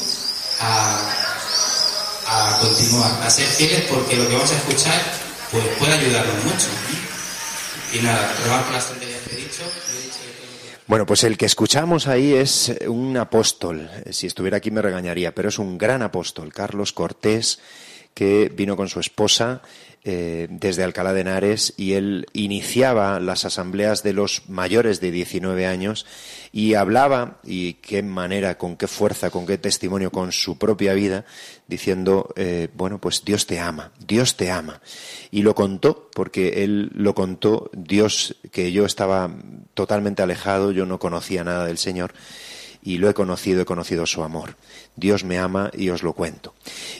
a, 0.60 1.00
a 2.26 2.58
continuar, 2.60 3.22
a 3.22 3.30
ser 3.30 3.46
fieles 3.46 3.84
porque 3.88 4.16
lo 4.16 4.28
que 4.28 4.34
vamos 4.34 4.50
a 4.50 4.56
escuchar 4.56 5.00
pues 5.50 5.64
puede 5.78 5.94
ayudarnos 5.94 6.44
mucho. 6.44 6.68
Y 7.92 7.98
nada, 8.00 8.32
con 8.64 8.72
las 8.72 8.86
tonterías 8.86 9.20
que 9.22 9.34
he 9.34 9.38
dicho. 9.38 9.62
Bueno, 10.90 11.06
pues 11.06 11.22
el 11.22 11.38
que 11.38 11.46
escuchamos 11.46 12.08
ahí 12.08 12.34
es 12.34 12.74
un 12.88 13.16
apóstol. 13.16 13.88
Si 14.10 14.26
estuviera 14.26 14.56
aquí 14.56 14.72
me 14.72 14.82
regañaría, 14.82 15.32
pero 15.32 15.48
es 15.48 15.60
un 15.60 15.78
gran 15.78 16.02
apóstol, 16.02 16.52
Carlos 16.52 16.92
Cortés, 16.92 17.60
que 18.12 18.50
vino 18.52 18.76
con 18.76 18.88
su 18.88 18.98
esposa 18.98 19.62
eh, 20.02 20.48
desde 20.50 20.82
Alcalá 20.82 21.12
de 21.12 21.20
Henares 21.20 21.74
y 21.76 21.92
él 21.92 22.26
iniciaba 22.32 23.20
las 23.20 23.44
asambleas 23.44 24.02
de 24.02 24.14
los 24.14 24.48
mayores 24.48 25.00
de 25.00 25.10
19 25.10 25.66
años 25.66 26.06
y 26.52 26.74
hablaba, 26.74 27.38
y 27.44 27.74
qué 27.74 28.02
manera, 28.02 28.56
con 28.56 28.76
qué 28.76 28.88
fuerza, 28.88 29.30
con 29.30 29.46
qué 29.46 29.58
testimonio, 29.58 30.10
con 30.10 30.32
su 30.32 30.58
propia 30.58 30.94
vida, 30.94 31.24
diciendo, 31.68 32.32
eh, 32.36 32.68
bueno, 32.74 32.98
pues 32.98 33.24
Dios 33.24 33.46
te 33.46 33.60
ama, 33.60 33.92
Dios 34.04 34.36
te 34.36 34.50
ama. 34.50 34.80
Y 35.30 35.42
lo 35.42 35.54
contó, 35.54 36.10
porque 36.14 36.64
él 36.64 36.90
lo 36.94 37.14
contó, 37.14 37.70
Dios, 37.72 38.36
que 38.50 38.72
yo 38.72 38.86
estaba 38.86 39.30
totalmente 39.74 40.22
alejado, 40.22 40.72
yo 40.72 40.86
no 40.86 40.98
conocía 40.98 41.44
nada 41.44 41.66
del 41.66 41.78
Señor, 41.78 42.12
y 42.82 42.98
lo 42.98 43.08
he 43.08 43.14
conocido, 43.14 43.62
he 43.62 43.64
conocido 43.64 44.06
su 44.06 44.22
amor. 44.22 44.56
Dios 44.96 45.24
me 45.24 45.38
ama 45.38 45.70
y 45.76 45.90
os 45.90 46.02
lo 46.02 46.12
cuento. 46.12 46.54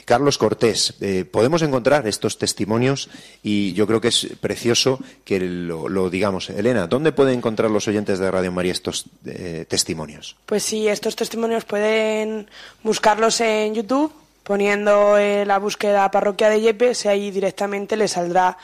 Carlos 0.05 0.37
Cortés, 0.37 0.95
eh, 1.01 1.25
podemos 1.25 1.61
encontrar 1.61 2.07
estos 2.07 2.37
testimonios 2.37 3.09
y 3.43 3.73
yo 3.73 3.87
creo 3.87 4.01
que 4.01 4.09
es 4.09 4.29
precioso 4.39 4.99
que 5.23 5.39
lo, 5.39 6.09
digamos. 6.09 6.49
Elena, 6.49 6.87
¿dónde 6.87 7.11
pueden 7.11 7.39
encontrar 7.39 7.71
los 7.71 7.87
oyentes 7.87 8.19
de 8.19 8.31
Radio 8.31 8.51
María 8.51 8.71
estos 8.71 9.05
eh, 9.25 9.65
testimonios? 9.67 10.35
Pues 10.45 10.63
sí, 10.63 10.87
estos 10.87 11.15
testimonios 11.15 11.65
pueden 11.65 12.49
buscarlos 12.83 13.41
en 13.41 13.75
YouTube 13.75 14.11
poniendo 14.51 15.17
eh, 15.17 15.45
la 15.45 15.59
búsqueda 15.59 16.11
parroquia 16.11 16.49
de 16.49 16.59
Yepes 16.59 17.05
y 17.05 17.07
ahí 17.07 17.31
directamente 17.31 17.95
le 17.95 18.09
saldrá 18.09 18.57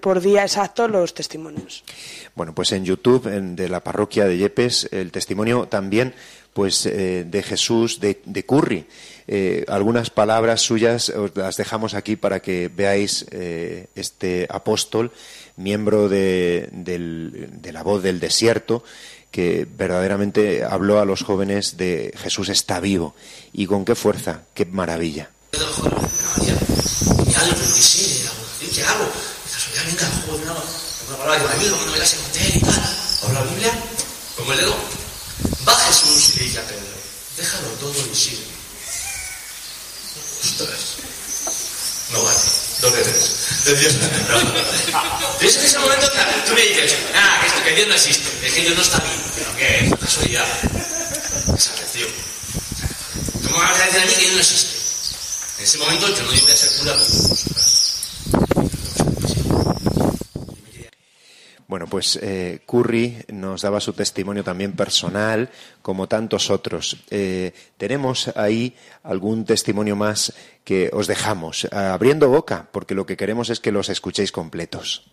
por 0.00 0.20
día 0.20 0.42
exacto 0.42 0.88
los 0.88 1.14
testimonios. 1.14 1.84
Bueno, 2.34 2.52
pues 2.52 2.72
en 2.72 2.84
YouTube 2.84 3.22
de 3.30 3.68
la 3.68 3.80
parroquia 3.80 4.26
de 4.26 4.36
Yepes 4.36 4.88
el 4.90 5.12
testimonio 5.12 5.68
también 5.68 6.14
pues 6.58 6.86
eh, 6.86 7.24
de 7.24 7.42
Jesús 7.44 8.00
de, 8.00 8.44
Curry. 8.44 8.84
Eh, 9.28 9.64
algunas 9.68 10.10
palabras 10.10 10.60
suyas 10.60 11.08
os 11.10 11.30
las 11.36 11.56
dejamos 11.56 11.94
aquí 11.94 12.16
para 12.16 12.40
que 12.40 12.68
veáis 12.68 13.26
eh, 13.30 13.86
este 13.94 14.48
apóstol, 14.50 15.12
miembro 15.56 16.08
de, 16.08 16.68
la 17.72 17.82
voz 17.84 18.02
del 18.02 18.18
desierto, 18.18 18.82
que 19.30 19.66
verdaderamente 19.76 20.64
habló 20.64 21.00
a 21.00 21.04
los 21.04 21.22
jóvenes 21.22 21.76
de 21.76 22.12
Jesús 22.16 22.48
está 22.48 22.80
vivo. 22.80 23.14
Y 23.52 23.66
con 23.66 23.84
qué 23.84 23.94
fuerza, 23.94 24.42
qué 24.54 24.64
maravilla. 24.64 25.30
Como 34.36 34.52
Pedro, 36.62 36.86
déjalo 37.36 37.68
todo 37.80 37.92
y. 37.92 38.38
No 42.12 42.22
vale. 42.22 42.67
Dos 42.80 42.94
de 42.94 43.02
tres. 43.02 43.38
Dios. 43.80 43.94
Es 45.40 45.56
en 45.56 45.64
ese 45.64 45.78
momento 45.78 46.10
tú 46.46 46.54
me 46.54 46.62
dices, 46.62 46.94
ah, 47.14 47.38
que, 47.40 47.46
esto, 47.46 47.64
que 47.64 47.74
Dios 47.74 47.88
no 47.88 47.94
existe, 47.94 48.46
es 48.46 48.52
que 48.52 48.60
Dios 48.62 48.76
no 48.76 48.82
está 48.82 48.98
vivo, 48.98 49.22
pero 49.36 49.56
que 49.56 49.96
casualidad. 50.00 50.46
Esa 51.56 51.74
reacción. 51.74 52.08
¿Cómo 53.44 53.58
vas 53.58 53.80
a 53.80 53.84
decir 53.86 54.00
a 54.00 54.06
mí 54.06 54.12
que 54.12 54.20
Dios 54.20 54.32
no 54.32 54.40
existe? 54.40 54.78
En 55.58 55.64
ese 55.64 55.78
momento 55.78 56.08
yo 56.08 56.22
no 56.22 56.28
voy 56.28 56.36
a 56.36 56.56
ser 56.56 56.70
cura, 56.78 56.96
Bueno, 61.68 61.86
pues 61.86 62.18
eh, 62.22 62.60
Curry 62.66 63.26
nos 63.28 63.60
daba 63.60 63.78
su 63.78 63.92
testimonio 63.92 64.42
también 64.42 64.72
personal, 64.72 65.50
como 65.82 66.08
tantos 66.08 66.48
otros. 66.48 66.96
Eh, 67.10 67.52
tenemos 67.76 68.28
ahí 68.36 68.74
algún 69.02 69.44
testimonio 69.44 69.94
más 69.94 70.32
que 70.64 70.88
os 70.94 71.06
dejamos, 71.06 71.68
abriendo 71.70 72.30
boca, 72.30 72.66
porque 72.72 72.94
lo 72.94 73.04
que 73.04 73.18
queremos 73.18 73.50
es 73.50 73.60
que 73.60 73.70
los 73.70 73.90
escuchéis 73.90 74.32
completos. 74.32 75.04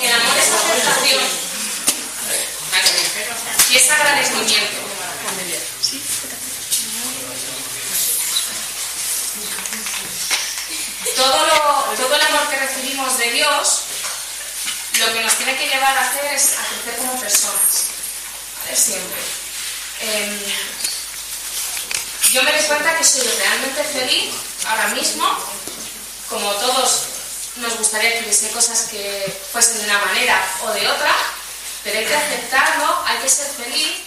El 0.00 0.12
amor 0.12 0.38
es 0.38 0.50
y 3.70 3.76
es 3.76 3.90
agradecimiento. 3.90 4.78
Todo, 11.16 11.96
todo 11.96 12.14
el 12.16 12.22
amor 12.22 12.48
que 12.50 12.56
recibimos 12.56 13.18
de 13.18 13.30
Dios 13.32 13.85
lo 15.06 15.12
que 15.12 15.22
nos 15.22 15.34
tiene 15.36 15.56
que 15.56 15.68
llevar 15.68 15.96
a 15.96 16.08
hacer 16.08 16.34
es 16.34 16.58
a 16.58 16.66
crecer 16.66 16.96
como 16.98 17.20
personas. 17.20 17.90
Siempre. 18.74 19.20
Em, 20.00 20.38
yo 22.32 22.42
me 22.42 22.52
doy 22.52 22.62
cuenta 22.66 22.98
que 22.98 23.04
soy 23.04 23.26
realmente 23.38 23.84
feliz 23.84 24.34
ahora 24.66 24.88
mismo, 24.88 25.24
como 26.28 26.50
todos 26.54 27.02
nos 27.56 27.78
gustaría 27.78 28.14
que 28.14 28.24
hubiese 28.24 28.50
cosas 28.50 28.88
que 28.90 29.32
fuesen 29.52 29.78
de 29.78 29.84
una 29.84 30.04
manera 30.04 30.44
o 30.64 30.72
de 30.72 30.88
otra, 30.88 31.14
pero 31.84 31.98
hay 31.98 32.04
que 32.04 32.16
aceptarlo, 32.16 33.04
hay 33.06 33.18
que 33.18 33.28
ser 33.28 33.46
feliz 33.46 34.02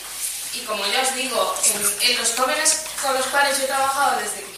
y 0.53 0.59
como 0.65 0.85
ya 0.85 1.01
os 1.01 1.15
digo, 1.15 1.55
en, 1.65 2.09
en 2.11 2.17
los 2.17 2.35
jóvenes 2.35 2.81
con 3.01 3.13
los 3.13 3.25
cuales 3.27 3.57
yo 3.57 3.63
he 3.63 3.67
trabajado 3.67 4.19
desde 4.19 4.49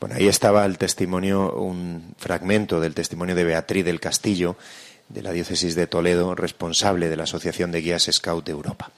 bueno, 0.00 0.14
ahí 0.14 0.28
estaba 0.28 0.64
el 0.64 0.78
testimonio, 0.78 1.52
un 1.54 2.14
fragmento 2.18 2.78
del 2.78 2.94
testimonio 2.94 3.34
de 3.34 3.42
Beatriz 3.42 3.84
del 3.84 3.98
Castillo, 3.98 4.56
de 5.08 5.22
la 5.22 5.32
diócesis 5.32 5.74
de 5.74 5.86
Toledo, 5.86 6.34
responsable 6.34 7.08
de 7.08 7.16
la 7.16 7.22
Asociación 7.22 7.72
de 7.72 7.80
Guías 7.80 8.08
Scout 8.10 8.44
de 8.44 8.52
Europa. 8.52 8.90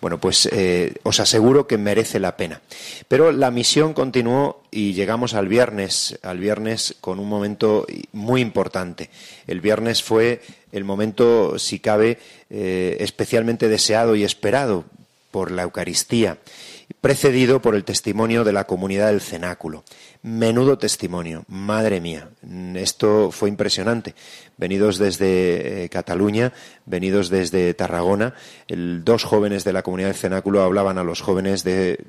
Bueno, 0.00 0.18
pues 0.18 0.48
eh, 0.52 0.94
os 1.02 1.20
aseguro 1.20 1.66
que 1.66 1.78
merece 1.78 2.18
la 2.18 2.36
pena. 2.36 2.60
Pero 3.08 3.32
la 3.32 3.50
misión 3.50 3.92
continuó 3.92 4.62
y 4.70 4.94
llegamos 4.94 5.34
al 5.34 5.48
viernes, 5.48 6.18
al 6.22 6.38
viernes 6.38 6.96
con 7.00 7.18
un 7.18 7.28
momento 7.28 7.86
muy 8.12 8.40
importante. 8.40 9.10
El 9.46 9.60
viernes 9.60 10.02
fue 10.02 10.40
el 10.72 10.84
momento, 10.84 11.58
si 11.58 11.78
cabe, 11.78 12.18
eh, 12.48 12.96
especialmente 13.00 13.68
deseado 13.68 14.16
y 14.16 14.24
esperado 14.24 14.84
por 15.30 15.50
la 15.50 15.62
Eucaristía, 15.62 16.38
precedido 17.00 17.62
por 17.62 17.74
el 17.74 17.84
testimonio 17.84 18.44
de 18.44 18.52
la 18.52 18.64
comunidad 18.64 19.08
del 19.08 19.20
cenáculo. 19.20 19.84
Menudo 20.22 20.76
testimonio, 20.76 21.44
madre 21.48 22.00
mía. 22.00 22.28
Esto 22.74 23.30
fue 23.30 23.48
impresionante. 23.48 24.14
Venidos 24.60 24.98
desde 24.98 25.84
eh, 25.84 25.88
Cataluña, 25.88 26.52
venidos 26.84 27.30
desde 27.30 27.72
Tarragona, 27.72 28.34
dos 28.68 29.24
jóvenes 29.24 29.64
de 29.64 29.72
la 29.72 29.82
comunidad 29.82 30.08
del 30.08 30.18
cenáculo 30.18 30.62
hablaban 30.62 30.98
a 30.98 31.02
los 31.02 31.22
jóvenes 31.22 31.64
de 31.64 32.04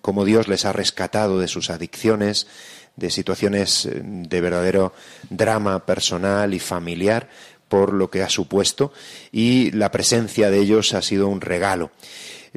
cómo 0.00 0.24
Dios 0.24 0.48
les 0.48 0.64
ha 0.64 0.72
rescatado 0.72 1.38
de 1.38 1.46
sus 1.46 1.70
adicciones, 1.70 2.48
de 2.96 3.10
situaciones 3.10 3.86
eh, 3.86 4.00
de 4.02 4.40
verdadero 4.40 4.92
drama 5.30 5.86
personal 5.86 6.52
y 6.52 6.58
familiar 6.58 7.28
por 7.68 7.92
lo 7.92 8.10
que 8.10 8.24
ha 8.24 8.28
supuesto 8.28 8.92
y 9.30 9.70
la 9.70 9.92
presencia 9.92 10.50
de 10.50 10.58
ellos 10.58 10.94
ha 10.94 11.00
sido 11.00 11.28
un 11.28 11.40
regalo. 11.40 11.92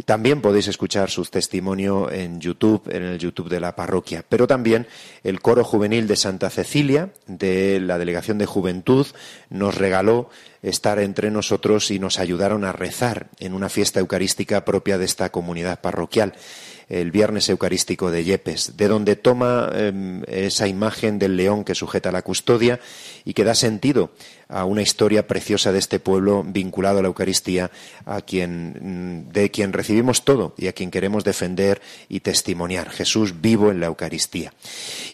También 0.03 0.41
podéis 0.41 0.67
escuchar 0.67 1.09
su 1.09 1.23
testimonio 1.23 2.11
en 2.11 2.41
YouTube, 2.41 2.83
en 2.89 3.03
el 3.03 3.17
YouTube 3.17 3.47
de 3.47 3.61
la 3.61 3.77
parroquia, 3.77 4.25
pero 4.27 4.45
también 4.45 4.87
el 5.23 5.39
coro 5.39 5.63
juvenil 5.63 6.05
de 6.05 6.17
Santa 6.17 6.49
Cecilia, 6.49 7.11
de 7.27 7.79
la 7.79 7.97
Delegación 7.97 8.37
de 8.37 8.45
Juventud, 8.45 9.07
nos 9.49 9.75
regaló 9.75 10.29
estar 10.61 10.99
entre 10.99 11.31
nosotros 11.31 11.91
y 11.91 11.99
nos 11.99 12.19
ayudaron 12.19 12.65
a 12.65 12.73
rezar 12.73 13.27
en 13.39 13.53
una 13.53 13.69
fiesta 13.69 14.01
eucarística 14.01 14.65
propia 14.65 14.97
de 14.97 15.05
esta 15.05 15.31
comunidad 15.31 15.79
parroquial 15.79 16.33
el 16.89 17.11
viernes 17.11 17.49
eucarístico 17.49 18.11
de 18.11 18.23
Yepes, 18.23 18.77
de 18.77 18.87
donde 18.87 19.15
toma 19.15 19.69
em, 19.73 20.23
esa 20.27 20.67
imagen 20.67 21.19
del 21.19 21.35
león 21.37 21.63
que 21.63 21.75
sujeta 21.75 22.11
la 22.11 22.21
custodia 22.21 22.79
y 23.25 23.33
que 23.33 23.43
da 23.43 23.55
sentido 23.55 24.11
a 24.47 24.65
una 24.65 24.83
historia 24.83 25.27
preciosa 25.27 25.71
de 25.71 25.79
este 25.79 25.99
pueblo 25.99 26.43
vinculado 26.45 26.99
a 26.99 27.01
la 27.01 27.07
Eucaristía, 27.07 27.71
a 28.05 28.21
quien, 28.21 29.25
mm, 29.27 29.33
de 29.33 29.49
quien 29.49 29.73
recibimos 29.73 30.23
todo 30.23 30.53
y 30.57 30.67
a 30.67 30.73
quien 30.73 30.91
queremos 30.91 31.23
defender 31.23 31.81
y 32.07 32.19
testimoniar. 32.19 32.91
Jesús 32.91 33.41
vivo 33.41 33.71
en 33.71 33.79
la 33.79 33.87
Eucaristía. 33.87 34.53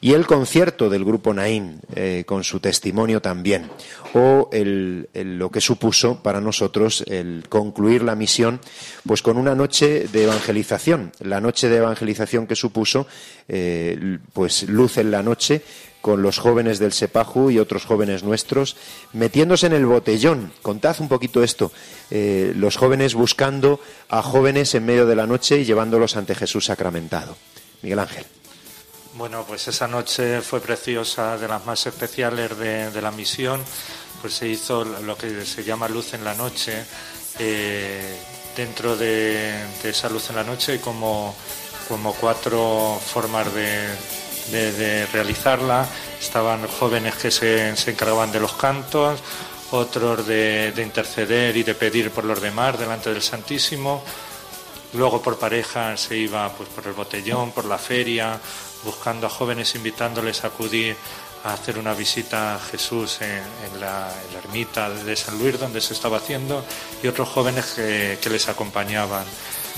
Y 0.01 0.14
el 0.14 0.28
concierto 0.28 0.89
del 0.89 1.05
grupo 1.05 1.34
Naín, 1.34 1.80
eh, 1.95 2.24
con 2.26 2.43
su 2.43 2.59
testimonio 2.59 3.22
también, 3.22 3.70
o 4.14 4.49
lo 4.51 5.49
que 5.49 5.62
supuso 5.62 6.22
para 6.22 6.41
nosotros 6.41 7.03
el 7.07 7.45
concluir 7.47 8.03
la 8.03 8.16
misión, 8.16 8.59
pues 9.07 9.22
con 9.22 9.38
una 9.38 9.55
noche 9.55 10.07
de 10.12 10.24
evangelización, 10.24 11.14
la 11.20 11.39
noche 11.39 11.70
de 11.70 11.78
evangelización 11.78 12.47
que 12.47 12.55
supuso, 12.55 13.07
eh, 13.47 14.18
pues 14.34 14.64
luz 14.64 14.97
en 14.97 15.12
la 15.12 15.24
noche, 15.24 15.62
con 16.02 16.22
los 16.22 16.39
jóvenes 16.39 16.80
del 16.80 16.93
Sepaju 16.93 17.52
y 17.52 17.60
otros 17.60 17.86
jóvenes 17.86 18.24
nuestros, 18.24 18.76
metiéndose 19.14 19.68
en 19.68 19.74
el 19.74 19.86
botellón. 19.86 20.52
Contad 20.62 20.97
un 20.99 21.08
poquito 21.08 21.43
esto. 21.43 21.72
Eh, 22.10 22.54
los 22.56 22.76
jóvenes 22.76 23.14
buscando 23.14 23.80
a 24.10 24.22
jóvenes 24.22 24.76
en 24.76 24.86
medio 24.86 25.06
de 25.06 25.16
la 25.16 25.28
noche 25.28 25.60
y 25.60 25.66
llevándolos 25.66 26.18
ante 26.18 26.36
Jesús 26.36 26.66
sacramentado. 26.66 27.38
Miguel 27.82 27.99
Ángel. 27.99 28.26
Bueno, 29.16 29.43
pues 29.47 29.68
esa 29.68 29.88
noche 29.88 30.41
fue 30.41 30.62
preciosa, 30.62 31.38
de 31.38 31.47
las 31.47 31.66
más 31.66 31.86
especiales 31.86 32.58
de, 32.58 33.02
la 33.02 33.12
misión. 33.12 33.62
Pues 34.22 34.34
se 34.34 34.47
hizo 34.47 34.84
lo 34.86 35.18
que 35.18 35.45
se 35.45 35.64
llama 35.64 35.88
luz 35.88 36.14
en 36.14 36.24
la 36.24 36.34
noche. 36.34 36.84
Eh, 37.39 38.18
dentro 38.56 38.95
de, 38.95 39.54
esa 39.84 40.10
luz 40.10 40.30
en 40.30 40.36
la 40.36 40.43
noche 40.43 40.80
como, 40.80 41.36
como 41.88 42.14
cuatro 42.14 42.99
formas 43.04 43.54
de, 43.54 43.88
de, 44.52 45.06
realizarla. 45.08 45.88
Estaban 46.20 46.68
jóvenes 46.68 47.16
que 47.16 47.32
se, 47.32 47.70
encargaban 47.70 48.32
de 48.32 48.39
los 48.39 48.54
cantos, 48.54 49.20
otros 49.72 50.28
de, 50.28 50.74
interceder 50.78 51.56
y 51.56 51.64
de 51.64 51.74
pedir 51.74 52.12
por 52.12 52.26
los 52.26 52.41
demás 52.41 52.78
delante 52.78 53.12
del 53.12 53.22
Santísimo. 53.22 54.04
Luego 54.93 55.22
por 55.22 55.39
pareja 55.39 55.95
se 55.95 56.18
iba 56.18 56.49
pues, 56.49 56.70
por 56.70 56.86
el 56.86 56.93
botellón, 56.93 57.52
por 57.52 57.66
la 57.66 57.78
feria, 57.78 58.39
buscando 58.84 59.28
a 59.28 59.30
jóvenes, 59.30 59.74
invitándoles 59.76 60.43
a 60.43 60.47
acudir 60.47 60.95
a 61.43 61.54
hacer 61.54 61.80
una 61.80 61.93
visita 61.93 62.56
a 62.56 62.60
Jesús 62.60 63.20
en, 63.22 63.80
la, 63.80 64.12
ermita 64.43 64.89
de 64.89 65.16
San 65.16 65.39
Luis, 65.39 65.60
donde 65.60 65.82
se 65.82 65.93
estaba 65.93 66.18
haciendo, 66.18 66.64
y 67.02 67.08
otros 67.08 67.30
jóvenes 67.30 67.74
que, 67.74 68.30
les 68.30 68.47
acompañaban. 68.47 69.26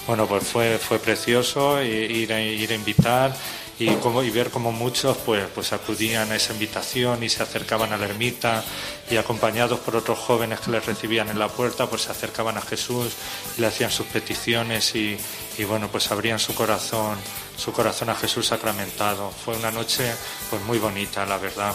Bueno, 0.06 0.28
pues 0.28 0.46
fue, 0.46 0.78
fue 0.80 1.00
precioso 1.00 1.82
ir 1.82 2.12
ir 2.12 2.72
a 2.72 2.76
invitar 2.76 3.34
y, 3.80 3.88
como, 3.96 4.22
ver 4.22 4.50
cómo 4.50 4.72
muchos 4.72 5.18
pues, 5.18 5.46
pues 5.54 5.74
acudían 5.74 6.32
a 6.32 6.36
esa 6.36 6.54
invitación 6.54 7.24
y 7.24 7.30
se 7.30 7.44
acercaban 7.44 7.92
a 7.94 7.98
la 7.98 8.06
ermita 8.06 8.64
y 9.10 9.18
acompañados 9.18 9.80
por 9.80 9.96
otros 9.96 10.20
jóvenes 10.20 10.60
que 10.60 10.72
les 10.72 10.86
recibían 10.86 11.30
en 11.30 11.40
la 11.40 11.48
puerta, 11.48 11.88
pues 11.88 12.04
se 12.04 12.12
acercaban 12.12 12.58
a 12.58 12.62
Jesús 12.62 13.14
y 13.58 13.62
le 13.62 13.68
hacían 13.68 13.92
sus 13.92 14.08
peticiones 14.08 14.96
y, 14.96 15.18
y 15.58 15.64
bueno, 15.64 15.90
pues 15.92 16.12
abrían 16.12 16.40
su 16.40 16.54
corazón, 16.54 17.18
su 17.58 17.72
corazón 17.72 18.10
a 18.10 18.16
Jesús 18.16 18.48
sacramentado. 18.48 19.32
Fue 19.32 19.56
una 19.56 19.72
noche 19.72 20.12
pues 20.50 20.62
muy 20.64 20.78
bonita, 20.78 21.26
la 21.26 21.38
verdad. 21.38 21.74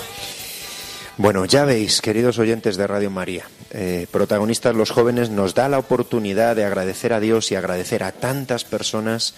Bueno, 1.19 1.45
ya 1.47 1.65
veis, 1.65 2.01
queridos 2.01 2.39
oyentes 2.39 2.77
de 2.77 2.87
Radio 2.87 3.11
María, 3.11 3.51
eh, 3.73 4.07
protagonistas 4.09 4.77
los 4.77 4.93
jóvenes, 4.93 5.31
nos 5.31 5.53
da 5.53 5.69
la 5.69 5.81
oportunidad 5.81 6.55
de 6.55 6.65
agradecer 6.65 7.13
a 7.13 7.19
Dios 7.19 7.51
y 7.51 7.57
agradecer 7.57 8.05
a 8.05 8.13
tantas 8.13 8.63
personas 8.63 9.35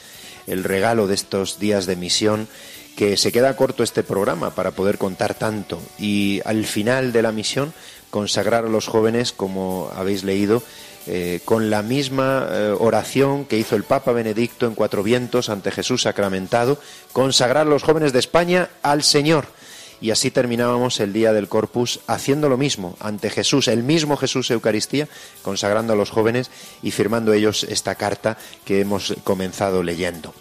el 0.51 0.65
regalo 0.65 1.07
de 1.07 1.15
estos 1.15 1.59
días 1.59 1.87
de 1.87 1.97
misión 1.97 2.49
que 2.97 3.17
se 3.17 3.33
queda 3.33 3.57
corto 3.57 3.83
este 3.83 4.03
programa 4.03 4.55
para 4.55 4.73
poder 4.73 4.99
contar 4.99 5.35
tanto. 5.35 5.81
Y 5.99 6.41
al 6.45 6.65
final 6.65 7.13
de 7.13 7.23
la 7.23 7.33
misión 7.33 7.73
consagrar 8.11 8.65
a 8.65 8.69
los 8.69 8.89
jóvenes, 8.89 9.33
como 9.33 9.91
habéis 9.97 10.25
leído, 10.25 10.63
eh, 11.07 11.41
con 11.45 11.71
la 11.71 11.83
misma 11.83 12.47
eh, 12.51 12.75
oración 12.79 13.47
que 13.47 13.57
hizo 13.57 13.75
el 13.75 13.85
Papa 13.85 14.13
Benedicto 14.13 14.67
en 14.67 14.75
Cuatro 14.75 15.03
Vientos 15.03 15.49
ante 15.49 15.71
Jesús 15.71 16.03
sacramentado, 16.03 16.79
consagrar 17.13 17.67
a 17.67 17.71
los 17.71 17.83
jóvenes 17.85 18.13
de 18.13 18.19
España 18.19 18.69
al 18.83 19.03
Señor 19.03 19.47
y 20.01 20.11
así 20.11 20.31
terminábamos 20.31 21.01
el 21.01 21.13
día 21.13 21.33
del 21.33 21.49
Corpus 21.49 22.01
haciendo 22.07 22.49
lo 22.49 22.57
mismo 22.57 22.97
ante 23.01 23.31
Jesús, 23.31 23.69
el 23.69 23.83
mismo 23.83 24.17
Jesús 24.17 24.51
Eucaristía, 24.51 25.09
consagrando 25.43 25.93
a 25.93 25.97
los 25.97 26.11
jóvenes 26.11 26.51
y 26.83 26.91
firmando 26.91 27.33
ellos 27.33 27.65
esta 27.65 27.95
carta 27.95 28.39
que 28.65 28.81
hemos 28.81 29.15
comenzado 29.25 29.83
leyendo. 29.83 30.35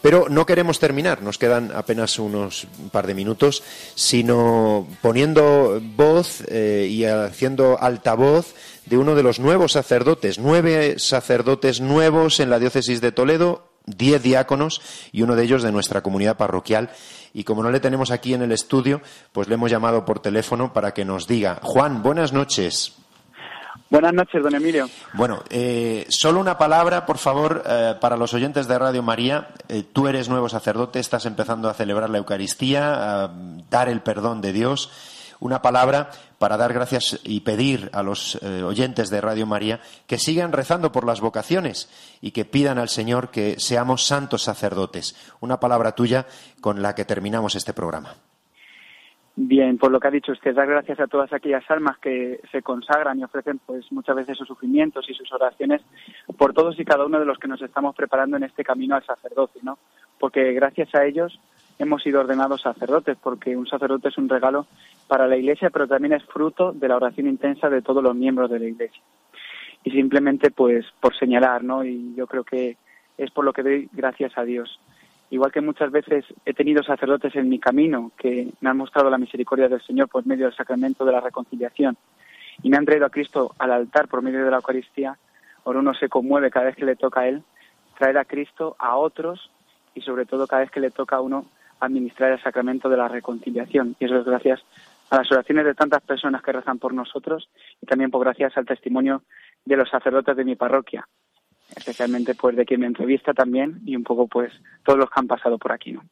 Pero 0.00 0.28
no 0.28 0.46
queremos 0.46 0.80
terminar, 0.80 1.22
nos 1.22 1.38
quedan 1.38 1.70
apenas 1.72 2.18
unos 2.18 2.66
par 2.90 3.06
de 3.06 3.14
minutos, 3.14 3.62
sino 3.94 4.88
poniendo 5.00 5.80
voz 5.80 6.42
eh, 6.48 6.88
y 6.90 7.04
haciendo 7.04 7.80
altavoz 7.80 8.54
de 8.86 8.98
uno 8.98 9.14
de 9.14 9.22
los 9.22 9.38
nuevos 9.38 9.72
sacerdotes, 9.72 10.38
nueve 10.40 10.98
sacerdotes 10.98 11.80
nuevos 11.80 12.40
en 12.40 12.50
la 12.50 12.58
diócesis 12.58 13.00
de 13.00 13.12
Toledo, 13.12 13.71
diez 13.86 14.22
diáconos 14.22 14.80
y 15.12 15.22
uno 15.22 15.36
de 15.36 15.44
ellos 15.44 15.62
de 15.62 15.72
nuestra 15.72 16.02
comunidad 16.02 16.36
parroquial. 16.36 16.90
Y 17.34 17.44
como 17.44 17.62
no 17.62 17.70
le 17.70 17.80
tenemos 17.80 18.10
aquí 18.10 18.34
en 18.34 18.42
el 18.42 18.52
estudio, 18.52 19.00
pues 19.32 19.48
le 19.48 19.54
hemos 19.54 19.70
llamado 19.70 20.04
por 20.04 20.20
teléfono 20.20 20.72
para 20.72 20.92
que 20.92 21.04
nos 21.04 21.26
diga. 21.26 21.58
Juan, 21.62 22.02
buenas 22.02 22.32
noches. 22.32 22.94
Buenas 23.88 24.14
noches, 24.14 24.42
don 24.42 24.54
Emilio. 24.54 24.88
Bueno, 25.12 25.42
eh, 25.50 26.06
solo 26.08 26.40
una 26.40 26.56
palabra, 26.56 27.04
por 27.04 27.18
favor, 27.18 27.62
eh, 27.66 27.94
para 28.00 28.16
los 28.16 28.32
oyentes 28.32 28.66
de 28.66 28.78
Radio 28.78 29.02
María. 29.02 29.48
Eh, 29.68 29.84
tú 29.92 30.08
eres 30.08 30.30
nuevo 30.30 30.48
sacerdote, 30.48 30.98
estás 30.98 31.26
empezando 31.26 31.68
a 31.68 31.74
celebrar 31.74 32.08
la 32.08 32.16
Eucaristía, 32.16 33.24
a 33.24 33.30
dar 33.70 33.90
el 33.90 34.00
perdón 34.00 34.40
de 34.40 34.54
Dios 34.54 34.90
una 35.42 35.60
palabra 35.60 36.10
para 36.38 36.56
dar 36.56 36.72
gracias 36.72 37.20
y 37.24 37.40
pedir 37.40 37.90
a 37.92 38.04
los 38.04 38.40
eh, 38.42 38.62
oyentes 38.62 39.10
de 39.10 39.20
Radio 39.20 39.44
María 39.44 39.80
que 40.06 40.18
sigan 40.18 40.52
rezando 40.52 40.92
por 40.92 41.04
las 41.04 41.20
vocaciones 41.20 41.90
y 42.20 42.30
que 42.30 42.44
pidan 42.44 42.78
al 42.78 42.88
Señor 42.88 43.30
que 43.30 43.58
seamos 43.58 44.06
santos 44.06 44.44
sacerdotes. 44.44 45.34
Una 45.40 45.58
palabra 45.58 45.92
tuya 45.96 46.26
con 46.60 46.80
la 46.80 46.94
que 46.94 47.04
terminamos 47.04 47.56
este 47.56 47.74
programa. 47.74 48.14
Bien, 49.34 49.78
por 49.78 49.90
lo 49.90 49.98
que 49.98 50.08
ha 50.08 50.12
dicho 50.12 50.30
usted, 50.30 50.54
dar 50.54 50.68
gracias 50.68 51.00
a 51.00 51.06
todas 51.06 51.32
aquellas 51.32 51.68
almas 51.70 51.98
que 51.98 52.40
se 52.52 52.62
consagran 52.62 53.18
y 53.18 53.24
ofrecen 53.24 53.60
pues 53.64 53.90
muchas 53.90 54.14
veces 54.14 54.38
sus 54.38 54.46
sufrimientos 54.46 55.08
y 55.08 55.14
sus 55.14 55.32
oraciones 55.32 55.80
por 56.36 56.52
todos 56.52 56.78
y 56.78 56.84
cada 56.84 57.04
uno 57.04 57.18
de 57.18 57.24
los 57.24 57.38
que 57.38 57.48
nos 57.48 57.62
estamos 57.62 57.96
preparando 57.96 58.36
en 58.36 58.44
este 58.44 58.62
camino 58.62 58.94
al 58.94 59.04
sacerdocio, 59.04 59.60
¿no? 59.64 59.78
Porque 60.20 60.52
gracias 60.52 60.94
a 60.94 61.04
ellos 61.04 61.40
hemos 61.78 62.02
sido 62.02 62.20
ordenados 62.20 62.62
sacerdotes, 62.62 63.16
porque 63.22 63.56
un 63.56 63.66
sacerdote 63.66 64.08
es 64.08 64.18
un 64.18 64.28
regalo 64.28 64.66
para 65.08 65.26
la 65.26 65.36
Iglesia, 65.36 65.70
pero 65.70 65.86
también 65.86 66.14
es 66.14 66.24
fruto 66.24 66.72
de 66.72 66.88
la 66.88 66.96
oración 66.96 67.26
intensa 67.26 67.68
de 67.68 67.82
todos 67.82 68.02
los 68.02 68.14
miembros 68.14 68.50
de 68.50 68.58
la 68.58 68.66
Iglesia. 68.66 69.02
Y 69.84 69.90
simplemente, 69.90 70.50
pues, 70.50 70.86
por 71.00 71.16
señalar, 71.16 71.64
¿no? 71.64 71.84
Y 71.84 72.14
yo 72.14 72.26
creo 72.26 72.44
que 72.44 72.76
es 73.18 73.30
por 73.30 73.44
lo 73.44 73.52
que 73.52 73.62
doy 73.62 73.88
gracias 73.92 74.36
a 74.38 74.44
Dios. 74.44 74.78
Igual 75.30 75.50
que 75.50 75.60
muchas 75.60 75.90
veces 75.90 76.24
he 76.44 76.52
tenido 76.52 76.82
sacerdotes 76.82 77.34
en 77.36 77.48
mi 77.48 77.58
camino 77.58 78.12
que 78.18 78.52
me 78.60 78.70
han 78.70 78.76
mostrado 78.76 79.08
la 79.10 79.18
misericordia 79.18 79.68
del 79.68 79.80
Señor 79.82 80.08
por 80.08 80.26
medio 80.26 80.44
del 80.44 80.54
sacramento 80.54 81.04
de 81.04 81.12
la 81.12 81.20
reconciliación 81.20 81.96
y 82.62 82.68
me 82.68 82.76
han 82.76 82.84
traído 82.84 83.06
a 83.06 83.10
Cristo 83.10 83.54
al 83.58 83.72
altar 83.72 84.08
por 84.08 84.22
medio 84.22 84.44
de 84.44 84.50
la 84.50 84.58
Eucaristía, 84.58 85.16
ahora 85.64 85.78
uno 85.78 85.94
se 85.94 86.08
conmueve 86.08 86.50
cada 86.50 86.66
vez 86.66 86.76
que 86.76 86.84
le 86.84 86.96
toca 86.96 87.20
a 87.20 87.28
Él, 87.28 87.42
traer 87.98 88.18
a 88.18 88.24
Cristo 88.24 88.76
a 88.78 88.96
otros 88.96 89.50
y 89.94 90.02
sobre 90.02 90.26
todo 90.26 90.46
cada 90.46 90.62
vez 90.62 90.70
que 90.70 90.80
le 90.80 90.90
toca 90.90 91.16
a 91.16 91.20
uno 91.20 91.46
administrar 91.82 92.32
el 92.32 92.42
sacramento 92.42 92.88
de 92.88 92.96
la 92.96 93.08
reconciliación. 93.08 93.96
Y 93.98 94.04
eso 94.04 94.18
es 94.18 94.24
gracias 94.24 94.60
a 95.10 95.18
las 95.18 95.30
oraciones 95.30 95.64
de 95.64 95.74
tantas 95.74 96.02
personas 96.02 96.42
que 96.42 96.52
rezan 96.52 96.78
por 96.78 96.94
nosotros 96.94 97.48
y 97.80 97.86
también 97.86 98.10
por 98.10 98.24
gracias 98.24 98.56
al 98.56 98.64
testimonio 98.64 99.22
de 99.64 99.76
los 99.76 99.90
sacerdotes 99.90 100.36
de 100.36 100.44
mi 100.44 100.56
parroquia, 100.56 101.06
especialmente 101.76 102.34
pues 102.34 102.56
de 102.56 102.64
quien 102.64 102.80
me 102.80 102.86
entrevista 102.86 103.34
también 103.34 103.80
y 103.84 103.96
un 103.96 104.04
poco 104.04 104.26
pues 104.26 104.52
todos 104.84 104.98
los 104.98 105.10
que 105.10 105.20
han 105.20 105.26
pasado 105.26 105.58
por 105.58 105.72
aquí, 105.72 105.92
¿no? 105.92 106.02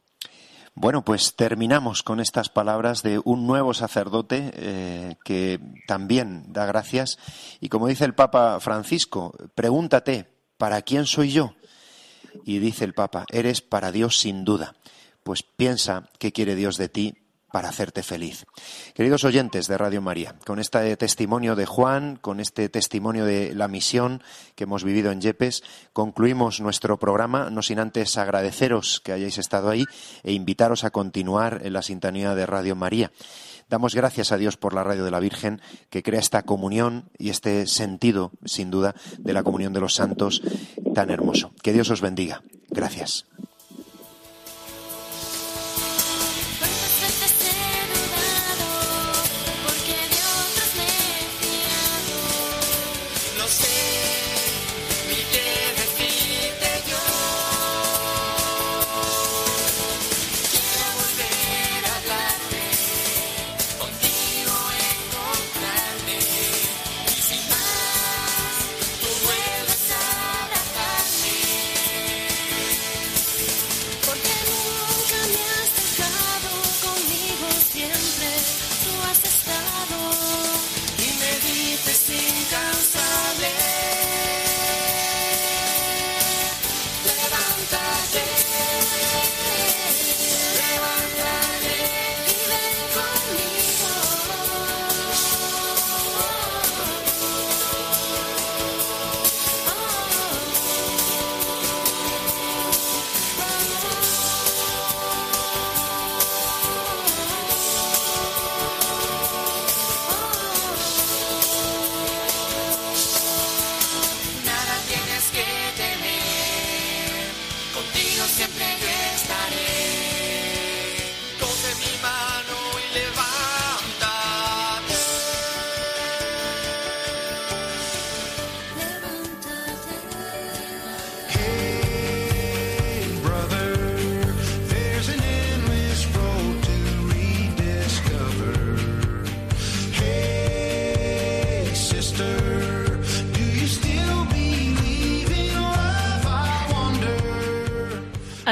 Bueno, 0.75 1.05
pues 1.05 1.35
terminamos 1.35 2.03
con 2.03 2.21
estas 2.21 2.49
palabras 2.49 3.03
de 3.03 3.21
un 3.25 3.47
nuevo 3.47 3.75
sacerdote 3.75 4.51
eh, 4.55 5.17
que 5.25 5.59
también 5.87 6.53
da 6.53 6.65
gracias. 6.65 7.19
Y 7.61 7.69
como 7.69 7.89
dice 7.89 8.05
el 8.05 8.15
Papa 8.15 8.61
Francisco, 8.61 9.35
pregúntate, 9.57 10.27
¿para 10.59 10.81
quién 10.83 11.07
soy 11.07 11.33
yo? 11.33 11.55
Y 12.45 12.61
dice 12.61 12.85
el 12.85 12.95
Papa, 12.95 13.25
eres 13.31 13.61
para 13.63 13.91
Dios 13.91 14.19
sin 14.19 14.45
duda 14.45 14.75
pues 15.31 15.45
piensa 15.45 16.11
qué 16.19 16.33
quiere 16.33 16.57
Dios 16.57 16.77
de 16.77 16.89
ti 16.89 17.15
para 17.53 17.69
hacerte 17.69 18.03
feliz. 18.03 18.47
Queridos 18.95 19.23
oyentes 19.23 19.69
de 19.69 19.79
Radio 19.79 20.03
María, 20.03 20.35
con 20.45 20.59
este 20.59 20.97
testimonio 20.97 21.55
de 21.55 21.67
Juan, 21.67 22.17
con 22.17 22.41
este 22.41 22.69
testimonio 22.69 23.25
de 23.25 23.55
la 23.55 23.69
misión 23.69 24.25
que 24.57 24.65
hemos 24.65 24.83
vivido 24.83 25.13
en 25.13 25.21
Yepes, 25.21 25.63
concluimos 25.93 26.61
nuestro 26.61 26.99
programa, 26.99 27.49
no 27.49 27.63
sin 27.63 27.79
antes 27.79 28.19
agradeceros 28.19 29.01
que 29.05 29.13
hayáis 29.13 29.39
estado 29.39 29.71
ahí 29.71 29.85
e 30.25 30.33
invitaros 30.33 30.83
a 30.83 30.91
continuar 30.91 31.61
en 31.63 31.75
la 31.75 31.83
sintonía 31.83 32.35
de 32.35 32.47
Radio 32.47 32.75
María. 32.75 33.13
Damos 33.69 33.95
gracias 33.95 34.33
a 34.33 34.37
Dios 34.37 34.57
por 34.57 34.75
la 34.75 34.83
radio 34.83 35.05
de 35.05 35.13
la 35.13 35.21
Virgen 35.21 35.63
que 35.91 36.03
crea 36.03 36.19
esta 36.19 36.43
comunión 36.43 37.09
y 37.19 37.31
este 37.31 37.69
sentido, 37.69 38.33
sin 38.45 38.73
duda, 38.73 38.97
de 39.19 39.33
la 39.33 39.45
comunión 39.45 39.73
de 39.73 39.79
los 39.79 39.95
santos 39.95 40.43
tan 40.93 41.09
hermoso. 41.09 41.53
Que 41.63 41.73
Dios 41.73 41.89
os 41.91 42.01
bendiga. 42.01 42.43
Gracias. 42.69 43.27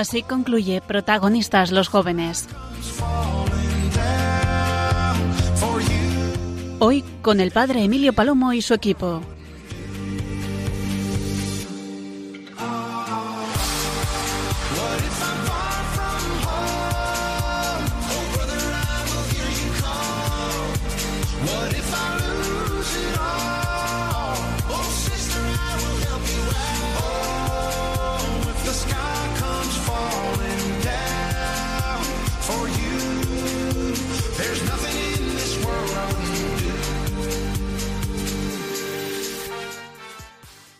Así 0.08 0.22
concluye 0.22 0.80
Protagonistas 0.80 1.70
los 1.70 1.88
jóvenes. 1.88 2.48
Hoy 6.78 7.04
con 7.20 7.40
el 7.40 7.50
padre 7.50 7.84
Emilio 7.84 8.14
Palomo 8.14 8.54
y 8.54 8.62
su 8.62 8.72
equipo. 8.72 9.20